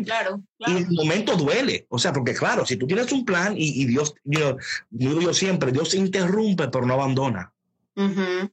Claro, 0.05 0.43
Y 0.59 0.77
el 0.79 0.91
momento 0.91 1.37
duele. 1.37 1.87
O 1.89 2.01
sea, 2.01 2.13
porque 2.13 2.35
claro, 2.35 2.67
si 2.67 2.77
tú 2.77 2.87
tienes 2.89 3.13
un 3.13 3.25
plan 3.25 3.55
y, 3.57 3.85
Dios, 3.87 4.13
yo, 4.25 4.57
digo 4.91 5.21
yo 5.21 5.33
siempre, 5.33 5.71
Dios 5.71 5.95
interrumpe, 5.95 6.69
pero 6.69 6.85
no 6.85 6.95
abandona. 6.95 7.53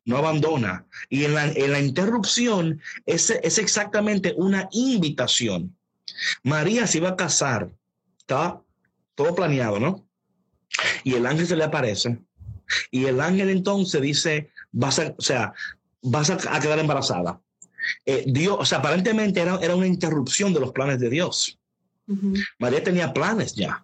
No 0.05 0.17
abandona. 0.17 0.85
Y 1.09 1.23
en 1.23 1.33
la, 1.35 1.47
en 1.47 1.71
la 1.71 1.79
interrupción 1.79 2.81
es, 3.05 3.29
es 3.29 3.57
exactamente 3.57 4.33
una 4.37 4.67
invitación. 4.71 5.75
María 6.43 6.87
se 6.87 6.99
iba 6.99 7.09
a 7.09 7.15
casar, 7.15 7.71
estaba 8.17 8.61
todo 9.15 9.33
planeado, 9.33 9.79
¿no? 9.79 10.07
Y 11.03 11.13
el 11.13 11.25
ángel 11.25 11.47
se 11.47 11.55
le 11.55 11.63
aparece 11.63 12.19
y 12.91 13.05
el 13.05 13.21
ángel 13.21 13.49
entonces 13.49 14.01
dice, 14.01 14.49
vas 14.71 14.99
a, 14.99 15.13
o 15.17 15.21
sea, 15.21 15.53
vas 16.01 16.29
a, 16.29 16.59
quedar 16.59 16.79
embarazada. 16.79 17.39
eh, 18.05 18.23
Dios, 18.27 18.57
o 18.59 18.65
sea, 18.65 18.79
aparentemente 18.79 19.39
era, 19.39 19.59
era 19.61 19.75
una 19.75 19.87
interrupción 19.87 20.53
de 20.53 20.59
los 20.59 20.71
planes 20.71 20.99
de 20.99 21.09
Dios. 21.09 21.59
María 22.59 22.83
tenía 22.83 23.13
planes 23.13 23.55
ya, 23.55 23.83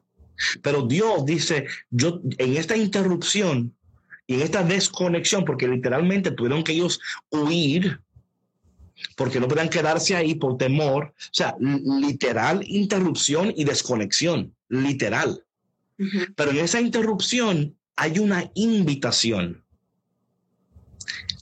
pero 0.61 0.83
Dios 0.83 1.25
dice, 1.25 1.65
yo 1.89 2.21
en 2.37 2.55
esta 2.55 2.77
interrupción 2.77 3.73
y 4.27 4.35
en 4.35 4.41
esta 4.41 4.63
desconexión, 4.63 5.43
porque 5.43 5.67
literalmente 5.67 6.31
tuvieron 6.31 6.63
que 6.63 6.73
ellos 6.73 6.99
huir, 7.29 7.99
porque 9.15 9.39
no 9.39 9.47
podían 9.47 9.69
quedarse 9.69 10.15
ahí 10.15 10.35
por 10.35 10.57
temor, 10.57 11.13
o 11.17 11.33
sea, 11.33 11.55
literal 11.59 12.61
interrupción 12.67 13.51
y 13.55 13.63
desconexión, 13.63 14.53
literal. 14.69 15.43
Pero 16.35 16.51
en 16.51 16.59
esa 16.59 16.79
interrupción 16.81 17.75
hay 17.95 18.19
una 18.19 18.49
invitación. 18.55 19.63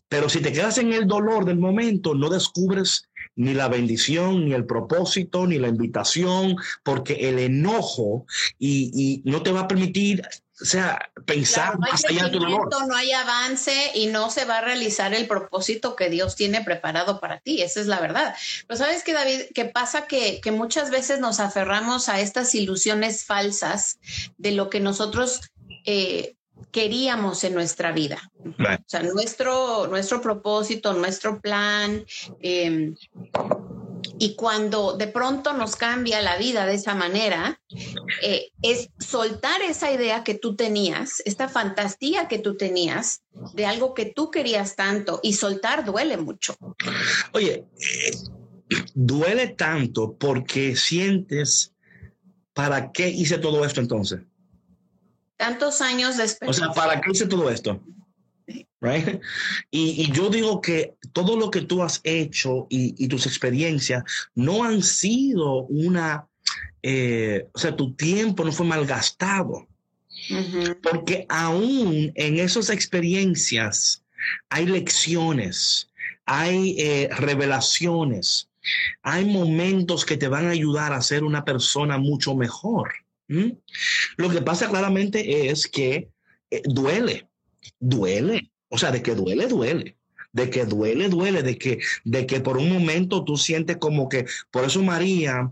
Pero 0.10 0.28
si 0.28 0.42
te 0.42 0.52
quedas 0.52 0.80
en 0.80 0.92
el 0.92 1.08
dolor 1.08 1.46
del 1.46 1.58
momento, 1.58 2.16
no 2.16 2.30
descubres 2.30 3.10
ni 3.36 3.54
la 3.54 3.70
bendición, 3.70 4.46
ni 4.46 4.54
el 4.54 4.66
propósito, 4.66 5.48
ni 5.48 5.60
la 5.60 5.68
invitación, 5.68 6.58
porque 6.84 7.30
el 7.30 7.40
enojo 7.40 8.26
y, 8.58 9.22
no 9.24 9.44
te 9.44 9.52
va 9.52 9.62
a 9.62 9.68
permitir, 9.68 10.24
o 10.62 10.66
sea, 10.66 11.00
pensar 11.26 11.76
no 11.76 11.88
más 11.92 12.04
allá 12.04 12.26
de 12.26 12.32
tu 12.32 12.40
dolor. 12.40 12.68
No 12.88 12.96
hay 12.96 13.12
avance 13.12 13.92
y 13.94 14.08
no 14.08 14.30
se 14.32 14.46
va 14.46 14.58
a 14.58 14.62
realizar 14.62 15.14
el 15.14 15.28
propósito 15.28 15.96
que 15.96 16.10
Dios 16.10 16.36
tiene 16.36 16.62
preparado 16.64 17.22
para 17.22 17.40
ti. 17.40 17.62
Esa 17.62 17.80
es 17.80 17.88
la 17.88 18.02
verdad. 18.02 18.36
Pero 18.68 18.78
sabes 18.78 19.04
que 19.04 19.14
David, 19.14 19.42
que 19.54 19.66
pasa 19.66 20.08
que, 20.08 20.42
que 20.42 20.52
muchas 20.52 20.90
veces 20.90 21.20
nos 21.20 21.40
aferramos 21.40 22.10
a 22.10 22.20
estas 22.20 22.54
ilusiones 22.56 23.24
falsas 23.24 24.00
de 24.38 24.52
lo 24.52 24.70
que 24.70 24.80
nosotros 24.80 25.40
eh, 25.86 26.36
queríamos 26.72 27.44
en 27.44 27.54
nuestra 27.54 27.92
vida. 27.92 28.32
O 28.44 28.84
sea, 28.86 29.04
nuestro, 29.04 29.88
nuestro 29.88 30.22
propósito, 30.22 30.94
nuestro 30.94 31.40
plan. 31.40 32.06
Em, 32.42 32.96
y 34.18 34.36
cuando 34.36 34.98
de 34.98 35.08
pronto 35.08 35.54
nos 35.54 35.76
cambia 35.76 36.22
la 36.22 36.38
vida 36.38 36.66
de 36.66 36.76
esa 36.76 36.96
manera, 36.96 37.60
eh, 38.22 38.50
es 38.62 38.90
soltar 39.00 39.62
esa 39.62 39.92
idea 39.92 40.24
que 40.24 40.36
tú 40.36 40.56
tenías, 40.56 41.22
esta 41.26 41.48
fantasía 41.50 42.28
que 42.28 42.40
tú 42.40 42.56
tenías 42.56 43.22
de 43.54 43.66
algo 43.66 43.94
que 43.94 44.06
tú 44.06 44.32
querías 44.32 44.76
tanto 44.76 45.20
y 45.24 45.34
soltar 45.34 45.86
duele 45.86 46.18
mucho. 46.18 46.56
Oye, 47.34 47.66
duele 48.94 49.48
tanto 49.48 50.16
porque 50.18 50.76
sientes, 50.76 51.74
¿para 52.54 52.92
qué 52.92 53.10
hice 53.10 53.38
todo 53.38 53.64
esto 53.66 53.80
entonces? 53.80 54.22
Tantos 55.40 55.80
años 55.80 56.18
después. 56.18 56.50
O 56.50 56.54
sea, 56.54 56.72
¿para 56.74 57.00
qué 57.00 57.12
hice 57.12 57.26
todo 57.26 57.50
esto? 57.50 57.82
Right? 58.82 59.22
Y, 59.72 60.12
yo 60.12 60.30
digo 60.30 60.60
que 60.60 60.96
todo 61.14 61.38
lo 61.38 61.50
que 61.50 61.62
tú 61.62 61.82
has 61.82 62.02
hecho 62.04 62.68
y, 62.70 63.08
tus 63.08 63.26
experiencias 63.26 64.04
no 64.36 64.66
han 64.66 64.84
sido 64.84 65.64
una, 65.68 66.28
eh, 66.84 67.48
o 67.54 67.58
sea, 67.58 67.74
tu 67.74 67.94
tiempo 67.96 68.44
no 68.44 68.52
fue 68.52 68.66
malgastado. 68.66 69.66
Porque 70.84 71.26
aún 71.30 72.12
en 72.16 72.40
esas 72.40 72.70
experiencias 72.70 74.04
hay 74.50 74.66
lecciones, 74.66 75.90
hay 76.26 76.76
eh, 76.78 77.10
revelaciones, 77.12 78.50
hay 79.04 79.24
momentos 79.24 80.04
que 80.04 80.18
te 80.18 80.28
van 80.28 80.48
a 80.48 80.52
ayudar 80.52 80.92
a 80.92 81.02
ser 81.02 81.24
una 81.24 81.46
persona 81.46 81.98
mucho 81.98 82.36
mejor. 82.36 82.92
Lo 84.18 84.30
que 84.30 84.42
pasa 84.42 84.70
claramente 84.70 85.50
es 85.50 85.68
que 85.68 86.10
eh, 86.52 86.62
duele, 86.66 87.30
duele. 87.80 88.52
O 88.70 88.78
sea, 88.78 88.92
de 88.92 89.02
que 89.02 89.16
duele, 89.16 89.48
duele. 89.48 89.98
De 90.32 90.50
que 90.50 90.66
duele, 90.66 91.10
duele. 91.10 91.44
De 91.44 91.58
que, 91.58 91.80
de 92.04 92.26
que 92.26 92.40
por 92.42 92.58
un 92.58 92.72
momento 92.72 93.24
tú 93.24 93.38
sientes 93.38 93.78
como 93.78 94.10
que, 94.10 94.26
por 94.52 94.66
eso 94.66 94.82
María 94.82 95.52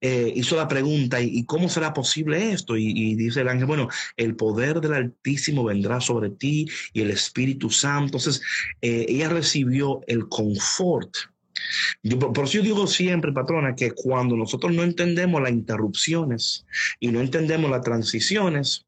eh, 0.00 0.32
hizo 0.36 0.56
la 0.56 0.68
pregunta, 0.68 1.20
¿y, 1.22 1.44
cómo 1.46 1.70
será 1.70 1.94
posible 1.94 2.52
esto? 2.52 2.76
Y, 2.76 3.14
dice 3.14 3.40
el 3.40 3.48
ángel, 3.48 3.66
bueno, 3.66 3.88
el 4.18 4.36
poder 4.36 4.82
del 4.82 4.92
Altísimo 4.92 5.64
vendrá 5.64 6.00
sobre 6.00 6.28
ti 6.28 6.66
y 6.92 7.00
el 7.00 7.10
Espíritu 7.10 7.70
Santo. 7.70 8.18
Entonces, 8.18 8.42
eh, 8.82 9.06
ella 9.08 9.30
recibió 9.30 10.02
el 10.06 10.28
confort 10.28 11.16
por, 12.18 12.44
eso 12.44 12.54
yo 12.54 12.62
digo 12.62 12.86
siempre, 12.86 13.32
patrona, 13.32 13.74
que 13.74 13.92
cuando 13.92 14.36
nosotros 14.36 14.72
no 14.72 14.82
entendemos 14.82 15.40
las 15.42 15.52
interrupciones 15.52 16.66
y 17.00 17.08
no 17.08 17.20
entendemos 17.20 17.70
las 17.70 17.82
transiciones, 17.82 18.86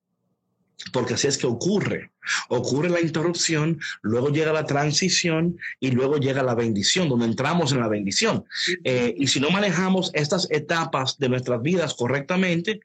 porque 0.92 1.14
así 1.14 1.26
es 1.26 1.38
que 1.38 1.46
ocurre. 1.46 2.10
Ocurre 2.48 2.90
la 2.90 3.00
interrupción, 3.00 3.78
luego 4.02 4.30
llega 4.30 4.52
la 4.52 4.66
transición 4.66 5.58
y 5.80 5.92
luego 5.92 6.16
llega 6.16 6.42
la 6.42 6.54
bendición, 6.54 7.08
donde 7.08 7.26
entramos 7.26 7.72
en 7.72 7.80
la 7.80 7.88
bendición. 7.88 8.44
Eh, 8.84 9.14
y 9.16 9.28
si 9.28 9.40
no 9.40 9.50
manejamos 9.50 10.10
estas 10.12 10.48
etapas 10.50 11.18
de 11.18 11.28
nuestras 11.28 11.62
vidas 11.62 11.94
correctamente, 11.94 12.80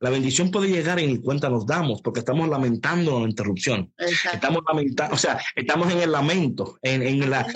la 0.00 0.10
bendición 0.10 0.50
puede 0.50 0.68
llegar 0.68 1.00
y 1.00 1.06
ni 1.06 1.18
cuenta 1.18 1.50
nos 1.50 1.66
damos, 1.66 2.02
porque 2.02 2.20
estamos 2.20 2.48
lamentando 2.48 3.20
la 3.20 3.28
interrupción. 3.28 3.92
Estamos 4.32 4.62
lamentando, 4.66 5.14
o 5.14 5.18
sea, 5.18 5.40
estamos 5.56 5.92
en 5.92 6.00
el 6.00 6.12
lamento, 6.12 6.78
en, 6.82 7.02
en 7.02 7.28
la... 7.28 7.46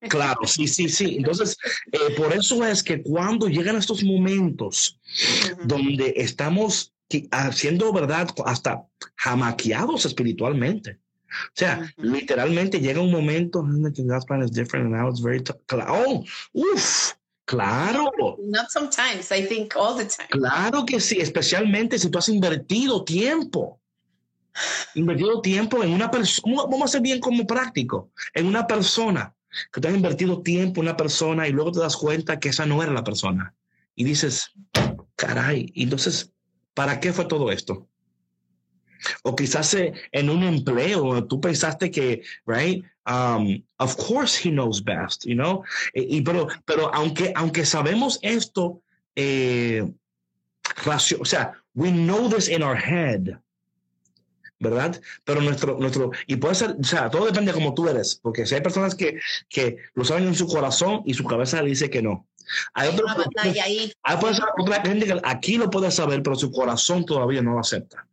Claro, 0.00 0.40
sí, 0.44 0.68
sí, 0.68 0.88
sí. 0.88 1.16
Entonces, 1.16 1.56
eh, 1.92 2.14
por 2.16 2.32
eso 2.32 2.64
es 2.64 2.82
que 2.82 3.02
cuando 3.02 3.48
llegan 3.48 3.76
estos 3.76 4.04
momentos 4.04 5.00
donde 5.64 6.12
estamos 6.16 6.92
haciendo 7.30 7.92
verdad 7.92 8.28
hasta 8.44 8.84
jamaqueados 9.16 10.04
espiritualmente. 10.06 10.98
O 11.28 11.54
sea, 11.54 11.92
literalmente 11.96 12.80
llega 12.80 13.00
un 13.00 13.10
momento, 13.10 13.62
God's 13.62 14.24
plan 14.26 14.42
is 14.42 14.52
different 14.52 14.86
and 14.86 14.94
now 14.94 15.08
it's 15.08 15.20
very 15.20 15.42
Oh, 15.88 16.24
uff, 16.52 17.12
claro. 17.44 18.10
Not 18.38 18.70
sometimes, 18.70 19.30
I 19.32 19.46
think 19.46 19.74
all 19.76 19.96
the 19.96 20.06
time. 20.06 20.28
Claro 20.30 20.84
que 20.86 21.00
sí, 21.00 21.18
especialmente 21.20 21.98
si 21.98 22.10
tú 22.10 22.18
has 22.18 22.28
invertido 22.28 23.04
tiempo. 23.04 23.80
Invertido 24.94 25.42
tiempo 25.42 25.82
en 25.82 25.92
una 25.92 26.10
persona, 26.10 26.62
vamos 26.62 26.84
a 26.84 26.92
ser 26.92 27.02
bien 27.02 27.20
como 27.20 27.46
práctico, 27.46 28.10
en 28.32 28.46
una 28.46 28.66
persona 28.66 29.35
que 29.72 29.80
tú 29.80 29.88
has 29.88 29.94
invertido 29.94 30.42
tiempo 30.42 30.80
en 30.80 30.88
una 30.88 30.96
persona 30.96 31.48
y 31.48 31.52
luego 31.52 31.72
te 31.72 31.80
das 31.80 31.96
cuenta 31.96 32.38
que 32.38 32.50
esa 32.50 32.66
no 32.66 32.82
era 32.82 32.92
la 32.92 33.04
persona. 33.04 33.54
Y 33.94 34.04
dices, 34.04 34.52
caray, 35.16 35.72
entonces, 35.74 36.32
¿para 36.74 37.00
qué 37.00 37.12
fue 37.12 37.24
todo 37.24 37.50
esto? 37.50 37.88
O 39.22 39.36
quizás 39.36 39.74
eh, 39.74 39.92
en 40.12 40.30
un 40.30 40.42
empleo, 40.42 41.24
tú 41.26 41.40
pensaste 41.40 41.90
que, 41.90 42.22
right, 42.46 42.84
um, 43.06 43.62
of 43.78 43.96
course 43.96 44.36
he 44.36 44.50
knows 44.50 44.82
best, 44.82 45.24
you 45.26 45.34
know, 45.34 45.62
y, 45.94 46.20
pero, 46.22 46.48
pero 46.64 46.92
aunque, 46.94 47.32
aunque 47.36 47.64
sabemos 47.64 48.18
esto, 48.22 48.82
eh, 49.14 49.84
o 50.86 51.24
sea, 51.24 51.52
we 51.74 51.90
know 51.90 52.28
this 52.28 52.48
in 52.48 52.62
our 52.62 52.76
head, 52.76 53.38
¿verdad? 54.58 55.00
Pero 55.24 55.40
nuestro, 55.40 55.78
nuestro, 55.78 56.10
y 56.26 56.36
puede 56.36 56.54
ser, 56.54 56.76
o 56.80 56.84
sea, 56.84 57.10
todo 57.10 57.26
depende 57.26 57.52
de 57.52 57.58
cómo 57.58 57.74
tú 57.74 57.88
eres, 57.88 58.18
porque 58.22 58.46
si 58.46 58.54
hay 58.54 58.60
personas 58.60 58.94
que, 58.94 59.18
que 59.48 59.76
lo 59.94 60.04
saben 60.04 60.26
en 60.26 60.34
su 60.34 60.46
corazón 60.46 61.02
y 61.04 61.14
su 61.14 61.24
cabeza 61.24 61.62
le 61.62 61.70
dice 61.70 61.90
que 61.90 62.02
no. 62.02 62.26
Hay, 62.74 62.88
otra 62.88 64.82
gente 64.84 65.06
que 65.06 65.20
aquí 65.24 65.56
lo 65.56 65.68
puede 65.68 65.90
saber, 65.90 66.22
pero 66.22 66.36
su 66.36 66.52
corazón 66.52 67.04
todavía 67.04 67.42
no 67.42 67.54
lo 67.54 67.60
acepta. 67.60 68.06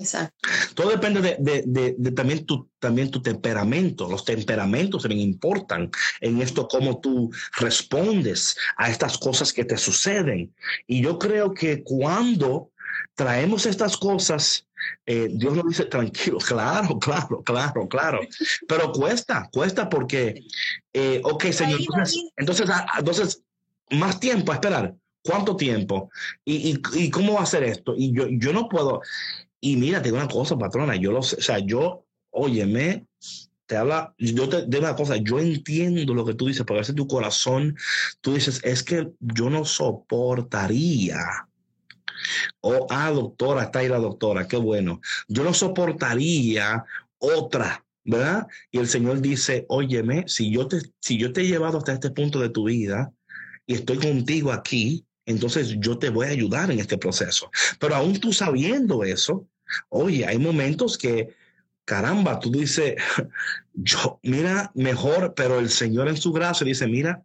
Exacto. 0.00 0.48
Todo 0.74 0.90
depende 0.90 1.20
de, 1.20 1.64
de, 1.66 1.94
de, 1.98 2.12
también, 2.12 2.46
tu, 2.46 2.68
también 2.78 3.10
tu 3.10 3.20
temperamento. 3.20 4.08
Los 4.08 4.24
temperamentos 4.24 5.02
también 5.02 5.22
importan 5.22 5.90
en 6.20 6.40
esto, 6.40 6.68
cómo 6.68 7.00
tú 7.00 7.32
respondes 7.58 8.56
a 8.76 8.90
estas 8.90 9.18
cosas 9.18 9.52
que 9.52 9.64
te 9.64 9.76
suceden. 9.76 10.54
Y 10.86 11.02
yo 11.02 11.18
creo 11.18 11.52
que 11.52 11.82
cuando 11.82 12.70
traemos 13.16 13.66
estas 13.66 13.96
cosas, 13.96 14.67
eh, 15.06 15.28
Dios 15.30 15.54
nos 15.54 15.66
dice, 15.66 15.84
tranquilo, 15.86 16.38
claro, 16.46 16.98
claro, 16.98 17.42
claro, 17.42 17.88
claro, 17.88 18.20
pero 18.66 18.92
cuesta, 18.92 19.48
cuesta 19.52 19.88
porque, 19.88 20.42
eh, 20.92 21.20
ok, 21.24 21.44
Señor, 21.46 21.80
entonces, 22.36 22.68
ah, 22.70 22.86
ah, 22.92 22.98
entonces, 22.98 23.42
más 23.90 24.20
tiempo 24.20 24.52
a 24.52 24.56
esperar. 24.56 24.94
¿Cuánto 25.24 25.56
tiempo? 25.56 26.10
¿Y, 26.44 26.80
y, 26.94 27.10
cómo 27.10 27.34
va 27.34 27.42
a 27.42 27.46
ser 27.46 27.64
esto? 27.64 27.94
Y 27.96 28.14
yo, 28.14 28.28
yo 28.30 28.52
no 28.52 28.68
puedo. 28.68 29.02
Y 29.60 29.76
mira, 29.76 30.00
te 30.00 30.08
digo 30.08 30.16
una 30.16 30.28
cosa, 30.28 30.56
patrona, 30.56 30.96
yo 30.96 31.12
lo 31.12 31.22
sé, 31.22 31.36
o 31.36 31.42
sea, 31.42 31.58
yo, 31.58 32.06
óyeme, 32.30 33.06
te 33.66 33.76
habla, 33.76 34.14
yo 34.16 34.48
te 34.48 34.64
digo 34.66 34.84
una 34.84 34.96
cosa, 34.96 35.16
yo 35.16 35.38
entiendo 35.38 36.14
lo 36.14 36.24
que 36.24 36.34
tú 36.34 36.46
dices, 36.46 36.64
porque 36.64 36.78
a 36.78 36.80
veces 36.80 36.94
tu 36.94 37.06
corazón, 37.06 37.76
tú 38.20 38.34
dices, 38.34 38.60
es 38.64 38.82
que 38.82 39.10
yo 39.20 39.50
no 39.50 39.64
soportaría 39.64 41.47
Oh, 42.60 42.86
ah, 42.90 43.10
doctora, 43.10 43.64
está 43.64 43.80
ahí 43.80 43.88
la 43.88 43.98
doctora, 43.98 44.46
qué 44.48 44.56
bueno. 44.56 45.00
Yo 45.28 45.44
no 45.44 45.54
soportaría 45.54 46.84
otra, 47.18 47.84
¿verdad? 48.04 48.46
Y 48.70 48.78
el 48.78 48.88
Señor 48.88 49.20
dice, 49.20 49.66
óyeme, 49.68 50.24
si 50.26 50.50
yo 50.50 50.66
te, 50.66 50.80
si 51.00 51.18
yo 51.18 51.32
te 51.32 51.42
he 51.42 51.46
llevado 51.46 51.78
hasta 51.78 51.92
este 51.92 52.10
punto 52.10 52.40
de 52.40 52.50
tu 52.50 52.64
vida 52.64 53.12
y 53.66 53.74
estoy 53.74 53.98
contigo 53.98 54.52
aquí, 54.52 55.04
entonces 55.26 55.76
yo 55.78 55.98
te 55.98 56.08
voy 56.08 56.26
a 56.26 56.30
ayudar 56.30 56.70
en 56.70 56.80
este 56.80 56.96
proceso. 56.96 57.50
Pero 57.78 57.94
aún 57.94 58.18
tú 58.18 58.32
sabiendo 58.32 59.04
eso, 59.04 59.46
oye, 59.90 60.26
hay 60.26 60.38
momentos 60.38 60.96
que 60.96 61.36
caramba, 61.84 62.38
tú 62.38 62.50
dices, 62.50 62.96
yo, 63.72 64.20
mira, 64.22 64.70
mejor, 64.74 65.34
pero 65.34 65.58
el 65.58 65.70
Señor 65.70 66.08
en 66.08 66.16
su 66.16 66.32
gracia 66.32 66.66
dice, 66.66 66.86
mira, 66.86 67.24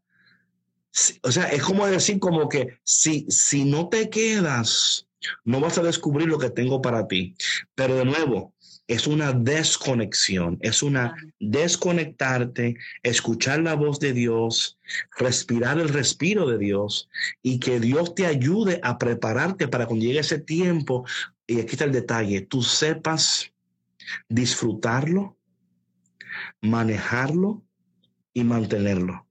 o 1.24 1.32
sea, 1.32 1.48
es 1.48 1.62
como 1.64 1.88
decir 1.88 2.20
como 2.20 2.50
que 2.50 2.80
si, 2.84 3.26
si 3.30 3.66
no 3.66 3.90
te 3.90 4.10
quedas, 4.10 5.08
no 5.44 5.60
vas 5.60 5.78
a 5.78 5.84
descubrir 5.84 6.28
lo 6.28 6.38
que 6.38 6.50
tengo 6.50 6.82
para 6.82 7.08
ti. 7.08 7.36
Pero 7.76 7.96
de 7.96 8.06
nuevo, 8.06 8.54
es 8.88 9.08
una 9.08 9.32
desconexión, 9.32 10.58
es 10.62 10.84
una 10.84 11.16
desconectarte, 11.40 12.76
escuchar 13.02 13.62
la 13.62 13.76
voz 13.76 14.00
de 14.00 14.14
Dios, 14.14 14.78
respirar 15.18 15.80
el 15.80 15.90
respiro 15.90 16.48
de 16.48 16.58
Dios 16.58 17.10
y 17.42 17.60
que 17.60 17.80
Dios 17.80 18.14
te 18.14 18.26
ayude 18.26 18.80
a 18.84 18.98
prepararte 18.98 19.68
para 19.68 19.86
cuando 19.86 20.06
llegue 20.06 20.20
ese 20.20 20.40
tiempo. 20.40 21.06
Y 21.48 21.60
aquí 21.60 21.72
está 21.72 21.86
el 21.86 21.92
detalle, 21.92 22.42
tú 22.42 22.62
sepas 22.62 23.52
disfrutarlo, 24.28 25.38
manejarlo 26.62 27.64
y 28.34 28.44
mantenerlo. 28.44 29.26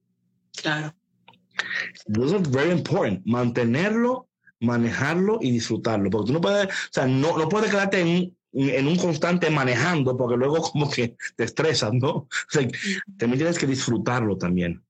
Claro. 0.57 0.95
Eso 2.07 2.37
es 2.37 2.51
very 2.51 2.71
important. 2.71 3.23
Mantenerlo, 3.25 4.29
manejarlo 4.61 5.39
y 5.41 5.51
disfrutarlo. 5.51 6.11
Porque 6.11 6.29
tú 6.29 6.33
no 6.33 6.41
puedes, 6.41 6.67
o 6.67 6.71
sea, 6.91 7.07
no, 7.07 7.37
no 7.37 7.49
puedes 7.49 7.71
quedarte 7.71 8.01
en, 8.01 8.37
en 8.53 8.87
un 8.87 8.97
constante 8.97 9.51
manejando, 9.51 10.17
porque 10.17 10.37
luego 10.37 10.63
como 10.73 10.91
que 10.91 11.17
te 11.37 11.45
estresas, 11.45 11.93
¿no? 11.93 12.11
O 12.11 12.29
sea, 12.49 12.67
también 13.19 13.39
tienes 13.39 13.59
que 13.59 13.67
disfrutarlo 13.67 14.37
también. 14.37 14.83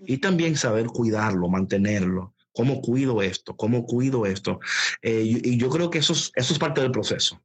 Y 0.00 0.18
también 0.18 0.56
saber 0.56 0.86
cuidarlo, 0.86 1.48
mantenerlo. 1.48 2.34
¿Cómo 2.52 2.80
cuido 2.80 3.22
esto? 3.22 3.54
¿Cómo 3.54 3.84
cuido 3.84 4.26
esto? 4.26 4.60
Eh, 5.02 5.22
y, 5.24 5.50
y, 5.50 5.56
yo 5.58 5.68
creo 5.68 5.90
que 5.90 5.98
eso 5.98 6.14
es, 6.14 6.32
eso 6.34 6.52
es 6.52 6.58
parte 6.58 6.80
del 6.80 6.90
proceso. 6.90 7.40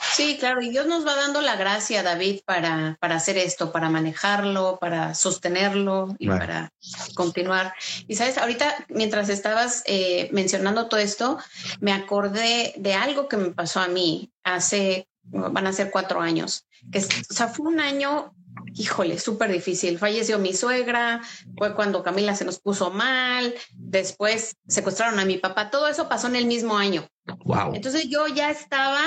Sí, 0.00 0.38
claro, 0.38 0.62
y 0.62 0.70
Dios 0.70 0.86
nos 0.86 1.06
va 1.06 1.14
dando 1.14 1.40
la 1.42 1.56
gracia, 1.56 2.02
David, 2.02 2.40
para, 2.44 2.96
para 3.00 3.16
hacer 3.16 3.36
esto, 3.36 3.70
para 3.70 3.90
manejarlo, 3.90 4.78
para 4.80 5.14
sostenerlo 5.14 6.14
y 6.18 6.26
para 6.26 6.72
continuar. 7.14 7.74
Y 8.08 8.16
sabes, 8.16 8.38
ahorita 8.38 8.86
mientras 8.88 9.28
estabas 9.28 9.82
eh, 9.86 10.28
mencionando 10.32 10.88
todo 10.88 11.00
esto, 11.00 11.38
me 11.80 11.92
acordé 11.92 12.74
de 12.76 12.94
algo 12.94 13.28
que 13.28 13.36
me 13.36 13.50
pasó 13.50 13.80
a 13.80 13.88
mí 13.88 14.32
hace, 14.42 15.06
van 15.22 15.66
a 15.66 15.72
ser 15.72 15.90
cuatro 15.90 16.20
años, 16.20 16.66
que 16.90 16.98
o 16.98 17.34
sea, 17.34 17.48
fue 17.48 17.68
un 17.68 17.78
año, 17.78 18.32
híjole, 18.74 19.18
súper 19.18 19.52
difícil. 19.52 19.98
Falleció 19.98 20.38
mi 20.38 20.54
suegra, 20.54 21.20
fue 21.58 21.74
cuando 21.74 22.02
Camila 22.02 22.34
se 22.34 22.46
nos 22.46 22.58
puso 22.58 22.90
mal, 22.90 23.54
después 23.74 24.56
secuestraron 24.66 25.18
a 25.20 25.26
mi 25.26 25.36
papá, 25.36 25.70
todo 25.70 25.88
eso 25.88 26.08
pasó 26.08 26.26
en 26.26 26.36
el 26.36 26.46
mismo 26.46 26.78
año. 26.78 27.06
Wow. 27.44 27.74
Entonces 27.74 28.08
yo 28.08 28.26
ya 28.28 28.50
estaba 28.50 29.02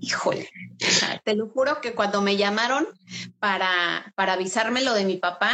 híjole, 0.00 0.48
te 1.24 1.34
lo 1.34 1.48
juro 1.48 1.80
que 1.80 1.94
cuando 1.94 2.22
me 2.22 2.36
llamaron 2.36 2.86
para, 3.38 4.12
para 4.14 4.34
avisarme 4.34 4.82
lo 4.82 4.94
de 4.94 5.04
mi 5.04 5.16
papá, 5.16 5.52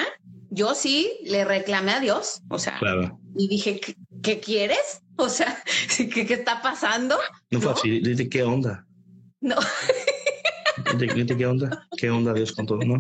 yo 0.51 0.74
sí 0.74 1.11
le 1.24 1.45
reclamé 1.45 1.93
a 1.93 2.01
Dios, 2.01 2.43
o 2.49 2.59
sea, 2.59 2.78
claro. 2.78 3.18
y 3.36 3.49
dije, 3.49 3.80
¿qué, 3.80 3.97
¿qué, 4.22 4.40
quieres? 4.40 5.03
O 5.16 5.28
sea, 5.28 5.62
¿qué, 5.97 6.09
qué 6.09 6.34
está 6.34 6.61
pasando? 6.62 7.18
No 7.51 7.61
fue 7.61 7.72
así, 7.72 8.01
dije, 8.01 8.28
¿qué 8.28 8.43
onda? 8.43 8.86
No. 9.40 9.57
¿Dije, 10.99 11.26
¿Qué 11.26 11.47
onda? 11.47 11.86
¿Qué 11.97 12.11
onda 12.11 12.32
Dios 12.32 12.53
con 12.53 12.66
todo? 12.66 12.78
¿No? 12.78 12.99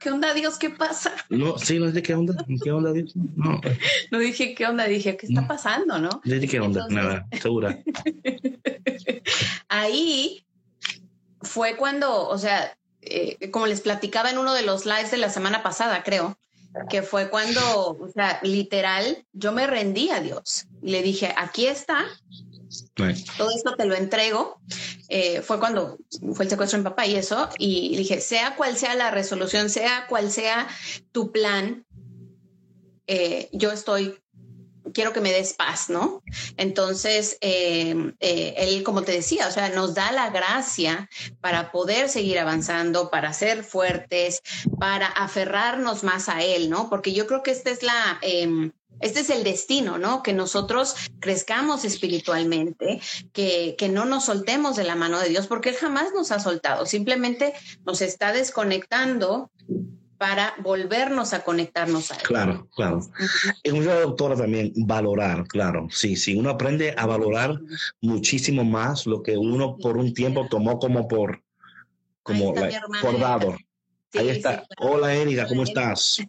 ¿Qué 0.00 0.10
onda 0.10 0.34
Dios? 0.34 0.58
¿Qué 0.58 0.70
pasa? 0.70 1.12
No, 1.28 1.58
sí, 1.58 1.78
no 1.78 1.86
dije 1.86 2.02
qué 2.02 2.14
onda, 2.14 2.34
qué 2.62 2.72
onda 2.72 2.92
Dios. 2.92 3.14
No, 3.14 3.60
no 4.10 4.18
dije 4.18 4.54
qué 4.54 4.66
onda, 4.66 4.86
dije 4.86 5.16
qué 5.16 5.26
está 5.26 5.46
pasando, 5.46 5.98
¿no? 5.98 6.20
Dije 6.24 6.48
qué 6.48 6.60
onda, 6.60 6.82
Entonces... 6.82 7.04
nada, 7.04 7.26
segura. 7.40 7.78
Ahí 9.68 10.46
fue 11.44 11.76
cuando, 11.76 12.28
o 12.28 12.38
sea, 12.38 12.76
eh, 13.02 13.50
como 13.50 13.66
les 13.66 13.80
platicaba 13.80 14.30
en 14.30 14.38
uno 14.38 14.54
de 14.54 14.62
los 14.62 14.86
lives 14.86 15.10
de 15.10 15.18
la 15.18 15.30
semana 15.30 15.62
pasada, 15.62 16.02
creo, 16.02 16.36
que 16.90 17.02
fue 17.02 17.30
cuando, 17.30 17.96
o 18.00 18.08
sea, 18.12 18.40
literal, 18.42 19.24
yo 19.32 19.52
me 19.52 19.66
rendí 19.66 20.10
a 20.10 20.20
Dios. 20.20 20.66
Le 20.82 21.02
dije, 21.02 21.32
aquí 21.36 21.66
está, 21.66 22.04
todo 23.36 23.50
esto 23.50 23.74
te 23.76 23.84
lo 23.84 23.94
entrego. 23.94 24.58
Eh, 25.08 25.42
fue 25.42 25.58
cuando 25.58 25.98
fue 26.34 26.44
el 26.44 26.50
secuestro 26.50 26.78
de 26.78 26.84
mi 26.84 26.90
papá 26.90 27.06
y 27.06 27.16
eso, 27.16 27.48
y 27.58 27.96
dije, 27.96 28.20
sea 28.20 28.56
cual 28.56 28.76
sea 28.76 28.94
la 28.94 29.10
resolución, 29.10 29.70
sea 29.70 30.06
cual 30.08 30.30
sea 30.30 30.66
tu 31.12 31.30
plan, 31.30 31.84
eh, 33.06 33.48
yo 33.52 33.70
estoy 33.70 34.18
quiero 34.94 35.12
que 35.12 35.20
me 35.20 35.32
des 35.32 35.52
paz, 35.52 35.90
¿no? 35.90 36.22
Entonces, 36.56 37.36
eh, 37.40 38.14
eh, 38.20 38.54
él, 38.56 38.82
como 38.82 39.02
te 39.02 39.12
decía, 39.12 39.48
o 39.48 39.50
sea, 39.50 39.68
nos 39.68 39.94
da 39.94 40.12
la 40.12 40.30
gracia 40.30 41.10
para 41.40 41.70
poder 41.70 42.08
seguir 42.08 42.38
avanzando, 42.38 43.10
para 43.10 43.32
ser 43.34 43.64
fuertes, 43.64 44.40
para 44.78 45.06
aferrarnos 45.06 46.04
más 46.04 46.28
a 46.28 46.42
él, 46.42 46.70
¿no? 46.70 46.88
Porque 46.88 47.12
yo 47.12 47.26
creo 47.26 47.42
que 47.42 47.50
esta 47.50 47.70
es 47.70 47.82
la... 47.82 48.18
Eh, 48.22 48.70
este 49.00 49.20
es 49.20 49.30
el 49.30 49.42
destino, 49.42 49.98
¿no? 49.98 50.22
Que 50.22 50.32
nosotros 50.32 50.94
crezcamos 51.20 51.84
espiritualmente, 51.84 53.00
que, 53.32 53.74
que, 53.76 53.88
no 53.88 54.04
nos 54.04 54.26
soltemos 54.26 54.76
de 54.76 54.84
la 54.84 54.94
mano 54.94 55.18
de 55.18 55.28
Dios, 55.28 55.48
porque 55.48 55.70
Él 55.70 55.74
jamás 55.74 56.12
nos 56.14 56.30
ha 56.30 56.38
soltado, 56.38 56.86
simplemente 56.86 57.54
nos 57.84 58.00
está 58.00 58.32
desconectando 58.32 59.50
para 60.24 60.54
volvernos 60.56 61.34
a 61.34 61.44
conectarnos 61.44 62.10
a 62.10 62.14
él. 62.14 62.22
Claro, 62.22 62.66
claro. 62.74 63.00
Es 63.62 63.72
una 63.74 63.92
doctora 63.96 64.34
también, 64.34 64.72
valorar, 64.74 65.46
claro. 65.46 65.86
Sí, 65.90 66.16
sí, 66.16 66.34
uno 66.34 66.48
aprende 66.48 66.94
a 66.96 67.04
valorar 67.04 67.60
muchísimo 68.00 68.64
más 68.64 69.04
lo 69.04 69.22
que 69.22 69.36
uno 69.36 69.76
por 69.76 69.98
un 69.98 70.14
tiempo 70.14 70.46
tomó 70.48 70.78
como 70.78 71.08
por, 71.08 71.42
como 72.22 72.54
por 72.54 73.20
dado. 73.20 73.54
Sí, 74.14 74.20
Ahí 74.20 74.28
está. 74.28 74.60
Sí, 74.60 74.66
Hola, 74.78 75.12
Erika, 75.12 75.48
¿cómo 75.48 75.64
estás? 75.64 76.22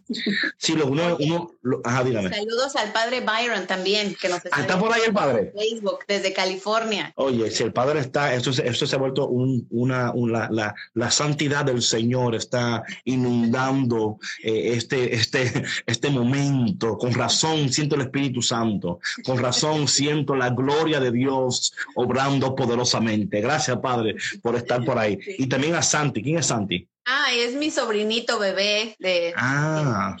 Sí, 0.58 0.74
lo 0.74 0.86
uno, 0.86 1.16
uno, 1.20 1.52
lo, 1.62 1.80
ajá, 1.84 2.02
dígame. 2.02 2.30
Saludos 2.30 2.74
al 2.74 2.90
padre 2.90 3.20
Byron 3.20 3.68
también, 3.68 4.16
que 4.20 4.28
nos 4.28 4.44
está, 4.44 4.60
¿Está 4.60 4.76
por 4.76 4.92
ahí 4.92 5.02
el 5.06 5.12
padre. 5.12 5.52
Facebook, 5.56 6.00
desde 6.08 6.32
California. 6.32 7.12
Oye, 7.14 7.48
si 7.52 7.62
el 7.62 7.72
padre 7.72 8.00
está, 8.00 8.34
esto, 8.34 8.50
esto 8.50 8.86
se 8.88 8.96
ha 8.96 8.98
vuelto 8.98 9.28
un, 9.28 9.68
una, 9.70 10.10
una 10.10 10.50
la, 10.50 10.74
la, 10.94 11.10
santidad 11.12 11.64
del 11.64 11.80
Señor 11.80 12.34
está 12.34 12.82
inundando 13.04 14.18
eh, 14.42 14.72
este, 14.74 15.14
este, 15.14 15.62
este 15.86 16.10
momento. 16.10 16.98
Con 16.98 17.14
razón 17.14 17.68
siento 17.72 17.94
el 17.94 18.02
Espíritu 18.02 18.42
Santo. 18.42 18.98
Con 19.24 19.38
razón 19.38 19.86
siento 19.86 20.34
la 20.34 20.50
gloria 20.50 20.98
de 20.98 21.12
Dios 21.12 21.72
obrando 21.94 22.56
poderosamente. 22.56 23.40
Gracias, 23.40 23.78
Padre, 23.78 24.16
por 24.42 24.56
estar 24.56 24.84
por 24.84 24.98
ahí. 24.98 25.20
Y 25.38 25.46
también 25.46 25.76
a 25.76 25.82
Santi. 25.82 26.20
¿Quién 26.20 26.38
es 26.38 26.46
Santi? 26.46 26.88
Ah, 27.06 27.28
es 27.32 27.54
mi 27.54 27.70
sobrinito 27.70 28.36
bebé 28.40 28.96
de... 28.98 29.32
Ah, 29.36 30.16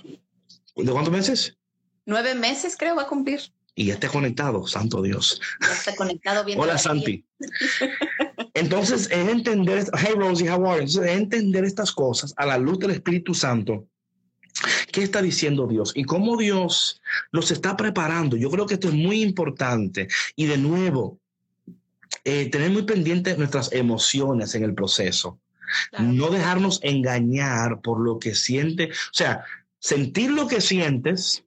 ¿de 0.76 0.92
cuántos 0.92 1.12
meses? 1.12 1.56
Nueve 2.04 2.36
meses 2.36 2.76
creo 2.78 2.94
va 2.94 3.02
a 3.02 3.08
cumplir. 3.08 3.40
Y 3.74 3.86
ya 3.86 3.94
está 3.94 4.08
conectado, 4.08 4.66
santo 4.68 5.02
Dios. 5.02 5.40
Ya 5.60 5.72
está 5.72 5.96
conectado 5.96 6.44
bien. 6.44 6.60
Hola, 6.60 6.78
Santi. 6.78 7.24
Entonces, 8.54 9.10
es 9.10 9.28
entender, 9.28 9.84
hey 9.98 10.14
Rosie, 10.16 10.48
how 10.48 10.64
are 10.64 10.78
you? 10.78 10.84
Entonces, 10.86 11.10
es 11.10 11.16
entender 11.18 11.64
estas 11.64 11.90
cosas 11.90 12.32
a 12.36 12.46
la 12.46 12.56
luz 12.56 12.78
del 12.78 12.92
Espíritu 12.92 13.34
Santo. 13.34 13.88
¿Qué 14.92 15.02
está 15.02 15.20
diciendo 15.20 15.66
Dios? 15.66 15.92
Y 15.96 16.04
cómo 16.04 16.36
Dios 16.36 17.02
los 17.32 17.50
está 17.50 17.76
preparando. 17.76 18.36
Yo 18.36 18.48
creo 18.48 18.64
que 18.64 18.74
esto 18.74 18.88
es 18.88 18.94
muy 18.94 19.22
importante. 19.22 20.06
Y 20.36 20.46
de 20.46 20.56
nuevo, 20.56 21.18
eh, 22.24 22.48
tener 22.48 22.70
muy 22.70 22.82
pendientes 22.84 23.36
nuestras 23.36 23.72
emociones 23.72 24.54
en 24.54 24.62
el 24.62 24.72
proceso. 24.72 25.40
Claro. 25.90 26.04
No 26.04 26.30
dejarnos 26.30 26.80
engañar 26.82 27.80
por 27.80 28.00
lo 28.00 28.18
que 28.18 28.34
siente, 28.34 28.90
o 28.90 29.14
sea, 29.14 29.44
sentir 29.78 30.30
lo 30.30 30.48
que 30.48 30.60
sientes, 30.60 31.44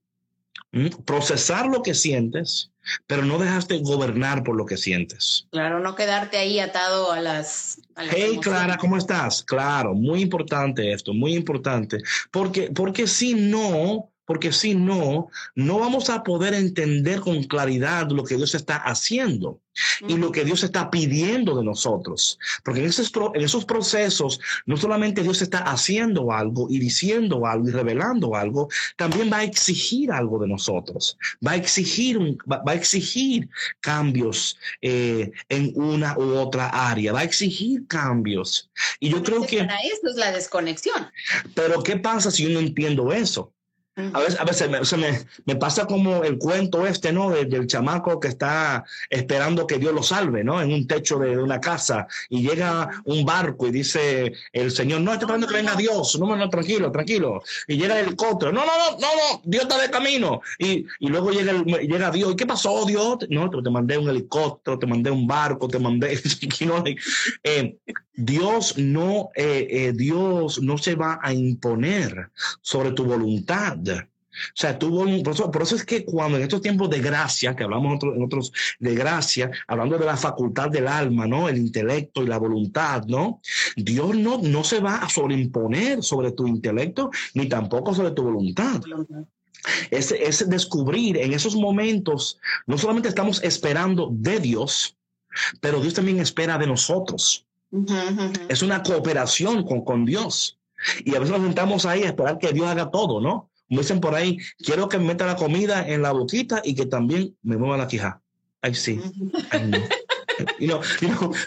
procesar 1.05 1.67
lo 1.67 1.82
que 1.82 1.95
sientes, 1.95 2.71
pero 3.07 3.23
no 3.23 3.38
dejaste 3.38 3.80
gobernar 3.80 4.43
por 4.43 4.55
lo 4.55 4.65
que 4.65 4.77
sientes. 4.77 5.47
Claro, 5.51 5.80
no 5.80 5.95
quedarte 5.95 6.38
ahí 6.38 6.59
atado 6.59 7.11
a 7.11 7.21
las. 7.21 7.82
A 7.95 8.03
las 8.03 8.13
hey, 8.15 8.34
emociones. 8.34 8.47
Clara, 8.47 8.77
¿cómo 8.77 8.97
estás? 8.97 9.43
Claro, 9.43 9.93
muy 9.93 10.21
importante 10.21 10.91
esto, 10.91 11.13
muy 11.13 11.36
importante, 11.36 12.01
porque, 12.32 12.71
porque 12.71 13.07
si 13.07 13.34
no, 13.34 14.11
porque 14.30 14.51
si 14.51 14.75
no, 14.75 15.32
no 15.55 15.80
vamos 15.80 16.11
a 16.11 16.21
poder 16.21 16.53
entender 16.53 17.19
con 17.19 17.41
claridad 17.45 18.11
lo 18.11 18.23
que 18.23 18.36
Dios 18.36 18.53
está 18.53 18.75
haciendo 18.75 19.59
y 20.07 20.17
lo 20.17 20.32
que 20.32 20.45
Dios 20.45 20.61
está 20.61 20.91
pidiendo 20.91 21.57
de 21.57 21.63
nosotros. 21.63 22.38
Porque 22.63 22.82
en 22.82 22.86
esos, 22.86 23.11
en 23.34 23.41
esos 23.41 23.65
procesos, 23.65 24.39
no 24.67 24.77
solamente 24.77 25.23
Dios 25.23 25.41
está 25.41 25.63
haciendo 25.63 26.32
algo 26.32 26.67
y 26.69 26.77
diciendo 26.77 27.47
algo 27.47 27.69
y 27.69 27.71
revelando 27.71 28.36
algo, 28.36 28.69
también 28.97 29.32
va 29.34 29.38
a 29.38 29.43
exigir 29.45 30.11
algo 30.11 30.38
de 30.38 30.47
nosotros. 30.47 31.17
Va 31.45 31.53
a 31.53 31.55
exigir, 31.55 32.15
un, 32.19 32.38
va, 32.41 32.61
va, 32.61 32.73
a 32.73 32.75
exigir 32.75 33.49
cambios 33.80 34.59
eh, 34.84 35.32
en 35.49 35.73
una 35.73 36.15
u 36.19 36.36
otra 36.36 36.67
área. 36.67 37.13
Va 37.13 37.21
a 37.21 37.23
exigir 37.23 37.88
cambios. 37.88 38.69
Y 38.99 39.09
yo 39.09 39.23
creo 39.23 39.41
que... 39.47 39.63
Para 39.63 39.80
eso 39.80 40.07
es 40.07 40.17
la 40.17 40.32
desconexión. 40.32 41.07
Pero 41.55 41.82
¿qué 41.82 41.97
pasa 41.97 42.30
si 42.30 42.43
yo 42.43 42.49
no 42.49 42.59
entiendo 42.59 43.11
eso? 43.11 43.55
A 44.13 44.19
veces, 44.19 44.39
a 44.39 44.43
veces 44.43 44.97
me, 44.97 45.25
me, 45.45 45.55
pasa 45.55 45.85
como 45.85 46.23
el 46.23 46.37
cuento 46.37 46.85
este, 46.85 47.11
¿no? 47.11 47.29
del 47.31 47.67
chamaco 47.67 48.19
que 48.19 48.27
está 48.27 48.83
esperando 49.09 49.67
que 49.67 49.77
Dios 49.77 49.93
lo 49.93 50.03
salve, 50.03 50.43
¿no? 50.43 50.61
En 50.61 50.73
un 50.73 50.87
techo 50.87 51.19
de, 51.19 51.37
una 51.37 51.59
casa 51.59 52.07
y 52.29 52.41
llega 52.47 52.89
un 53.05 53.25
barco 53.25 53.67
y 53.67 53.71
dice 53.71 54.33
el 54.51 54.71
Señor, 54.71 55.01
no, 55.01 55.11
estoy 55.11 55.25
esperando 55.25 55.47
que 55.47 55.55
venga 55.55 55.75
Dios, 55.75 56.17
no, 56.19 56.35
no, 56.35 56.49
tranquilo, 56.49 56.91
tranquilo. 56.91 57.41
Y 57.67 57.77
llega 57.77 57.99
el 57.99 58.07
helicóptero, 58.07 58.51
no, 58.51 58.65
no, 58.65 58.71
no, 58.77 58.97
no, 58.99 59.07
no, 59.07 59.41
Dios 59.43 59.63
está 59.63 59.81
de 59.81 59.89
camino. 59.89 60.41
Y, 60.57 60.85
y 60.99 61.07
luego 61.07 61.31
llega, 61.31 61.53
llega 61.63 62.11
Dios, 62.11 62.33
¿y 62.33 62.35
qué 62.35 62.45
pasó, 62.45 62.85
Dios? 62.85 63.17
No, 63.29 63.49
te 63.49 63.69
mandé 63.69 63.97
un 63.97 64.09
helicóptero, 64.09 64.79
te 64.79 64.87
mandé 64.87 65.11
un 65.11 65.27
barco, 65.27 65.67
te 65.67 65.79
mandé... 65.79 66.19
eh, 67.43 67.77
Dios 68.21 68.77
no, 68.77 69.29
eh, 69.33 69.65
eh, 69.69 69.93
Dios 69.93 70.61
no 70.61 70.77
se 70.77 70.95
va 70.95 71.19
a 71.21 71.33
imponer 71.33 72.29
sobre 72.61 72.91
tu 72.91 73.05
voluntad. 73.05 73.77
O 73.95 74.55
sea, 74.55 74.77
tuvo 74.77 75.05
por, 75.51 75.61
eso, 75.61 75.75
es 75.75 75.85
que 75.85 76.05
cuando 76.05 76.37
en 76.37 76.43
estos 76.43 76.61
tiempos 76.61 76.89
de 76.89 76.99
gracia, 76.99 77.55
que 77.55 77.63
hablamos 77.63 78.01
en 78.03 78.23
otros 78.23 78.51
de 78.79 78.95
gracia, 78.95 79.51
hablando 79.67 79.97
de 79.97 80.05
la 80.05 80.17
facultad 80.17 80.69
del 80.69 80.87
alma, 80.87 81.27
¿no? 81.27 81.49
El 81.49 81.57
intelecto 81.57 82.23
y 82.23 82.27
la 82.27 82.37
voluntad, 82.37 83.03
¿no? 83.05 83.41
Dios 83.75 84.15
no, 84.15 84.39
no 84.41 84.63
se 84.63 84.79
va 84.79 84.97
a 84.97 85.09
sobreimponer 85.09 86.03
sobre 86.03 86.31
tu 86.31 86.47
intelecto 86.47 87.09
ni 87.33 87.49
tampoco 87.49 87.93
sobre 87.93 88.11
tu 88.11 88.23
voluntad. 88.23 88.81
Es, 89.91 90.11
es 90.11 90.47
descubrir 90.49 91.17
en 91.17 91.33
esos 91.33 91.55
momentos, 91.55 92.39
no 92.65 92.77
solamente 92.77 93.09
estamos 93.09 93.43
esperando 93.43 94.09
de 94.11 94.39
Dios, 94.39 94.95
pero 95.59 95.81
Dios 95.81 95.93
también 95.95 96.19
espera 96.19 96.57
de 96.57 96.67
nosotros. 96.67 97.45
Es 98.47 98.61
una 98.61 98.81
cooperación 98.81 99.63
con, 99.63 99.83
con 99.83 100.05
Dios. 100.05 100.57
Y 101.03 101.13
a 101.13 101.19
veces 101.19 101.35
nos 101.35 101.45
sentamos 101.45 101.85
ahí 101.85 102.03
a 102.03 102.07
esperar 102.07 102.37
que 102.39 102.53
Dios 102.53 102.67
haga 102.67 102.89
todo, 102.89 103.19
¿no? 103.19 103.48
Como 103.70 103.82
dicen 103.82 104.01
por 104.01 104.15
ahí, 104.15 104.38
quiero 104.57 104.89
que 104.89 104.97
me 104.97 105.05
meta 105.05 105.26
la 105.26 105.36
comida 105.36 105.88
en 105.88 106.01
la 106.01 106.11
boquita 106.11 106.61
y 106.63 106.76
que 106.76 106.88
también 106.88 107.38
me 107.43 107.55
mueva 107.55 107.78
la 107.78 107.88
quija. 107.88 108.22
Ay, 108.61 108.74
sí. 108.74 108.99
You 110.59 110.67
know, 110.67 110.82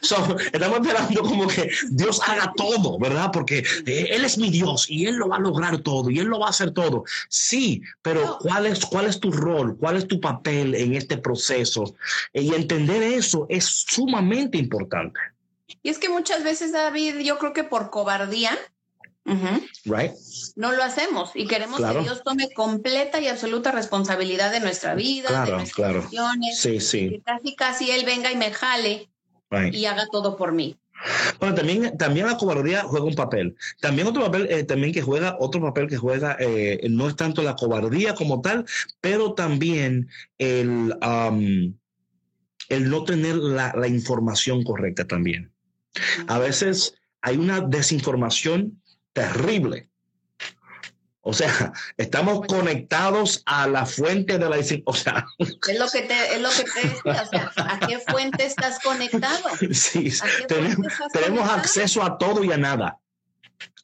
estamos 0.03 0.43
esperando 0.43 1.23
como 1.23 1.47
que 1.47 1.71
Dios 1.91 2.21
haga 2.27 2.53
todo, 2.57 2.99
¿verdad? 2.99 3.31
Porque 3.33 3.65
eh, 3.87 4.07
Él 4.11 4.25
es 4.25 4.39
mi 4.39 4.51
Dios 4.51 4.87
y 4.89 5.07
Él 5.07 5.17
lo 5.17 5.29
va 5.29 5.37
a 5.37 5.41
lograr 5.41 5.79
todo 5.79 6.11
y 6.11 6.19
Él 6.19 6.27
lo 6.27 6.39
va 6.39 6.49
a 6.49 6.51
hacer 6.51 6.73
todo. 6.73 7.05
Sí, 7.29 7.83
pero 8.03 8.39
¿cuál 8.41 8.67
es, 8.67 8.85
cuál 8.85 9.07
es 9.07 9.19
tu 9.19 9.31
rol? 9.31 9.77
¿Cuál 9.79 9.97
es 9.97 10.07
tu 10.07 10.21
papel 10.21 10.75
en 10.75 10.95
este 10.95 11.17
proceso? 11.19 11.95
Y 12.33 12.55
entender 12.55 13.03
eso 13.03 13.47
es 13.49 13.65
sumamente 13.65 14.59
importante. 14.59 15.19
Y 15.83 15.89
es 15.89 15.99
que 15.99 16.09
muchas 16.09 16.45
veces, 16.45 16.73
David, 16.73 17.21
yo 17.21 17.39
creo 17.39 17.53
que 17.53 17.65
por 17.65 17.91
cobardía, 17.91 18.59
right. 19.85 20.13
No 20.57 20.73
lo 20.73 20.83
hacemos 20.83 21.33
y 21.35 21.47
queremos 21.47 21.81
que 21.81 22.01
Dios 22.01 22.23
tome 22.23 22.51
completa 22.53 23.21
y 23.21 23.29
absoluta 23.29 23.73
responsabilidad 23.73 24.51
de 24.53 24.61
nuestra 24.61 24.95
vida, 24.95 25.45
de 25.45 25.53
nuestras 25.53 25.73
claro. 25.73 26.09
Sí, 26.55 26.81
sí. 26.81 27.11
Que 27.11 27.21
casi, 27.21 27.57
casi 27.57 27.91
Él 27.91 28.05
venga 28.05 28.31
y 28.31 28.37
me 28.37 28.53
jale 28.53 29.09
y 29.73 29.85
haga 29.85 30.07
todo 30.11 30.37
por 30.37 30.53
mí. 30.53 30.79
Bueno, 31.41 31.55
también, 31.55 31.99
también 31.99 32.27
la 32.27 32.37
cobardía 32.37 32.83
juega 32.83 33.05
un 33.05 33.15
papel. 33.15 33.57
También 33.81 34.07
otro 34.07 34.23
papel, 34.23 34.47
eh, 34.51 34.63
también 34.63 34.93
que 34.93 35.03
juega, 35.03 35.37
otro 35.41 35.61
papel 35.61 35.89
que 35.89 35.97
juega, 35.97 36.37
eh, 36.39 36.81
no 36.89 37.09
es 37.09 37.17
tanto 37.17 37.43
la 37.43 37.57
cobardía 37.57 38.15
como 38.15 38.41
tal, 38.41 38.65
pero 39.01 39.35
también 39.35 40.09
el, 40.39 40.95
el 42.69 42.91
no 42.91 43.05
tener 43.05 43.37
la, 43.37 43.75
la 43.77 43.89
información 43.89 44.63
correcta 44.63 45.05
también. 45.07 45.53
A 46.29 46.39
veces 46.39 46.95
hay 47.21 47.37
una 47.37 47.61
desinformación 47.61 48.81
terrible. 49.13 49.89
O 51.23 51.33
sea, 51.33 51.73
estamos 51.97 52.47
conectados 52.47 53.43
a 53.47 53.69
la 53.69 53.87
fuente 53.87 54.39
de 54.39 54.49
la 54.49 54.57
o 54.85 54.95
sea, 54.95 55.27
es 55.39 55.79
lo 55.79 55.89
que 55.89 56.03
te 56.03 56.35
es 56.35 56.41
lo 56.41 56.51
que 56.51 56.65
te 56.65 56.89
decía, 56.89 57.23
o 57.23 57.27
sea, 57.27 57.53
¿a 57.57 57.79
qué 57.87 57.99
fuente 57.99 58.45
estás 58.45 58.79
conectado? 58.81 59.49
Sí, 59.73 60.13
tenemos, 60.49 60.87
tenemos 61.13 61.49
acceso 61.49 62.03
a 62.03 62.19
todo 62.19 62.45
y 62.45 62.53
a 62.53 62.57
nada 62.57 62.99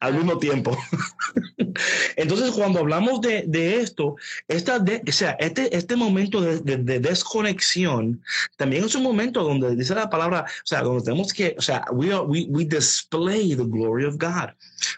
al 0.00 0.14
mismo 0.14 0.38
tiempo. 0.38 0.76
Entonces, 2.16 2.50
cuando 2.52 2.80
hablamos 2.80 3.20
de, 3.20 3.44
de 3.46 3.80
esto, 3.80 4.16
esta 4.46 4.78
de, 4.78 5.02
o 5.06 5.12
sea, 5.12 5.32
este, 5.38 5.74
este 5.76 5.96
momento 5.96 6.40
de, 6.40 6.76
de, 6.76 7.00
desconexión 7.00 8.22
también 8.56 8.84
es 8.84 8.94
un 8.94 9.02
momento 9.02 9.42
donde 9.42 9.74
dice 9.76 9.94
la 9.94 10.10
palabra, 10.10 10.44
o 10.46 10.66
sea, 10.66 10.82
donde 10.82 11.04
tenemos 11.04 11.32
que, 11.32 11.54
o 11.58 11.62
sea, 11.62 11.84
we, 11.92 12.12
are, 12.12 12.24
we, 12.24 12.46
we 12.48 12.64
display 12.64 13.54
the 13.54 13.64
glory 13.64 14.04
of 14.04 14.18
God. 14.18 14.50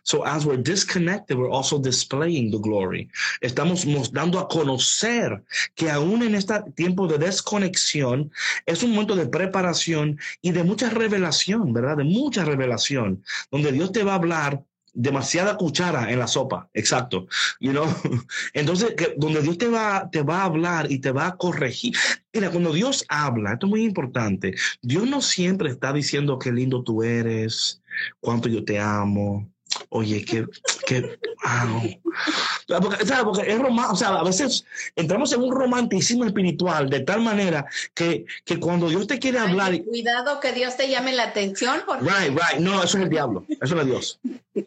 So 0.03 0.25
as 0.25 0.45
we're 0.45 0.63
disconnected, 0.63 1.39
we're 1.39 1.51
also 1.51 1.79
displaying 1.79 2.51
the 2.51 2.59
glory. 2.59 3.09
Estamos 3.41 3.87
dando 4.13 4.39
a 4.39 4.49
conocer 4.49 5.43
que 5.75 5.91
aún 5.91 6.23
en 6.23 6.35
este 6.35 6.55
tiempo 6.75 7.07
de 7.07 7.19
desconexión 7.19 8.31
es 8.67 8.83
un 8.83 8.91
momento 8.91 9.17
de 9.17 9.27
preparación 9.27 10.19
y 10.43 10.53
de 10.53 10.65
mucha 10.65 10.91
revelación, 10.91 11.73
¿verdad? 11.73 11.99
De 11.99 12.05
mucha 12.05 12.45
revelación, 12.45 13.23
donde 13.51 13.73
Dios 13.73 13.93
te 13.93 14.05
va 14.05 14.13
a 14.13 14.17
hablar 14.17 14.63
demasiada 14.93 15.57
cuchara 15.57 16.11
en 16.11 16.19
la 16.19 16.27
sopa, 16.27 16.69
exacto. 16.75 17.27
You 17.61 17.73
know? 17.73 17.87
Entonces, 18.55 18.95
que, 18.97 19.15
donde 19.17 19.43
Dios 19.43 19.59
te 19.59 19.69
va, 19.69 20.09
te 20.11 20.23
va 20.23 20.43
a 20.43 20.45
hablar 20.45 20.91
y 20.91 20.99
te 20.99 21.13
va 21.13 21.29
a 21.29 21.37
corregir. 21.37 21.95
Mira, 22.33 22.51
cuando 22.51 22.73
Dios 22.73 23.05
habla, 23.09 23.53
esto 23.53 23.67
es 23.67 23.71
muy 23.71 23.85
importante, 23.85 24.55
Dios 24.83 25.07
no 25.09 25.21
siempre 25.21 25.71
está 25.71 25.93
diciendo 25.93 26.39
qué 26.39 26.53
lindo 26.53 26.83
tú 26.83 27.03
eres, 27.03 27.83
cuánto 28.21 28.49
yo 28.49 28.65
te 28.65 28.79
amo, 28.79 29.51
Oye, 29.91 30.25
que, 30.25 30.47
que, 30.91 31.01
wow. 31.01 32.81
Porque, 32.81 33.05
Porque 33.25 33.53
es 33.53 33.59
romántico, 33.59 33.93
o 33.93 33.97
sea, 33.97 34.09
a 34.09 34.25
veces 34.25 34.65
entramos 34.97 35.33
en 35.33 35.43
un 35.43 35.53
romanticismo 35.53 36.25
espiritual 36.25 36.91
de 36.91 37.01
tal 37.01 37.21
manera 37.21 37.65
que, 37.95 38.27
que 38.45 38.59
cuando 38.59 38.89
Dios 38.89 39.07
te 39.07 39.21
quiere 39.21 39.39
hablar. 39.39 39.81
cuidado 39.85 40.41
que 40.41 40.53
Dios 40.53 40.77
te 40.77 40.89
llame 40.89 41.13
la 41.13 41.25
atención. 41.25 41.83
Porque... 41.87 42.05
Right, 42.05 42.31
right. 42.31 42.59
No, 42.59 42.83
eso 42.83 42.99
es 42.99 43.05
el 43.05 43.09
diablo. 43.09 43.45
Eso 43.61 43.81
es 43.81 43.87
Dios. 43.87 44.21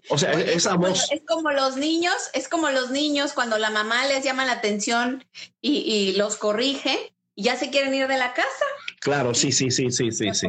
O 0.09 0.17
sea, 0.17 0.31
esa 0.31 0.75
voz. 0.75 1.11
Es 1.11 1.21
como 1.27 1.51
los 1.51 1.75
niños, 1.75 2.15
es 2.33 2.47
como 2.47 2.69
los 2.69 2.89
niños 2.91 3.33
cuando 3.33 3.57
la 3.57 3.69
mamá 3.69 4.05
les 4.07 4.23
llama 4.23 4.45
la 4.45 4.53
atención 4.53 5.25
y, 5.61 5.79
y 5.79 6.13
los 6.13 6.37
corrige 6.37 7.13
y 7.35 7.43
ya 7.43 7.57
se 7.57 7.69
quieren 7.69 7.93
ir 7.93 8.07
de 8.07 8.17
la 8.17 8.33
casa. 8.33 8.65
Claro, 9.03 9.33
sí, 9.33 9.51
sí, 9.51 9.69
sí, 9.69 9.91
sí, 9.91 10.11
sí, 10.11 10.33
sí. 10.33 10.47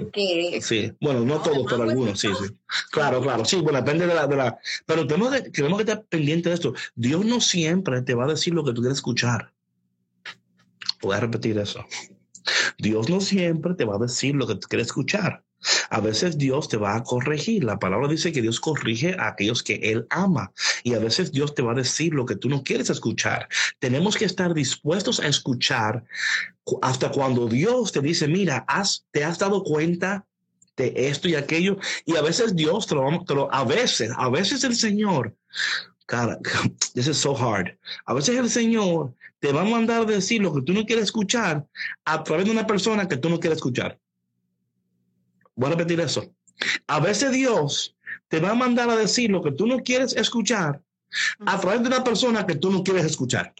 Sí, 0.63 0.93
bueno, 1.01 1.21
no, 1.21 1.41
todos, 1.43 1.67
pero 1.69 1.83
algunos, 1.83 2.21
sí, 2.21 2.29
sí. 2.29 2.55
Claro, 2.91 3.21
claro, 3.21 3.45
sí, 3.45 3.57
bueno, 3.57 3.81
depende 3.81 4.07
de 4.07 4.15
la, 4.15 4.27
de 4.27 4.37
la... 4.37 4.59
Pero 4.87 5.07
tenemos 5.07 5.33
que, 5.33 5.51
tenemos 5.51 5.79
que 5.79 5.91
estar 5.91 6.05
pendientes 6.05 6.51
de 6.51 6.55
esto. 6.55 6.75
Dios 6.95 7.25
no 7.25 7.41
siempre 7.41 8.03
te 8.03 8.15
va 8.15 8.25
a 8.25 8.29
decir 8.29 8.55
lo 8.55 8.65
que 8.65 8.73
tú 8.73 8.81
quieres 8.81 8.99
escuchar. 8.99 9.53
Voy 11.03 11.17
a 11.17 11.21
repetir 11.21 11.59
eso. 11.59 11.85
Dios 12.79 13.11
no 13.11 13.21
siempre 13.21 13.75
te 13.75 13.85
va 13.85 13.97
a 13.97 13.99
decir 13.99 14.35
lo 14.35 14.47
que 14.47 14.55
tú 14.55 14.69
quieres 14.69 14.87
escuchar. 14.87 15.44
A 15.91 16.01
veces 16.01 16.39
Dios 16.39 16.69
te 16.69 16.77
va 16.77 16.97
a 16.97 17.03
corregir. 17.03 17.65
La 17.65 17.79
palabra 17.79 18.09
dice 18.09 18.33
que 18.33 18.43
Dios 18.43 18.61
corrige 18.61 19.17
a 19.19 19.29
aquellos 19.29 19.63
que 19.63 19.75
Él 19.77 20.07
ama. 20.11 20.53
Y 20.83 20.95
a 20.95 20.99
veces 20.99 21.33
Dios 21.33 21.55
te 21.55 21.63
va 21.63 21.73
a 21.73 21.77
decir 21.77 22.15
lo 22.15 22.27
que 22.27 22.37
tú 22.37 22.49
no 22.49 22.63
quieres 22.63 22.91
escuchar. 22.91 23.49
Tenemos 23.79 24.17
que 24.17 24.25
estar 24.25 24.55
dispuestos 24.55 25.21
a 25.21 25.27
escuchar 25.27 26.05
hasta 26.83 27.11
cuando 27.11 27.47
Dios 27.47 27.93
te 27.93 28.01
dice, 28.01 28.29
mira, 28.29 28.65
has, 28.69 29.05
te 29.11 29.25
has 29.25 29.39
dado 29.39 29.63
cuenta 29.63 30.27
de 30.77 30.93
esto 30.97 31.29
y 31.29 31.35
aquello. 31.35 31.79
Y 32.05 32.17
a 32.17 32.23
veces 32.23 32.57
Dios 32.57 32.87
te 32.87 32.95
lo, 32.95 33.53
a 33.53 33.65
veces, 33.65 34.11
a 34.17 34.29
veces 34.29 34.65
el 34.65 34.75
Señor, 34.75 35.35
cara, 36.07 36.39
this 36.95 37.07
is 37.07 37.17
so 37.17 37.37
hard. 37.37 37.77
A 38.07 38.15
veces 38.15 38.39
el 38.39 38.51
Señor 38.51 39.15
te 39.41 39.53
va 39.53 39.63
a 39.63 39.65
mandar 39.65 40.07
decir 40.07 40.41
lo 40.41 40.55
que 40.55 40.63
tú 40.63 40.73
no 40.73 40.85
quieres 40.85 41.05
escuchar 41.05 41.67
a 42.05 42.23
través 42.25 42.47
de 42.47 42.51
una 42.51 42.67
persona 42.67 43.09
que 43.09 43.17
tú 43.17 43.29
no 43.29 43.39
quieres 43.39 43.59
escuchar. 43.59 43.99
Voy 45.57 45.69
a 45.69 45.77
repetir 45.77 46.01
eso. 46.01 46.35
A 46.87 47.01
veces 47.01 47.33
Dios 47.33 47.97
te 48.29 48.41
va 48.41 48.51
a 48.51 48.55
mandar 48.55 48.89
a 48.91 48.97
decir 48.97 49.31
lo 49.31 49.43
que 49.43 49.53
tú 49.53 49.67
no 49.67 49.79
quieres 49.79 50.15
escuchar 50.17 50.81
a 51.47 51.61
través 51.61 51.83
de 51.83 51.89
una 51.89 52.03
persona 52.03 52.47
que 52.47 52.57
tú 52.57 52.71
no 52.71 52.83
quieres 52.83 53.05
escuchar. 53.05 53.55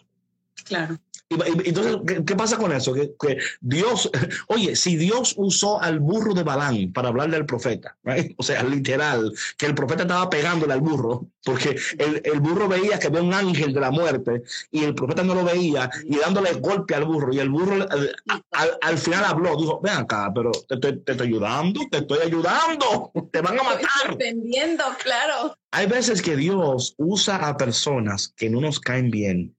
Claro. 0.65 0.99
Entonces, 1.29 1.97
¿qué, 2.25 2.35
pasa 2.35 2.57
con 2.57 2.71
eso? 2.71 2.93
Que, 2.93 3.37
Dios, 3.59 4.11
oye, 4.47 4.75
si 4.75 4.95
Dios 4.95 5.33
usó 5.37 5.81
al 5.81 5.99
burro 5.99 6.35
de 6.35 6.43
Balán 6.43 6.93
para 6.93 7.07
hablarle 7.07 7.37
al 7.37 7.47
profeta, 7.47 7.97
o 8.37 8.43
sea, 8.43 8.63
literal, 8.63 9.33
que 9.57 9.65
el 9.65 9.73
profeta 9.73 10.03
estaba 10.03 10.29
pegándole 10.29 10.73
al 10.73 10.81
burro, 10.81 11.25
porque 11.43 11.77
el, 11.97 12.39
burro 12.39 12.67
veía 12.67 12.99
que 12.99 13.07
había 13.07 13.23
un 13.23 13.33
ángel 13.33 13.73
de 13.73 13.79
la 13.79 13.89
muerte 13.89 14.43
y 14.71 14.83
el 14.83 14.93
profeta 14.93 15.23
no 15.23 15.33
lo 15.33 15.43
veía 15.43 15.89
y 16.03 16.17
dándole 16.17 16.53
golpe 16.53 16.93
al 16.93 17.05
burro 17.05 17.33
y 17.33 17.39
el 17.39 17.49
burro 17.49 17.83
eh, 17.83 18.11
al, 18.81 18.97
final 18.97 19.25
habló, 19.25 19.55
dijo, 19.57 19.79
ven 19.81 19.93
acá, 19.93 20.31
pero 20.33 20.51
te, 20.51 20.77
te, 20.77 21.11
estoy 21.11 21.27
ayudando, 21.27 21.81
te 21.89 21.97
estoy 21.99 22.19
ayudando, 22.23 23.11
te 23.31 23.41
van 23.41 23.59
a 23.59 23.63
matar. 23.63 24.11
Entendiendo, 24.11 24.83
claro. 25.03 25.57
Hay 25.71 25.87
veces 25.87 26.21
que 26.21 26.35
Dios 26.35 26.93
usa 26.97 27.47
a 27.47 27.57
personas 27.57 28.31
que 28.35 28.49
no 28.49 28.61
nos 28.61 28.79
caen 28.79 29.09
bien 29.09 29.55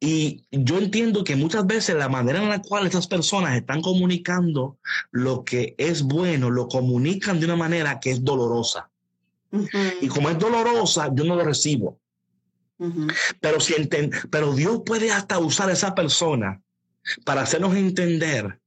y 0.00 0.44
yo 0.50 0.78
entiendo 0.78 1.24
que 1.24 1.36
muchas 1.36 1.66
veces 1.66 1.96
la 1.96 2.08
manera 2.08 2.42
en 2.42 2.48
la 2.48 2.60
cual 2.60 2.86
esas 2.86 3.06
personas 3.06 3.56
están 3.56 3.82
comunicando 3.82 4.78
lo 5.10 5.44
que 5.44 5.74
es 5.78 6.02
bueno, 6.02 6.50
lo 6.50 6.68
comunican 6.68 7.40
de 7.40 7.46
una 7.46 7.56
manera 7.56 8.00
que 8.00 8.10
es 8.10 8.24
dolorosa. 8.24 8.90
Y 10.00 10.08
como 10.08 10.28
es 10.30 10.38
dolorosa, 10.38 11.10
yo 11.12 11.24
no 11.24 11.36
lo 11.36 11.44
recibo. 11.44 11.98
pero, 13.40 13.60
si 13.60 13.74
pero 14.30 14.54
Dios 14.54 14.82
puede 14.84 15.10
hasta 15.10 15.38
usar 15.38 15.68
a 15.68 15.72
esa 15.72 15.94
persona 15.94 16.60
para 17.24 17.42
hacernos 17.42 17.74
entender 17.74 18.60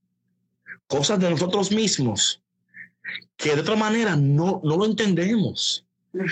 cosas 0.87 1.19
de 1.19 1.29
nosotros 1.29 1.71
mismos 1.71 2.41
que 3.37 3.55
de 3.55 3.61
otra 3.61 3.75
manera 3.75 4.15
no, 4.15 4.61
no 4.63 4.77
lo 4.77 4.85
entendemos. 4.85 5.85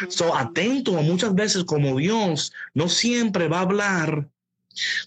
So, 0.10 0.36
atento 0.36 0.98
a 0.98 1.02
muchas 1.02 1.34
veces 1.34 1.64
como 1.64 1.98
Dios 1.98 2.52
no 2.74 2.90
siempre 2.90 3.48
va 3.48 3.60
a 3.60 3.62
hablar 3.62 4.28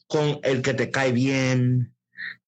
con 0.07 0.41
el 0.43 0.63
que 0.63 0.75
te 0.75 0.91
cae 0.91 1.13
bien, 1.13 1.93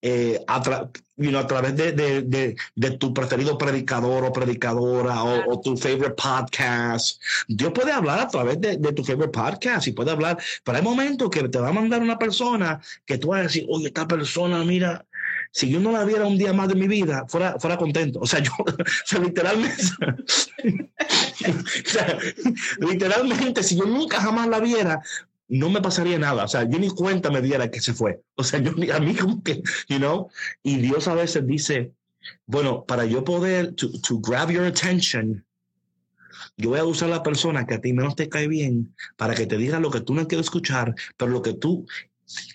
eh, 0.06 0.38
a, 0.46 0.56
a, 0.56 1.46
través 1.46 1.76
de, 1.76 1.92
de, 1.92 2.56
de, 2.74 2.90
tu 2.98 3.14
preferido 3.14 3.56
predicador 3.56 4.22
o 4.22 4.34
predicadora 4.34 5.24
o, 5.24 5.58
tu 5.62 5.78
favorite 5.78 6.10
podcast. 6.10 7.22
Dios 7.48 7.72
puede 7.72 7.90
hablar 7.90 8.20
a 8.20 8.28
través 8.28 8.60
de, 8.60 8.76
tu 8.92 9.02
favorite 9.02 9.32
podcast 9.32 9.86
y 9.86 9.92
puede 9.92 10.10
hablar, 10.10 10.36
pero 10.62 10.76
hay 10.76 10.84
momentos 10.84 11.30
que 11.30 11.48
te 11.48 11.58
va 11.58 11.70
a 11.70 11.72
mandar 11.72 12.02
una 12.02 12.18
persona 12.18 12.82
que 13.06 13.16
tú 13.16 13.28
vas 13.28 13.40
a 13.40 13.42
decir, 13.44 13.64
oye, 13.70 13.86
esta 13.86 14.06
persona, 14.06 14.62
mira, 14.62 15.06
si 15.52 15.70
yo 15.70 15.80
no 15.80 15.90
la 15.90 16.04
viera 16.04 16.26
un 16.26 16.36
día 16.36 16.52
más 16.52 16.68
de 16.68 16.74
mi 16.74 16.86
vida, 16.86 17.24
fuera, 17.26 17.58
fuera 17.58 17.78
contento. 17.78 18.20
O 18.20 18.26
sea, 18.26 18.40
yo, 18.40 18.52
literalmente, 19.22 19.82
literalmente, 22.78 23.62
si 23.62 23.78
yo 23.78 23.86
nunca 23.86 24.20
jamás 24.20 24.48
la 24.48 24.60
viera, 24.60 25.00
no 25.48 25.70
me 25.70 25.80
pasaría 25.80 26.18
nada. 26.18 26.44
O 26.44 26.48
sea, 26.48 26.68
yo 26.68 26.78
ni 26.78 26.90
cuenta 26.90 27.30
me 27.30 27.42
diera 27.42 27.70
que 27.70 27.80
se 27.80 27.94
fue. 27.94 28.22
O 28.34 28.44
sea, 28.44 28.60
yo 28.60 28.72
ni 28.72 28.90
a 28.90 28.98
mí 28.98 29.14
como 29.14 29.42
que, 29.42 29.62
you 29.88 29.98
know, 29.98 30.30
y 30.62 30.78
Dios 30.78 31.08
a 31.08 31.14
veces 31.14 31.46
dice, 31.46 31.92
bueno, 32.46 32.84
para 32.84 33.04
yo 33.04 33.24
poder, 33.24 33.74
to, 33.74 33.90
to 34.00 34.20
grab 34.20 34.50
your 34.50 34.64
attention, 34.64 35.44
yo 36.56 36.70
voy 36.70 36.78
a 36.78 36.84
usar 36.84 37.08
la 37.08 37.22
persona 37.22 37.66
que 37.66 37.74
a 37.74 37.80
ti 37.80 37.92
menos 37.92 38.16
te 38.16 38.28
cae 38.28 38.48
bien 38.48 38.94
para 39.16 39.34
que 39.34 39.46
te 39.46 39.56
diga 39.56 39.80
lo 39.80 39.90
que 39.90 40.00
tú 40.00 40.14
no 40.14 40.26
quieres 40.28 40.46
escuchar, 40.46 40.94
pero 41.16 41.30
lo 41.30 41.42
que 41.42 41.54
tú 41.54 41.86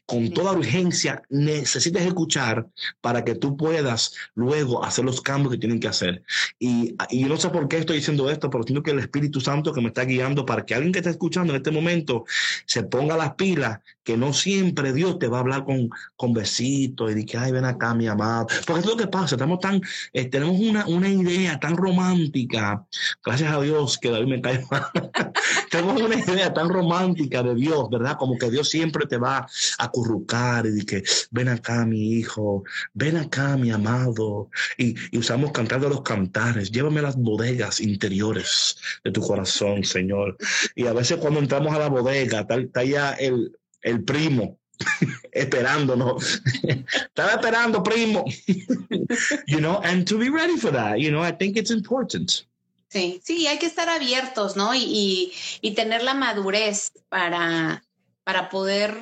con 0.06 0.32
toda 0.32 0.54
urgencia 0.54 1.22
necesitas 1.30 2.04
escuchar 2.04 2.68
para 3.02 3.24
que 3.24 3.36
tú 3.36 3.56
puedas 3.56 4.14
luego 4.36 4.84
hacer 4.84 5.06
los 5.06 5.22
cambios 5.22 5.54
que 5.54 5.60
tienen 5.60 5.80
que 5.80 5.88
hacer. 5.88 6.24
Y, 6.58 6.96
y 7.10 7.24
no 7.26 7.38
sé 7.38 7.50
por 7.50 7.68
qué 7.68 7.78
estoy 7.78 7.98
diciendo 7.98 8.30
esto, 8.30 8.50
pero 8.50 8.64
siento 8.64 8.84
que 8.84 8.92
el 8.92 9.00
Espíritu 9.00 9.40
Santo 9.42 9.74
que 9.74 9.82
me 9.82 9.88
está 9.88 10.04
guiando 10.06 10.46
para 10.46 10.66
que 10.66 10.76
alguien 10.76 10.92
que 10.92 11.00
está 11.00 11.12
escuchando 11.12 11.54
en 11.54 11.58
este 11.58 11.72
momento 11.72 12.26
se 12.66 12.84
ponga 12.84 13.16
las 13.16 13.36
pilas, 13.36 13.80
que 14.04 14.18
no 14.18 14.34
siempre 14.34 14.94
Dios 14.94 15.20
te 15.20 15.28
va 15.28 15.38
a 15.38 15.42
hablar 15.42 15.66
con, 15.66 15.90
con 16.16 16.34
besitos 16.34 17.16
y 17.16 17.26
que, 17.26 17.38
ay, 17.38 17.52
ven 17.52 17.66
acá, 17.66 17.94
mi 17.94 18.08
amado. 18.08 18.48
Porque 18.66 18.82
es 18.82 18.86
lo 18.88 18.98
que 18.98 19.08
pasa, 19.08 19.36
estamos 19.36 19.60
tan, 19.60 19.82
eh, 20.14 20.26
tenemos 20.26 20.60
una, 20.60 20.88
una 20.88 21.08
idea 21.08 21.60
tan 21.60 21.78
romántica, 21.78 22.86
gracias 23.24 23.54
a 23.54 23.62
Dios 23.62 23.98
que 23.98 24.10
David 24.10 24.28
me 24.28 24.42
cae 24.42 24.66
tenemos 25.72 26.02
una 26.02 26.16
idea 26.16 26.54
tan 26.54 26.70
romántica 26.70 27.44
de 27.44 27.56
Dios, 27.56 27.90
¿verdad? 27.90 28.18
Como 28.18 28.38
que 28.38 28.50
Dios 28.50 28.70
siempre 28.70 29.06
te 29.06 29.18
va 29.18 29.48
acurrucar 29.78 30.66
y 30.66 30.86
que 30.86 31.04
ven 31.32 31.50
acá 31.50 31.86
mi 31.86 32.14
hijo, 32.14 32.64
ven 32.94 33.18
acá 33.18 33.58
mi 33.58 33.72
amado. 33.72 34.50
Y, 34.78 34.96
usamos 35.18 35.52
cantar 35.52 35.82
de 35.82 35.90
los 35.90 36.02
cantares, 36.02 36.72
llévame 36.72 37.00
a 37.00 37.04
las 37.04 37.16
bodegas 37.16 37.80
interiores 37.80 38.78
de 39.04 39.12
tu 39.12 39.22
corazón, 39.22 39.84
Señor. 39.84 40.38
Y 40.76 40.88
a 40.88 40.94
veces 40.94 41.18
cuando 41.18 41.40
entramos 41.40 41.74
a 41.74 41.80
la 41.80 41.88
bodega, 41.88 42.46
está, 42.50 42.84
ya 42.84 43.12
el, 43.14 43.58
el 43.82 44.04
primo 44.04 44.60
esperándonos. 45.32 46.42
Estaba 46.64 47.32
esperando, 47.32 47.84
primo. 47.84 48.26
you 49.48 49.60
know, 49.60 49.82
and 49.84 50.08
to 50.08 50.18
be 50.18 50.30
ready 50.30 50.58
for 50.58 50.72
that, 50.72 51.00
you 51.00 51.12
know, 51.12 51.22
I 51.22 51.32
think 51.32 51.58
it's 51.58 51.72
important. 51.72 52.46
Sí, 52.90 53.22
sí, 53.24 53.46
hay 53.46 53.60
que 53.60 53.68
estar 53.68 53.88
abiertos, 53.88 54.56
¿no? 54.56 54.74
Y, 54.74 54.80
y, 54.82 55.32
y 55.62 55.76
tener 55.76 56.02
la 56.02 56.16
madurez 56.16 56.92
para, 57.08 57.84
para 58.24 58.50
poder 58.50 58.98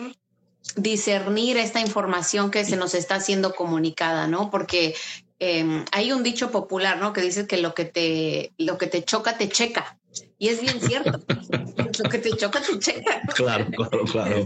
discernir 0.76 1.58
esta 1.58 1.80
información 1.80 2.52
que 2.52 2.66
se 2.66 2.78
nos 2.78 2.94
está 2.94 3.16
haciendo 3.16 3.56
comunicada, 3.56 4.28
¿no? 4.28 4.50
Porque 4.50 4.96
em, 5.40 5.86
hay 5.92 6.12
un 6.12 6.24
dicho 6.24 6.52
popular, 6.52 7.00
¿no? 7.00 7.14
Que 7.14 7.22
dice 7.22 7.48
que 7.48 7.58
lo 7.58 7.74
que 7.74 7.86
te, 7.86 8.54
lo 8.58 8.78
que 8.78 8.88
te 8.88 9.04
choca, 9.04 9.38
te 9.38 9.50
checa. 9.50 9.98
Y 10.40 10.50
es 10.50 10.62
bien 10.62 10.80
cierto. 10.82 11.20
lo 12.04 12.10
que 12.10 12.18
te 12.20 12.32
choca, 12.36 12.62
te 12.62 12.78
checa. 12.80 13.22
Claro, 13.36 13.68
claro, 13.72 14.04
claro. 14.06 14.46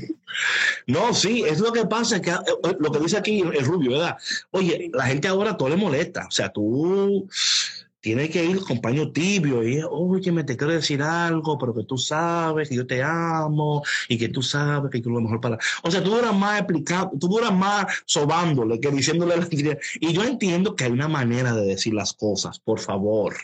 no, 0.86 1.14
sí, 1.14 1.44
es 1.46 1.60
lo 1.60 1.72
que 1.72 1.84
pasa, 1.84 2.20
que 2.20 2.30
eh, 2.30 2.76
lo 2.78 2.90
que 2.90 2.98
dice 2.98 3.18
aquí 3.18 3.40
el 3.40 3.64
Rubio, 3.64 3.92
¿verdad? 3.92 4.16
Oye, 4.50 4.90
la 4.92 5.06
gente 5.06 5.28
ahora 5.28 5.56
todo 5.56 5.68
le 5.68 5.76
molesta. 5.76 6.26
O 6.26 6.30
sea, 6.30 6.50
tú 6.50 7.28
tiene 8.02 8.28
que 8.28 8.44
ir 8.44 8.60
con 8.60 8.80
paño 8.80 9.12
tibio 9.12 9.66
y, 9.66 9.80
oye, 9.88 10.32
me 10.32 10.42
te 10.42 10.56
quiero 10.56 10.72
decir 10.72 11.00
algo, 11.02 11.56
pero 11.56 11.72
que 11.72 11.84
tú 11.84 11.96
sabes 11.96 12.68
que 12.68 12.74
yo 12.74 12.86
te 12.86 13.00
amo 13.00 13.82
y 14.08 14.18
que 14.18 14.28
tú 14.28 14.42
sabes 14.42 14.90
que 14.90 15.00
tú 15.00 15.08
lo 15.10 15.20
mejor 15.20 15.40
para... 15.40 15.58
O 15.82 15.90
sea, 15.90 16.02
tú 16.02 16.10
duras 16.10 16.34
más 16.34 16.58
explicando, 16.58 17.12
tú 17.18 17.28
duras 17.28 17.52
más 17.52 17.86
sobándole 18.04 18.80
que 18.80 18.90
diciéndole 18.90 19.36
la 19.36 19.48
Y 20.00 20.12
yo 20.12 20.24
entiendo 20.24 20.74
que 20.74 20.84
hay 20.84 20.90
una 20.90 21.06
manera 21.06 21.54
de 21.54 21.62
decir 21.62 21.94
las 21.94 22.12
cosas, 22.12 22.58
por 22.58 22.80
favor. 22.80 23.36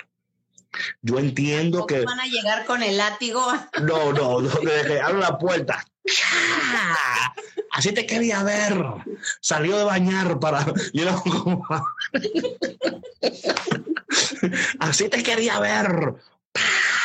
Yo 1.03 1.21
entiendo 1.21 1.87
que... 1.87 2.01
van 2.01 2.19
a 2.21 2.27
llegar 2.27 2.67
con 2.67 2.83
el 2.83 2.97
látigo? 2.97 3.41
No, 3.83 4.13
no, 4.13 4.41
no, 4.41 4.49
desde 4.49 5.01
abro 5.01 5.21
la 5.21 5.39
puerta. 5.39 5.85
Así 7.73 7.93
te 7.93 8.07
quería 8.07 8.43
ver. 8.43 8.85
Salió 9.41 9.77
de 9.79 9.85
bañar 9.85 10.39
para. 10.41 10.67
Así 14.81 15.09
te 15.09 15.23
quería 15.23 15.61
ver. 15.61 16.15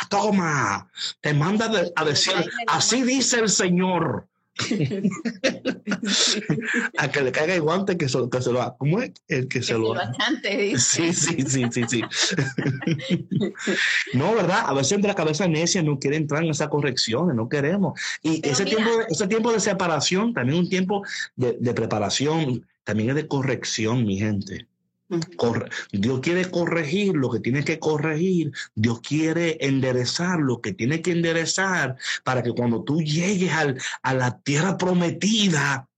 Toma, 0.08 0.88
te 1.20 1.34
manda 1.34 1.70
a 1.96 2.04
decir, 2.04 2.34
así 2.66 3.02
dice 3.02 3.40
el 3.40 3.48
Señor. 3.48 4.28
a 6.98 7.10
que 7.10 7.22
le 7.22 7.32
caiga 7.32 7.54
el 7.54 7.62
guante 7.62 7.96
que, 7.96 8.08
se, 8.08 8.18
que 8.30 8.40
se 8.40 8.52
lo 8.52 8.76
¿Cómo 8.78 9.00
es? 9.00 9.10
El 9.26 9.48
que, 9.48 9.60
se 9.62 9.74
lo. 9.74 9.94
Sí, 10.78 11.12
sí, 11.12 11.42
sí, 11.42 11.64
sí, 11.70 11.82
sí. 11.88 12.02
no, 14.14 14.34
¿verdad? 14.34 14.64
A 14.66 14.74
veces 14.74 15.02
la 15.02 15.14
cabeza 15.14 15.48
necia 15.48 15.82
no 15.82 15.98
quiere 15.98 16.16
entrar 16.16 16.44
en 16.44 16.50
esas 16.50 16.68
correcciones, 16.68 17.34
no 17.34 17.48
queremos. 17.48 17.98
Y 18.22 18.46
ese 18.48 18.64
tiempo, 18.64 18.90
ese 19.08 19.26
tiempo 19.26 19.50
de 19.52 19.58
separación, 19.58 20.32
también 20.32 20.60
un 20.60 20.68
tiempo 20.68 21.02
de, 21.34 21.56
de 21.58 21.74
preparación, 21.74 22.64
también 22.84 23.10
es 23.10 23.16
de 23.16 23.26
corrección, 23.26 24.04
mi 24.04 24.18
gente. 24.18 24.68
Dios 25.92 26.20
quiere 26.20 26.50
corregir 26.50 27.14
lo 27.14 27.30
que 27.30 27.40
tiene 27.40 27.64
que 27.64 27.78
corregir. 27.78 28.52
Dios 28.74 29.00
quiere 29.00 29.58
enderezar 29.60 30.38
lo 30.40 30.60
que 30.60 30.72
tiene 30.72 31.02
que 31.02 31.12
enderezar 31.12 31.96
para 32.24 32.42
que 32.42 32.52
cuando 32.52 32.82
tú 32.82 33.02
llegues 33.02 33.52
al, 33.52 33.80
a 34.02 34.14
la 34.14 34.38
tierra 34.38 34.76
prometida, 34.78 35.88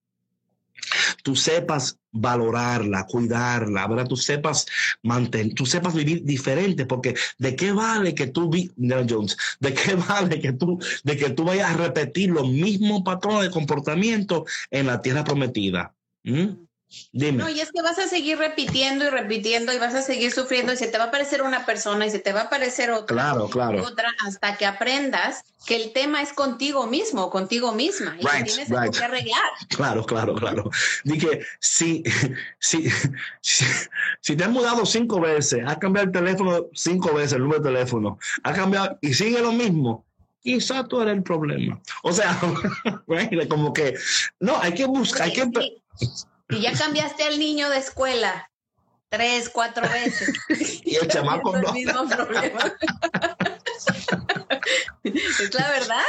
tú 1.23 1.37
sepas 1.37 1.99
valorarla, 2.13 3.07
cuidarla, 3.07 3.87
¿verdad? 3.87 4.07
Tú 4.07 4.17
sepas 4.17 4.67
mantener, 5.03 5.55
tú 5.55 5.67
sepas 5.67 5.95
vivir 5.95 6.25
diferente, 6.25 6.87
porque 6.87 7.15
¿de 7.39 7.57
qué 7.57 7.73
vale 7.73 8.15
que 8.15 8.29
tú, 8.29 8.51
Jones, 8.79 9.37
de 9.61 9.75
qué 9.75 9.95
vale 10.09 10.41
que 10.41 10.53
tú, 10.53 10.79
de 11.05 11.17
que 11.17 11.31
tú 11.31 11.45
vayas 11.45 11.71
a 11.71 11.77
repetir 11.77 12.31
los 12.31 12.49
mismos 12.49 13.03
patrones 13.03 13.43
de 13.43 13.51
comportamiento 13.51 14.47
en 14.71 14.87
la 14.87 15.03
tierra 15.03 15.25
prometida? 15.25 15.95
¿Mm? 16.25 16.66
No, 17.13 17.49
y 17.49 17.61
es 17.61 17.73
que 17.73 17.83
vas 17.83 17.99
a 17.99 18.07
seguir 18.09 18.39
repitiendo 18.39 19.05
y 19.05 19.09
repitiendo 19.09 19.73
y 19.73 19.79
vas 19.79 19.95
a 19.95 20.03
seguir 20.03 20.33
sufriendo 20.33 20.73
y 20.73 20.77
se 20.77 20.87
te 20.87 20.99
va 20.99 21.05
a 21.05 21.07
aparecer 21.09 21.43
una 21.43 21.67
persona 21.67 22.07
y 22.07 22.11
se 22.11 22.21
te 22.21 22.33
va 22.33 22.43
a 22.43 22.45
aparecer 22.45 22.91
otra. 22.91 23.15
Claro, 23.15 23.49
claro. 23.49 23.83
Otra 23.83 24.15
hasta 24.25 24.57
que 24.57 24.67
aprendas 24.67 25.43
que 25.67 25.77
el 25.77 25.93
tema 25.93 26.23
es 26.23 26.33
contigo 26.33 26.87
mismo, 26.87 27.29
contigo 27.29 27.73
misma 27.73 28.17
y 28.19 28.25
que 28.25 28.45
tienes 28.45 28.69
que 28.69 29.05
arreglar. 29.05 29.43
Claro, 29.69 30.05
claro, 30.05 30.35
claro. 30.37 30.71
Dije, 31.05 31.41
si, 31.59 32.05
si, 32.61 32.89
si, 34.21 34.37
te 34.37 34.45
has 34.45 34.51
mudado 34.51 34.87
cinco 34.87 35.21
veces, 35.21 35.65
has 35.67 35.79
cambiado 35.79 36.07
el 36.07 36.13
teléfono 36.13 36.67
cinco 36.73 37.15
veces, 37.15 37.33
el 37.33 37.41
número 37.41 37.63
de 37.63 37.71
teléfono, 37.71 38.19
has 38.45 38.57
cambiado 38.57 38.97
y 39.01 39.13
sigue 39.13 39.41
lo 39.41 39.53
mismo, 39.53 40.07
quizá 40.41 40.85
tú 40.85 41.01
eres 41.03 41.15
el 41.15 41.23
problema. 41.25 41.81
O 42.05 42.13
sea, 42.13 42.39
como 43.49 43.73
que, 43.73 43.95
no, 44.39 44.57
hay 44.61 44.73
que 44.73 44.85
buscar, 44.85 45.23
hay 45.23 45.33
que... 45.33 45.51
Y 46.49 46.61
ya 46.61 46.73
cambiaste 46.73 47.25
al 47.25 47.39
niño 47.39 47.69
de 47.71 47.79
escuela 47.79 48.51
tres, 49.09 49.49
cuatro 49.49 49.89
veces. 49.89 50.33
y 50.85 50.97
el 50.97 51.09
chamaco 51.09 51.57
no. 51.57 51.69
El 51.69 51.75
mismo 51.75 52.09
problema. 52.09 52.77
es 55.05 55.55
la 55.55 55.71
verdad. 55.71 56.03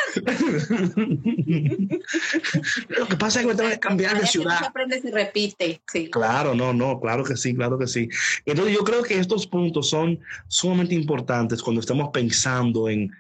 Lo 2.90 3.08
que 3.08 3.16
pasa 3.18 3.40
es 3.40 3.46
que 3.46 3.52
me 3.52 3.58
tengo 3.58 3.70
que 3.70 3.80
cambiar 3.80 4.20
de 4.20 4.28
ciudad. 4.28 4.60
Se 4.60 4.66
aprende 4.66 5.02
y 5.04 5.12
repite. 5.12 5.82
Sí. 5.92 6.10
Claro, 6.10 6.56
no, 6.56 6.74
no, 6.74 7.00
claro 7.00 7.24
que 7.24 7.38
sí, 7.38 7.56
claro 7.56 7.78
que 7.78 7.88
sí. 7.88 8.10
Entonces 8.46 8.74
yo 8.76 8.84
creo 8.84 9.04
que 9.04 9.20
estos 9.20 9.48
puntos 9.48 9.90
son 9.90 10.20
sumamente 10.48 10.96
importantes 10.96 11.62
cuando 11.62 11.82
estamos 11.82 12.10
pensando 12.12 12.90
en, 12.90 13.12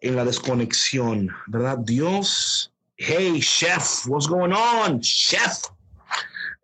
en 0.00 0.16
la 0.16 0.24
desconexión, 0.24 1.30
¿verdad? 1.46 1.78
Dios, 1.78 2.72
hey, 2.96 3.40
chef, 3.40 4.06
what's 4.06 4.26
going 4.28 4.52
on, 4.52 5.00
chef? 5.00 5.62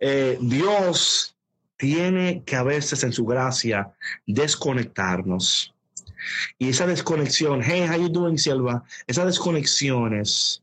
Eh, 0.05 0.37
Dios 0.41 1.37
tiene 1.77 2.43
que 2.45 2.57
a 2.57 2.65
veces 2.65 3.05
en 3.05 3.13
su 3.13 3.25
gracia 3.25 3.95
desconectarnos 4.27 5.73
Y 6.59 6.71
esa 6.71 6.89
desconexión, 6.89 7.63
hey, 7.65 7.87
how 7.89 8.01
you 8.01 8.09
doing, 8.09 8.37
Silva? 8.37 8.83
Esas 9.07 9.27
desconexiones, 9.27 10.63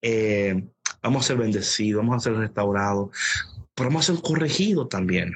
eh, 0.00 0.64
vamos 1.00 1.24
a 1.24 1.28
ser 1.28 1.36
bendecidos, 1.36 2.02
vamos 2.02 2.16
a 2.16 2.30
ser 2.30 2.38
restaurados, 2.38 3.10
pero 3.74 3.88
vamos 3.88 4.08
a 4.08 4.14
ser 4.14 4.22
corregidos 4.22 4.88
también. 4.88 5.32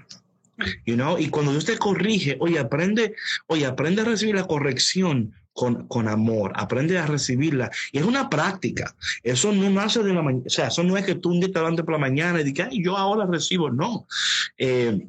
Y 0.85 1.29
cuando 1.29 1.53
Dios 1.53 1.67
te 1.67 1.79
corrige, 1.79 2.37
oye, 2.41 2.59
aprende, 2.59 3.15
oye, 3.47 3.65
aprende 3.65 4.03
a 4.03 4.07
recibir 4.07 4.35
la 4.35 4.47
corrección 4.47 5.35
con, 5.57 5.89
con, 5.89 6.07
amor, 6.07 6.53
aprende 6.55 6.99
a 6.99 7.07
recibirla. 7.07 7.71
Y 7.91 7.99
es 7.99 8.05
una 8.05 8.29
práctica. 8.29 8.95
Eso 9.23 9.53
no 9.53 9.69
nace 9.71 10.03
de 10.03 10.13
la 10.13 10.23
mañana, 10.23 10.45
o 10.47 10.51
sea, 10.51 10.69
eso 10.69 10.85
no 10.85 10.97
es 10.97 11.05
que 11.05 11.17
tú 11.17 11.31
un 11.31 11.41
día 11.41 11.51
te 11.51 11.59
levantes 11.59 11.85
por 11.85 11.95
la 11.95 11.99
mañana 11.99 12.41
y 12.41 12.45
digas, 12.45 12.69
yo 12.73 12.97
ahora 12.97 13.27
recibo, 13.27 13.71
no. 13.71 14.07
Eh, 14.59 15.09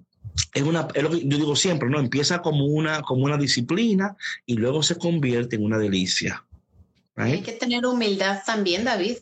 es, 0.54 0.64
una, 0.64 0.88
es 0.93 1.04
lo 1.04 1.12
que 1.12 1.28
yo 1.28 1.38
digo 1.38 1.56
siempre, 1.56 1.89
¿no? 1.89 2.00
Empieza 2.00 2.41
como 2.41 2.66
una, 2.66 3.02
como 3.02 3.26
una 3.26 3.38
disciplina 3.38 4.16
y 4.45 4.56
luego 4.56 4.82
se 4.82 4.98
convierte 4.98 5.58
en 5.58 5.66
una 5.66 5.78
delicia. 5.78 6.43
Hay 7.16 7.41
que 7.41 7.54
tener 7.54 7.86
humildad 7.86 8.43
también, 8.45 8.86
David. 8.86 9.18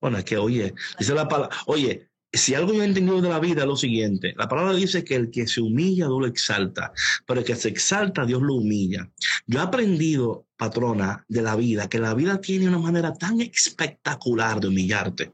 Bueno, 0.00 0.18
es 0.18 0.24
que, 0.24 0.36
oye, 0.36 0.74
dice 0.98 1.14
la 1.14 1.28
palabra, 1.28 1.56
oye, 1.66 2.09
si 2.32 2.54
algo 2.54 2.72
yo 2.72 2.82
he 2.82 2.86
entendido 2.86 3.20
de 3.20 3.28
la 3.28 3.40
vida 3.40 3.62
es 3.62 3.66
lo 3.66 3.76
siguiente, 3.76 4.34
la 4.36 4.48
palabra 4.48 4.74
dice 4.74 5.02
que 5.04 5.16
el 5.16 5.30
que 5.30 5.46
se 5.46 5.60
humilla, 5.60 6.06
Dios 6.06 6.20
lo 6.20 6.26
exalta, 6.26 6.92
pero 7.26 7.40
el 7.40 7.46
que 7.46 7.56
se 7.56 7.68
exalta, 7.68 8.24
Dios 8.24 8.40
lo 8.42 8.54
humilla. 8.54 9.10
Yo 9.46 9.58
he 9.58 9.62
aprendido, 9.62 10.46
patrona, 10.56 11.24
de 11.28 11.42
la 11.42 11.56
vida, 11.56 11.88
que 11.88 11.98
la 11.98 12.14
vida 12.14 12.40
tiene 12.40 12.68
una 12.68 12.78
manera 12.78 13.12
tan 13.14 13.40
espectacular 13.40 14.60
de 14.60 14.68
humillarte. 14.68 15.32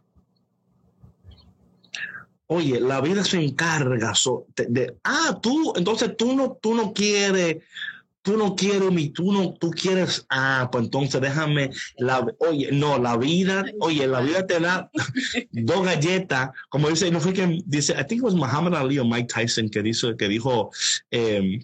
Oye, 2.48 2.80
la 2.80 3.00
vida 3.00 3.24
se 3.24 3.42
encarga 3.42 4.12
de, 4.68 4.96
ah, 5.02 5.38
tú, 5.42 5.72
entonces 5.76 6.16
tú 6.16 6.34
no, 6.34 6.56
tú 6.62 6.74
no 6.74 6.92
quieres 6.92 7.56
tú 8.26 8.36
no 8.36 8.56
quieres 8.56 8.90
mi, 8.90 9.10
tú 9.10 9.32
no, 9.32 9.54
tú 9.54 9.70
quieres, 9.70 10.26
ah, 10.30 10.68
pues 10.72 10.86
entonces 10.86 11.20
déjame, 11.20 11.70
la, 11.96 12.26
oye, 12.40 12.70
no, 12.72 12.98
la 12.98 13.16
vida, 13.16 13.64
oye, 13.78 14.04
la 14.08 14.20
vida 14.20 14.44
te 14.44 14.58
da 14.58 14.90
dos 15.52 15.84
galletas, 15.84 16.50
como 16.68 16.88
dice, 16.88 17.08
no 17.12 17.20
fue 17.20 17.32
que 17.32 17.60
dice, 17.66 17.92
I 17.92 18.02
think 18.02 18.18
it 18.18 18.24
was 18.24 18.34
Muhammad 18.34 18.74
Ali 18.74 18.98
o 18.98 19.04
Mike 19.04 19.28
Tyson 19.32 19.68
que 19.68 19.80
dice, 19.80 20.16
que 20.16 20.26
dijo, 20.26 20.72
eh, 21.12 21.60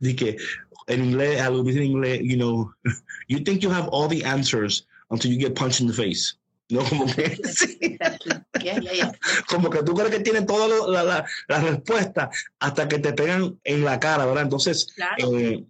que 0.00 0.38
en 0.86 1.04
inglés, 1.04 1.38
algo 1.42 1.62
dice 1.62 1.80
en 1.80 1.84
inglés, 1.84 2.20
you 2.22 2.36
know, 2.36 2.72
you 3.28 3.38
think 3.40 3.62
you 3.62 3.70
have 3.70 3.88
all 3.88 4.08
the 4.08 4.24
answers 4.24 4.86
until 5.10 5.30
you 5.30 5.38
get 5.38 5.54
punched 5.54 5.82
in 5.82 5.86
the 5.86 5.92
face. 5.92 6.38
No, 6.68 6.84
como 6.84 7.06
que, 7.06 7.38
como 9.48 9.70
que 9.70 9.82
tú 9.82 9.94
crees 9.94 10.10
que 10.10 10.20
tienes 10.20 10.46
toda 10.46 10.88
la, 10.88 11.02
la, 11.02 11.26
la, 11.48 11.60
respuesta 11.60 12.30
hasta 12.60 12.88
que 12.88 12.98
te 12.98 13.12
pegan 13.12 13.58
en 13.64 13.84
la 13.84 14.00
cara, 14.00 14.24
¿verdad? 14.24 14.44
Entonces, 14.44 14.86
eh, 15.18 15.64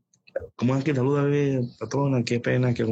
¿cómo 0.55 0.77
es 0.77 0.85
que 0.85 0.95
saluda, 0.95 1.25
patrona? 1.79 2.25
Qué 2.25 2.41
pena 2.41 2.73
que 2.73 2.85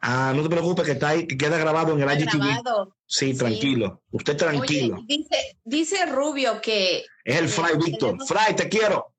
Ah, 0.00 0.32
no 0.34 0.42
te 0.42 0.48
preocupes, 0.48 0.86
que 0.86 0.92
está 0.92 1.10
ahí, 1.10 1.26
que 1.26 1.36
queda 1.36 1.58
grabado 1.58 1.96
en 1.96 2.02
el 2.02 2.20
IGTV. 2.20 2.88
Sí, 3.06 3.34
tranquilo. 3.34 4.02
Usted 4.10 4.36
tranquilo. 4.36 4.98
dice, 5.06 5.58
dice 5.64 6.06
Rubio 6.06 6.60
que. 6.60 7.04
Es 7.24 7.36
el 7.36 7.48
Fry 7.48 7.78
Víctor. 7.84 8.16
Fry, 8.26 8.56
te 8.56 8.68
quiero. 8.68 9.12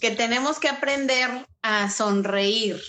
Que 0.00 0.10
tenemos 0.10 0.58
que 0.58 0.68
aprender 0.68 1.46
a 1.62 1.90
sonreír 1.90 2.80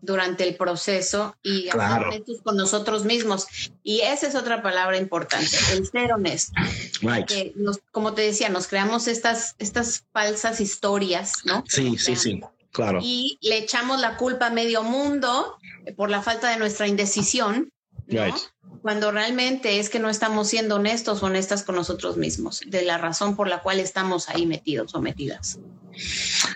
durante 0.00 0.46
el 0.46 0.56
proceso 0.56 1.36
y 1.42 1.68
claro. 1.68 2.10
con 2.42 2.56
nosotros 2.56 3.04
mismos. 3.04 3.46
Y 3.82 4.00
esa 4.00 4.26
es 4.26 4.34
otra 4.34 4.62
palabra 4.62 4.96
importante, 4.96 5.56
el 5.72 5.86
ser 5.86 6.12
honesto. 6.12 6.52
Right. 7.00 7.54
como 7.90 8.14
te 8.14 8.22
decía, 8.22 8.48
nos 8.48 8.66
creamos 8.66 9.08
estas, 9.08 9.54
estas 9.58 10.04
falsas 10.12 10.60
historias, 10.60 11.44
¿no? 11.44 11.64
Sí, 11.68 11.96
sí, 11.98 12.16
sí, 12.16 12.40
claro. 12.70 13.00
Y 13.02 13.38
le 13.42 13.58
echamos 13.58 14.00
la 14.00 14.16
culpa 14.16 14.46
a 14.46 14.50
medio 14.50 14.82
mundo 14.82 15.58
por 15.96 16.10
la 16.10 16.22
falta 16.22 16.50
de 16.50 16.58
nuestra 16.58 16.86
indecisión, 16.86 17.72
¿no? 18.06 18.34
Cuando 18.80 19.12
realmente 19.12 19.78
es 19.78 19.90
que 19.90 20.00
no 20.00 20.10
estamos 20.10 20.48
siendo 20.48 20.76
honestos 20.76 21.22
o 21.22 21.26
honestas 21.26 21.62
con 21.62 21.76
nosotros 21.76 22.16
mismos, 22.16 22.62
de 22.66 22.82
la 22.82 22.98
razón 22.98 23.36
por 23.36 23.48
la 23.48 23.62
cual 23.62 23.78
estamos 23.78 24.28
ahí 24.28 24.46
metidos 24.46 24.94
o 24.94 25.00
metidas. 25.00 25.58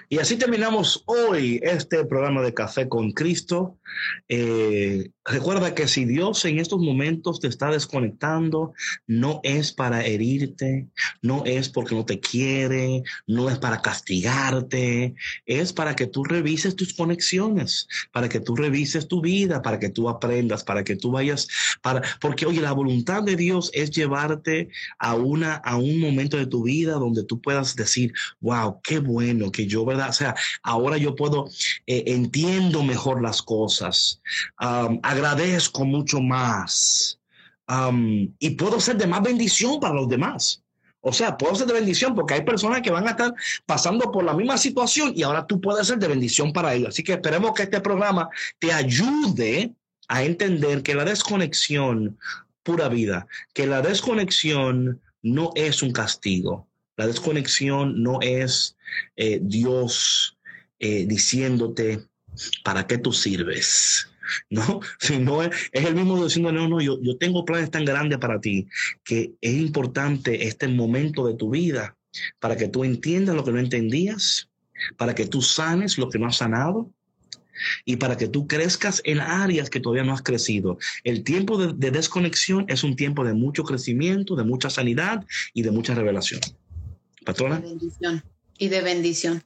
Y 0.09 0.19
así 0.19 0.37
terminamos 0.37 1.03
hoy 1.07 1.59
este 1.63 2.05
programa 2.05 2.43
de 2.43 2.55
Café 2.55 2.89
con 2.89 3.11
Cristo. 3.11 3.79
Eh, 4.29 5.11
recuerda 5.25 5.75
que 5.75 5.89
si 5.89 6.05
Dios 6.05 6.45
en 6.45 6.59
estos 6.59 6.79
momentos 6.81 7.41
te 7.41 7.49
está 7.49 7.71
desconectando, 7.71 8.73
no 9.07 9.41
es 9.43 9.73
para 9.73 10.05
herirte, 10.05 10.87
no 11.23 11.43
es 11.45 11.69
porque 11.69 11.97
no 11.97 12.05
te 12.05 12.21
quiere, 12.21 13.03
no 13.27 13.51
es 13.51 13.59
para 13.59 13.83
castigarte, 13.83 15.15
es 15.45 15.73
para 15.73 15.97
que 15.97 16.07
tú 16.07 16.23
revises 16.23 16.77
tus 16.77 16.95
conexiones, 16.95 17.89
para 18.13 18.29
que 18.29 18.41
tú 18.41 18.55
revises 18.55 19.09
tu 19.09 19.21
vida, 19.21 19.61
para 19.61 19.81
que 19.81 19.89
tú 19.89 20.09
aprendas, 20.09 20.63
para 20.63 20.85
que 20.85 20.95
tú 20.95 21.11
vayas, 21.11 21.49
para, 21.83 22.03
porque 22.21 22.47
oye, 22.47 22.61
la 22.61 22.73
voluntad 22.73 23.23
de 23.25 23.35
Dios 23.35 23.71
es 23.75 23.91
llevarte 23.91 24.69
a, 24.99 25.15
una, 25.17 25.55
a 25.57 25.77
un 25.77 25.99
momento 25.99 26.37
de 26.37 26.47
tu 26.47 26.63
vida 26.63 26.93
donde 26.93 27.25
tú 27.25 27.41
puedas 27.41 27.75
decir, 27.75 28.13
wow, 28.41 28.81
qué 28.83 29.01
bueno 29.01 29.26
que 29.53 29.67
yo, 29.67 29.85
¿verdad? 29.85 30.11
O 30.11 30.13
sea, 30.13 30.35
ahora 30.63 30.97
yo 30.97 31.15
puedo, 31.15 31.49
eh, 31.87 32.05
entiendo 32.07 32.83
mejor 32.83 33.23
las 33.23 33.43
cosas, 33.43 34.21
agradezco 34.57 35.85
mucho 35.85 36.21
más 36.21 37.19
y 38.39 38.51
puedo 38.51 38.81
ser 38.81 38.97
de 38.97 39.07
más 39.07 39.23
bendición 39.23 39.81
para 39.81 39.95
los 39.95 40.09
demás. 40.09 40.63
O 41.09 41.13
sea, 41.13 41.37
puedo 41.37 41.55
ser 41.55 41.69
de 41.69 41.75
bendición 41.75 42.17
porque 42.17 42.35
hay 42.35 42.43
personas 42.43 42.83
que 42.83 42.91
van 42.91 43.07
a 43.07 43.11
estar 43.11 43.33
pasando 43.65 44.11
por 44.11 44.25
la 44.25 44.35
misma 44.35 44.59
situación 44.59 45.13
y 45.15 45.23
ahora 45.23 45.47
tú 45.47 45.61
puedes 45.61 45.87
ser 45.87 45.99
de 45.99 46.09
bendición 46.09 46.53
para 46.53 46.75
ellos. 46.75 46.89
Así 46.89 47.05
que 47.05 47.13
esperemos 47.13 47.53
que 47.53 47.63
este 47.63 47.81
programa 47.81 48.29
te 48.59 48.73
ayude 48.73 49.73
a 50.09 50.25
entender 50.25 50.83
que 50.83 50.97
la 50.97 51.05
desconexión, 51.05 52.19
pura 52.65 52.89
vida, 52.89 53.29
que 53.55 53.69
la 53.69 53.83
desconexión 53.83 55.01
no 55.23 55.51
es 55.55 55.83
un 55.83 55.93
castigo. 55.93 56.67
La 56.97 57.07
desconexión 57.07 58.03
no 58.03 58.21
es 58.23 58.77
eh, 59.17 59.39
Dios 59.43 60.39
eh, 60.79 61.07
diciéndote 61.07 62.01
para 62.65 62.87
qué 62.87 62.99
tú 62.99 63.13
sirves. 63.13 64.09
¿no? 64.51 64.81
Sino 64.99 65.43
es, 65.43 65.51
el 65.73 65.95
mismo 65.95 66.23
diciendo, 66.25 66.53
no, 66.53 66.69
no, 66.69 66.81
yo, 66.81 67.01
yo 67.03 67.17
tengo 67.17 67.45
planes 67.45 67.71
tan 67.71 67.85
grandes 67.85 68.19
para 68.19 68.41
ti 68.41 68.67
que 69.05 69.33
es 69.41 69.55
importante 69.55 70.47
este 70.47 70.69
momento 70.69 71.27
de 71.27 71.35
tu 71.35 71.51
vida 71.51 71.97
para 72.39 72.57
que 72.57 72.69
tú 72.69 72.85
entiendas 72.85 73.37
lo 73.37 73.45
que 73.45 73.53
no 73.53 73.59
entendías, 73.59 74.49
para 74.97 75.15
que 75.15 75.27
tú 75.27 75.43
sanes 75.43 75.99
lo 75.99 76.09
que 76.09 76.19
no 76.19 76.27
has 76.27 76.37
sanado 76.37 76.91
y 77.85 77.97
para 77.97 78.17
que 78.17 78.29
tú 78.29 78.47
crezcas 78.47 79.01
en 79.05 79.21
áreas 79.21 79.71
que 79.71 79.81
todavía 79.81 80.05
no 80.05 80.13
has 80.13 80.23
crecido. 80.23 80.79
El 81.05 81.25
tiempo 81.25 81.59
de, 81.59 81.73
de 81.75 81.91
desconexión 81.91 82.67
es 82.69 82.85
un 82.85 82.97
tiempo 82.97 83.25
de 83.25 83.35
mucho 83.35 83.65
crecimiento, 83.65 84.37
de 84.37 84.45
mucha 84.45 84.71
sanidad 84.71 85.25
y 85.55 85.63
de 85.63 85.71
mucha 85.71 85.95
revelación. 85.95 86.41
Patrona. 87.27 87.59
De 87.59 87.69
bendición 87.69 88.25
y 88.57 88.69
de 88.69 88.81
bendición. 88.81 89.45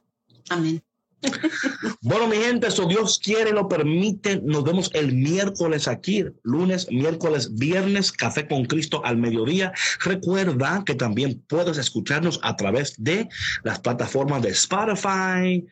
Amén. 0.49 0.81
Bueno, 2.01 2.27
mi 2.27 2.37
gente, 2.37 2.67
eso 2.67 2.87
Dios 2.87 3.19
quiere, 3.23 3.51
lo 3.51 3.67
permite. 3.67 4.41
Nos 4.43 4.63
vemos 4.63 4.89
el 4.93 5.13
miércoles 5.13 5.87
aquí, 5.87 6.25
lunes, 6.43 6.87
miércoles, 6.89 7.55
viernes, 7.55 8.11
Café 8.11 8.47
con 8.47 8.65
Cristo 8.65 9.01
al 9.05 9.17
mediodía. 9.17 9.71
Recuerda 10.03 10.83
que 10.83 10.95
también 10.95 11.43
puedes 11.47 11.77
escucharnos 11.77 12.39
a 12.43 12.55
través 12.55 12.95
de 12.97 13.29
las 13.63 13.79
plataformas 13.79 14.41
de 14.41 14.49
Spotify, 14.49 15.65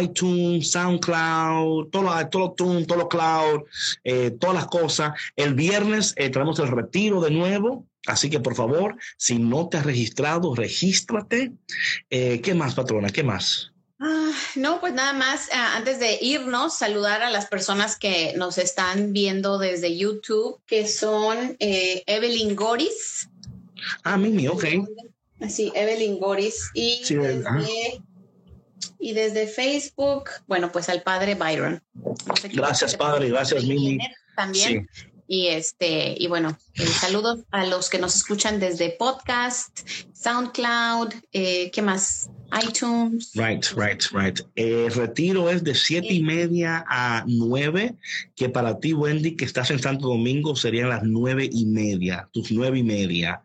iTunes, 0.00 0.72
SoundCloud, 0.72 1.88
todo, 1.90 2.28
todo, 2.28 2.52
todo, 2.52 2.84
todo 2.84 3.08
cloud, 3.08 3.62
eh, 4.02 4.32
todas 4.40 4.56
las 4.56 4.66
cosas. 4.66 5.12
El 5.36 5.54
viernes 5.54 6.14
eh, 6.16 6.30
tenemos 6.30 6.58
el 6.58 6.68
retiro 6.68 7.20
de 7.20 7.30
nuevo. 7.30 7.86
Así 8.06 8.30
que 8.30 8.40
por 8.40 8.54
favor, 8.54 8.96
si 9.16 9.38
no 9.38 9.68
te 9.68 9.78
has 9.78 9.84
registrado, 9.84 10.54
regístrate. 10.54 11.52
Eh, 12.10 12.40
¿Qué 12.40 12.54
más, 12.54 12.74
patrona? 12.74 13.10
¿Qué 13.10 13.22
más? 13.22 13.72
Ah, 13.98 14.30
no, 14.56 14.80
pues 14.80 14.92
nada 14.92 15.12
más, 15.14 15.48
ah, 15.52 15.76
antes 15.76 15.98
de 15.98 16.18
irnos, 16.20 16.76
saludar 16.76 17.22
a 17.22 17.30
las 17.30 17.46
personas 17.46 17.96
que 17.98 18.34
nos 18.36 18.58
están 18.58 19.12
viendo 19.12 19.58
desde 19.58 19.96
YouTube, 19.96 20.60
que 20.66 20.86
son 20.86 21.56
eh, 21.58 22.02
Evelyn 22.06 22.54
Goris. 22.54 23.28
Ah, 24.04 24.16
Mimi, 24.16 24.48
ok. 24.48 24.64
Sí, 25.48 25.72
Evelyn 25.74 26.18
Goris. 26.18 26.70
Y, 26.74 27.02
desde, 27.08 28.02
y 28.98 29.12
desde 29.14 29.46
Facebook, 29.46 30.30
bueno, 30.46 30.70
pues 30.70 30.88
al 30.88 31.02
padre 31.02 31.34
Byron. 31.34 31.82
gracias, 32.52 32.96
padre, 32.96 33.30
gracias, 33.30 33.64
Mimi. 33.64 33.98
También. 34.34 34.88
Y 35.28 35.48
este, 35.48 36.14
y 36.16 36.28
bueno, 36.28 36.56
eh, 36.74 36.86
saludos 36.86 37.40
a 37.50 37.66
los 37.66 37.90
que 37.90 37.98
nos 37.98 38.14
escuchan 38.14 38.60
desde 38.60 38.90
podcast, 38.90 39.88
SoundCloud, 40.12 41.14
eh, 41.32 41.70
¿qué 41.72 41.82
más? 41.82 42.30
iTunes. 42.62 43.32
Right, 43.34 43.64
right, 43.76 44.02
right. 44.12 44.40
El 44.54 44.92
retiro 44.92 45.50
es 45.50 45.64
de 45.64 45.74
siete 45.74 46.12
y 46.12 46.22
media 46.22 46.84
a 46.88 47.24
nueve, 47.26 47.96
que 48.36 48.48
para 48.48 48.78
ti, 48.78 48.94
Wendy, 48.94 49.36
que 49.36 49.44
estás 49.44 49.70
en 49.70 49.80
Santo 49.80 50.08
Domingo, 50.08 50.54
serían 50.54 50.90
las 50.90 51.02
nueve 51.02 51.48
y 51.50 51.66
media, 51.66 52.28
tus 52.32 52.52
nueve 52.52 52.78
y 52.78 52.82
media. 52.82 53.42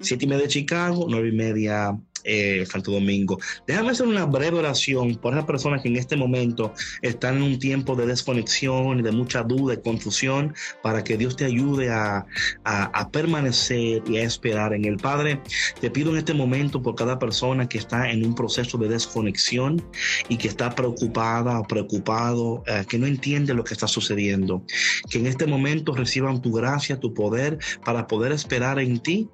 Siete 0.00 0.24
y 0.24 0.28
media 0.28 0.42
de 0.44 0.48
Chicago, 0.48 1.06
nueve 1.08 1.28
y 1.30 1.32
media 1.32 1.98
eh, 2.24 2.64
Santo 2.66 2.90
Domingo. 2.90 3.38
Déjame 3.66 3.90
hacer 3.90 4.06
una 4.06 4.26
breve 4.26 4.58
oración 4.58 5.14
por 5.16 5.34
esas 5.34 5.44
personas 5.44 5.82
que 5.82 5.88
en 5.88 5.96
este 5.96 6.16
momento 6.16 6.72
están 7.02 7.36
en 7.36 7.42
un 7.42 7.58
tiempo 7.58 7.94
de 7.94 8.06
desconexión 8.06 9.02
de 9.02 9.12
mucha 9.12 9.42
duda 9.42 9.74
y 9.74 9.82
confusión 9.82 10.54
para 10.82 11.04
que 11.04 11.16
Dios 11.16 11.36
te 11.36 11.44
ayude 11.44 11.90
a, 11.90 12.26
a, 12.64 13.10
permanecer 13.10 14.02
y 14.08 14.16
a 14.16 14.22
esperar 14.22 14.72
en 14.72 14.84
el 14.84 14.96
Padre. 14.96 15.40
Te 15.80 15.90
pido 15.90 16.10
en 16.10 16.18
este 16.18 16.34
momento 16.34 16.82
por 16.82 16.94
cada 16.94 17.18
persona 17.18 17.68
que 17.68 17.78
está 17.78 18.10
en 18.10 18.24
un 18.24 18.34
proceso 18.34 18.78
de 18.78 18.88
desconexión 18.88 19.82
y 20.28 20.36
que 20.36 20.48
está 20.48 20.74
preocupada 20.74 21.60
o 21.60 21.64
preocupado, 21.64 22.62
eh, 22.66 22.84
que 22.88 22.98
no 22.98 23.06
entiende 23.06 23.54
lo 23.54 23.64
que 23.64 23.74
está 23.74 23.86
sucediendo. 23.86 24.62
Que 25.10 25.18
en 25.18 25.26
este 25.26 25.46
momento 25.46 25.94
reciban 25.94 26.40
tu 26.40 26.52
gracia, 26.52 26.98
tu 26.98 27.12
poder 27.14 27.58
para 27.84 28.06
poder 28.06 28.32
esperar 28.32 28.78
en 28.78 28.98
ti, 29.00 29.28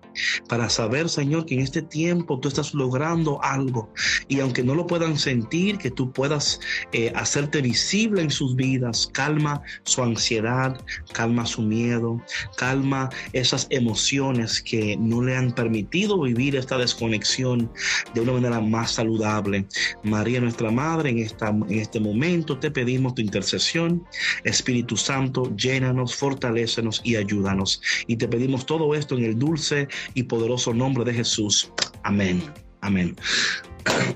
para 0.49 0.68
saber, 0.68 1.09
Señor, 1.09 1.47
que 1.47 1.55
en 1.55 1.61
este 1.61 1.82
tiempo 1.82 2.41
tú 2.41 2.49
estás 2.49 2.74
logrando 2.81 3.43
algo 3.45 3.93
y 4.26 4.41
aunque 4.41 4.62
no 4.62 4.74
lo 4.74 4.87
puedan 4.87 5.18
sentir, 5.18 5.78
que 5.78 5.91
tú 5.91 6.12
puedas 6.12 6.61
eh, 6.93 7.12
hacerte 7.14 7.61
visible 7.61 8.22
en 8.22 8.31
sus 8.31 8.57
vidas, 8.57 9.09
calma 9.12 9.62
su 9.85 10.03
ansiedad, 10.03 10.81
calma 11.12 11.45
su 11.47 11.62
miedo, 11.62 12.20
calma 12.57 13.11
esas 13.33 13.66
emociones 13.70 14.62
que 14.62 14.97
no 14.97 15.22
le 15.22 15.37
han 15.37 15.53
permitido 15.53 16.20
vivir 16.20 16.57
esta 16.57 16.78
desconexión 16.78 17.70
de 18.14 18.20
una 18.22 18.33
manera 18.33 18.61
más 18.61 18.93
saludable. 18.93 19.66
María, 20.03 20.41
nuestra 20.41 20.70
Madre, 20.70 21.11
en, 21.11 21.18
esta, 21.18 21.49
en 21.49 21.78
este 21.78 22.01
momento 22.01 22.59
te 22.59 22.70
pedimos 22.70 23.14
tu 23.14 23.22
intercesión. 23.22 24.05
Espíritu 24.45 24.97
Santo, 24.97 25.55
llénanos, 25.57 26.16
fortalécenos 26.16 27.03
y 27.05 27.16
ayúdanos. 27.16 27.83
Y 28.07 28.16
te 28.16 28.28
pedimos 28.28 28.64
todo 28.64 28.95
esto 28.95 29.18
en 29.18 29.24
el 29.24 29.39
dulce 29.39 29.89
y 30.14 30.22
poderoso 30.22 30.72
nombre 30.72 31.05
de 31.05 31.14
Jesús. 31.14 31.70
Amén. 32.03 32.43
Amén. 32.81 33.16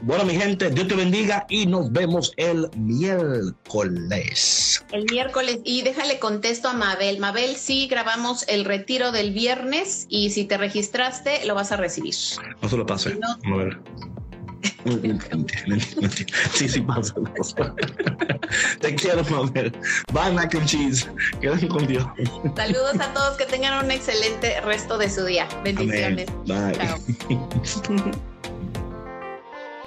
Bueno, 0.03 0.25
mi 0.25 0.35
gente, 0.35 0.71
Dios 0.71 0.89
te 0.89 0.95
bendiga 0.95 1.47
y 1.49 1.67
nos 1.67 1.91
vemos 1.93 2.33
el 2.37 2.69
miércoles. 2.77 4.35
El 4.93 5.07
miércoles. 5.11 5.61
Y 5.65 5.83
déjale 5.83 6.19
contesto 6.19 6.69
a 6.69 6.75
Mabel. 6.75 7.19
Mabel, 7.19 7.57
sí, 7.57 7.87
grabamos 7.89 8.45
el 8.49 8.65
retiro 8.65 9.12
del 9.12 9.33
viernes 9.33 10.07
y 10.09 10.31
si 10.31 10.45
te 10.45 10.59
registraste, 10.59 11.45
lo 11.47 11.55
vas 11.55 11.73
a 11.73 11.77
recibir. 11.77 12.15
No 12.61 12.69
se 12.69 12.77
lo 12.77 12.87
pase. 12.87 13.17
No. 13.17 13.39
A 13.55 13.57
ver. 13.57 13.81
Sí, 16.53 16.69
sí 16.69 16.81
pasa. 16.83 17.15
Te 18.81 18.95
quiero, 18.95 19.23
Mabel. 19.25 19.73
Bye, 20.12 20.33
mac 20.33 20.55
and 20.55 20.67
cheese. 20.67 21.09
Quédate 21.41 21.69
con 21.69 21.87
Dios. 21.87 22.07
Saludos 22.57 23.01
a 23.01 23.12
todos. 23.15 23.37
Que 23.37 23.47
tengan 23.47 23.85
un 23.85 23.91
excelente 23.91 24.61
resto 24.62 24.99
de 24.99 25.11
su 25.11 25.25
día. 25.25 25.49
Bendiciones. 25.65 26.29
Bye. 26.47 26.79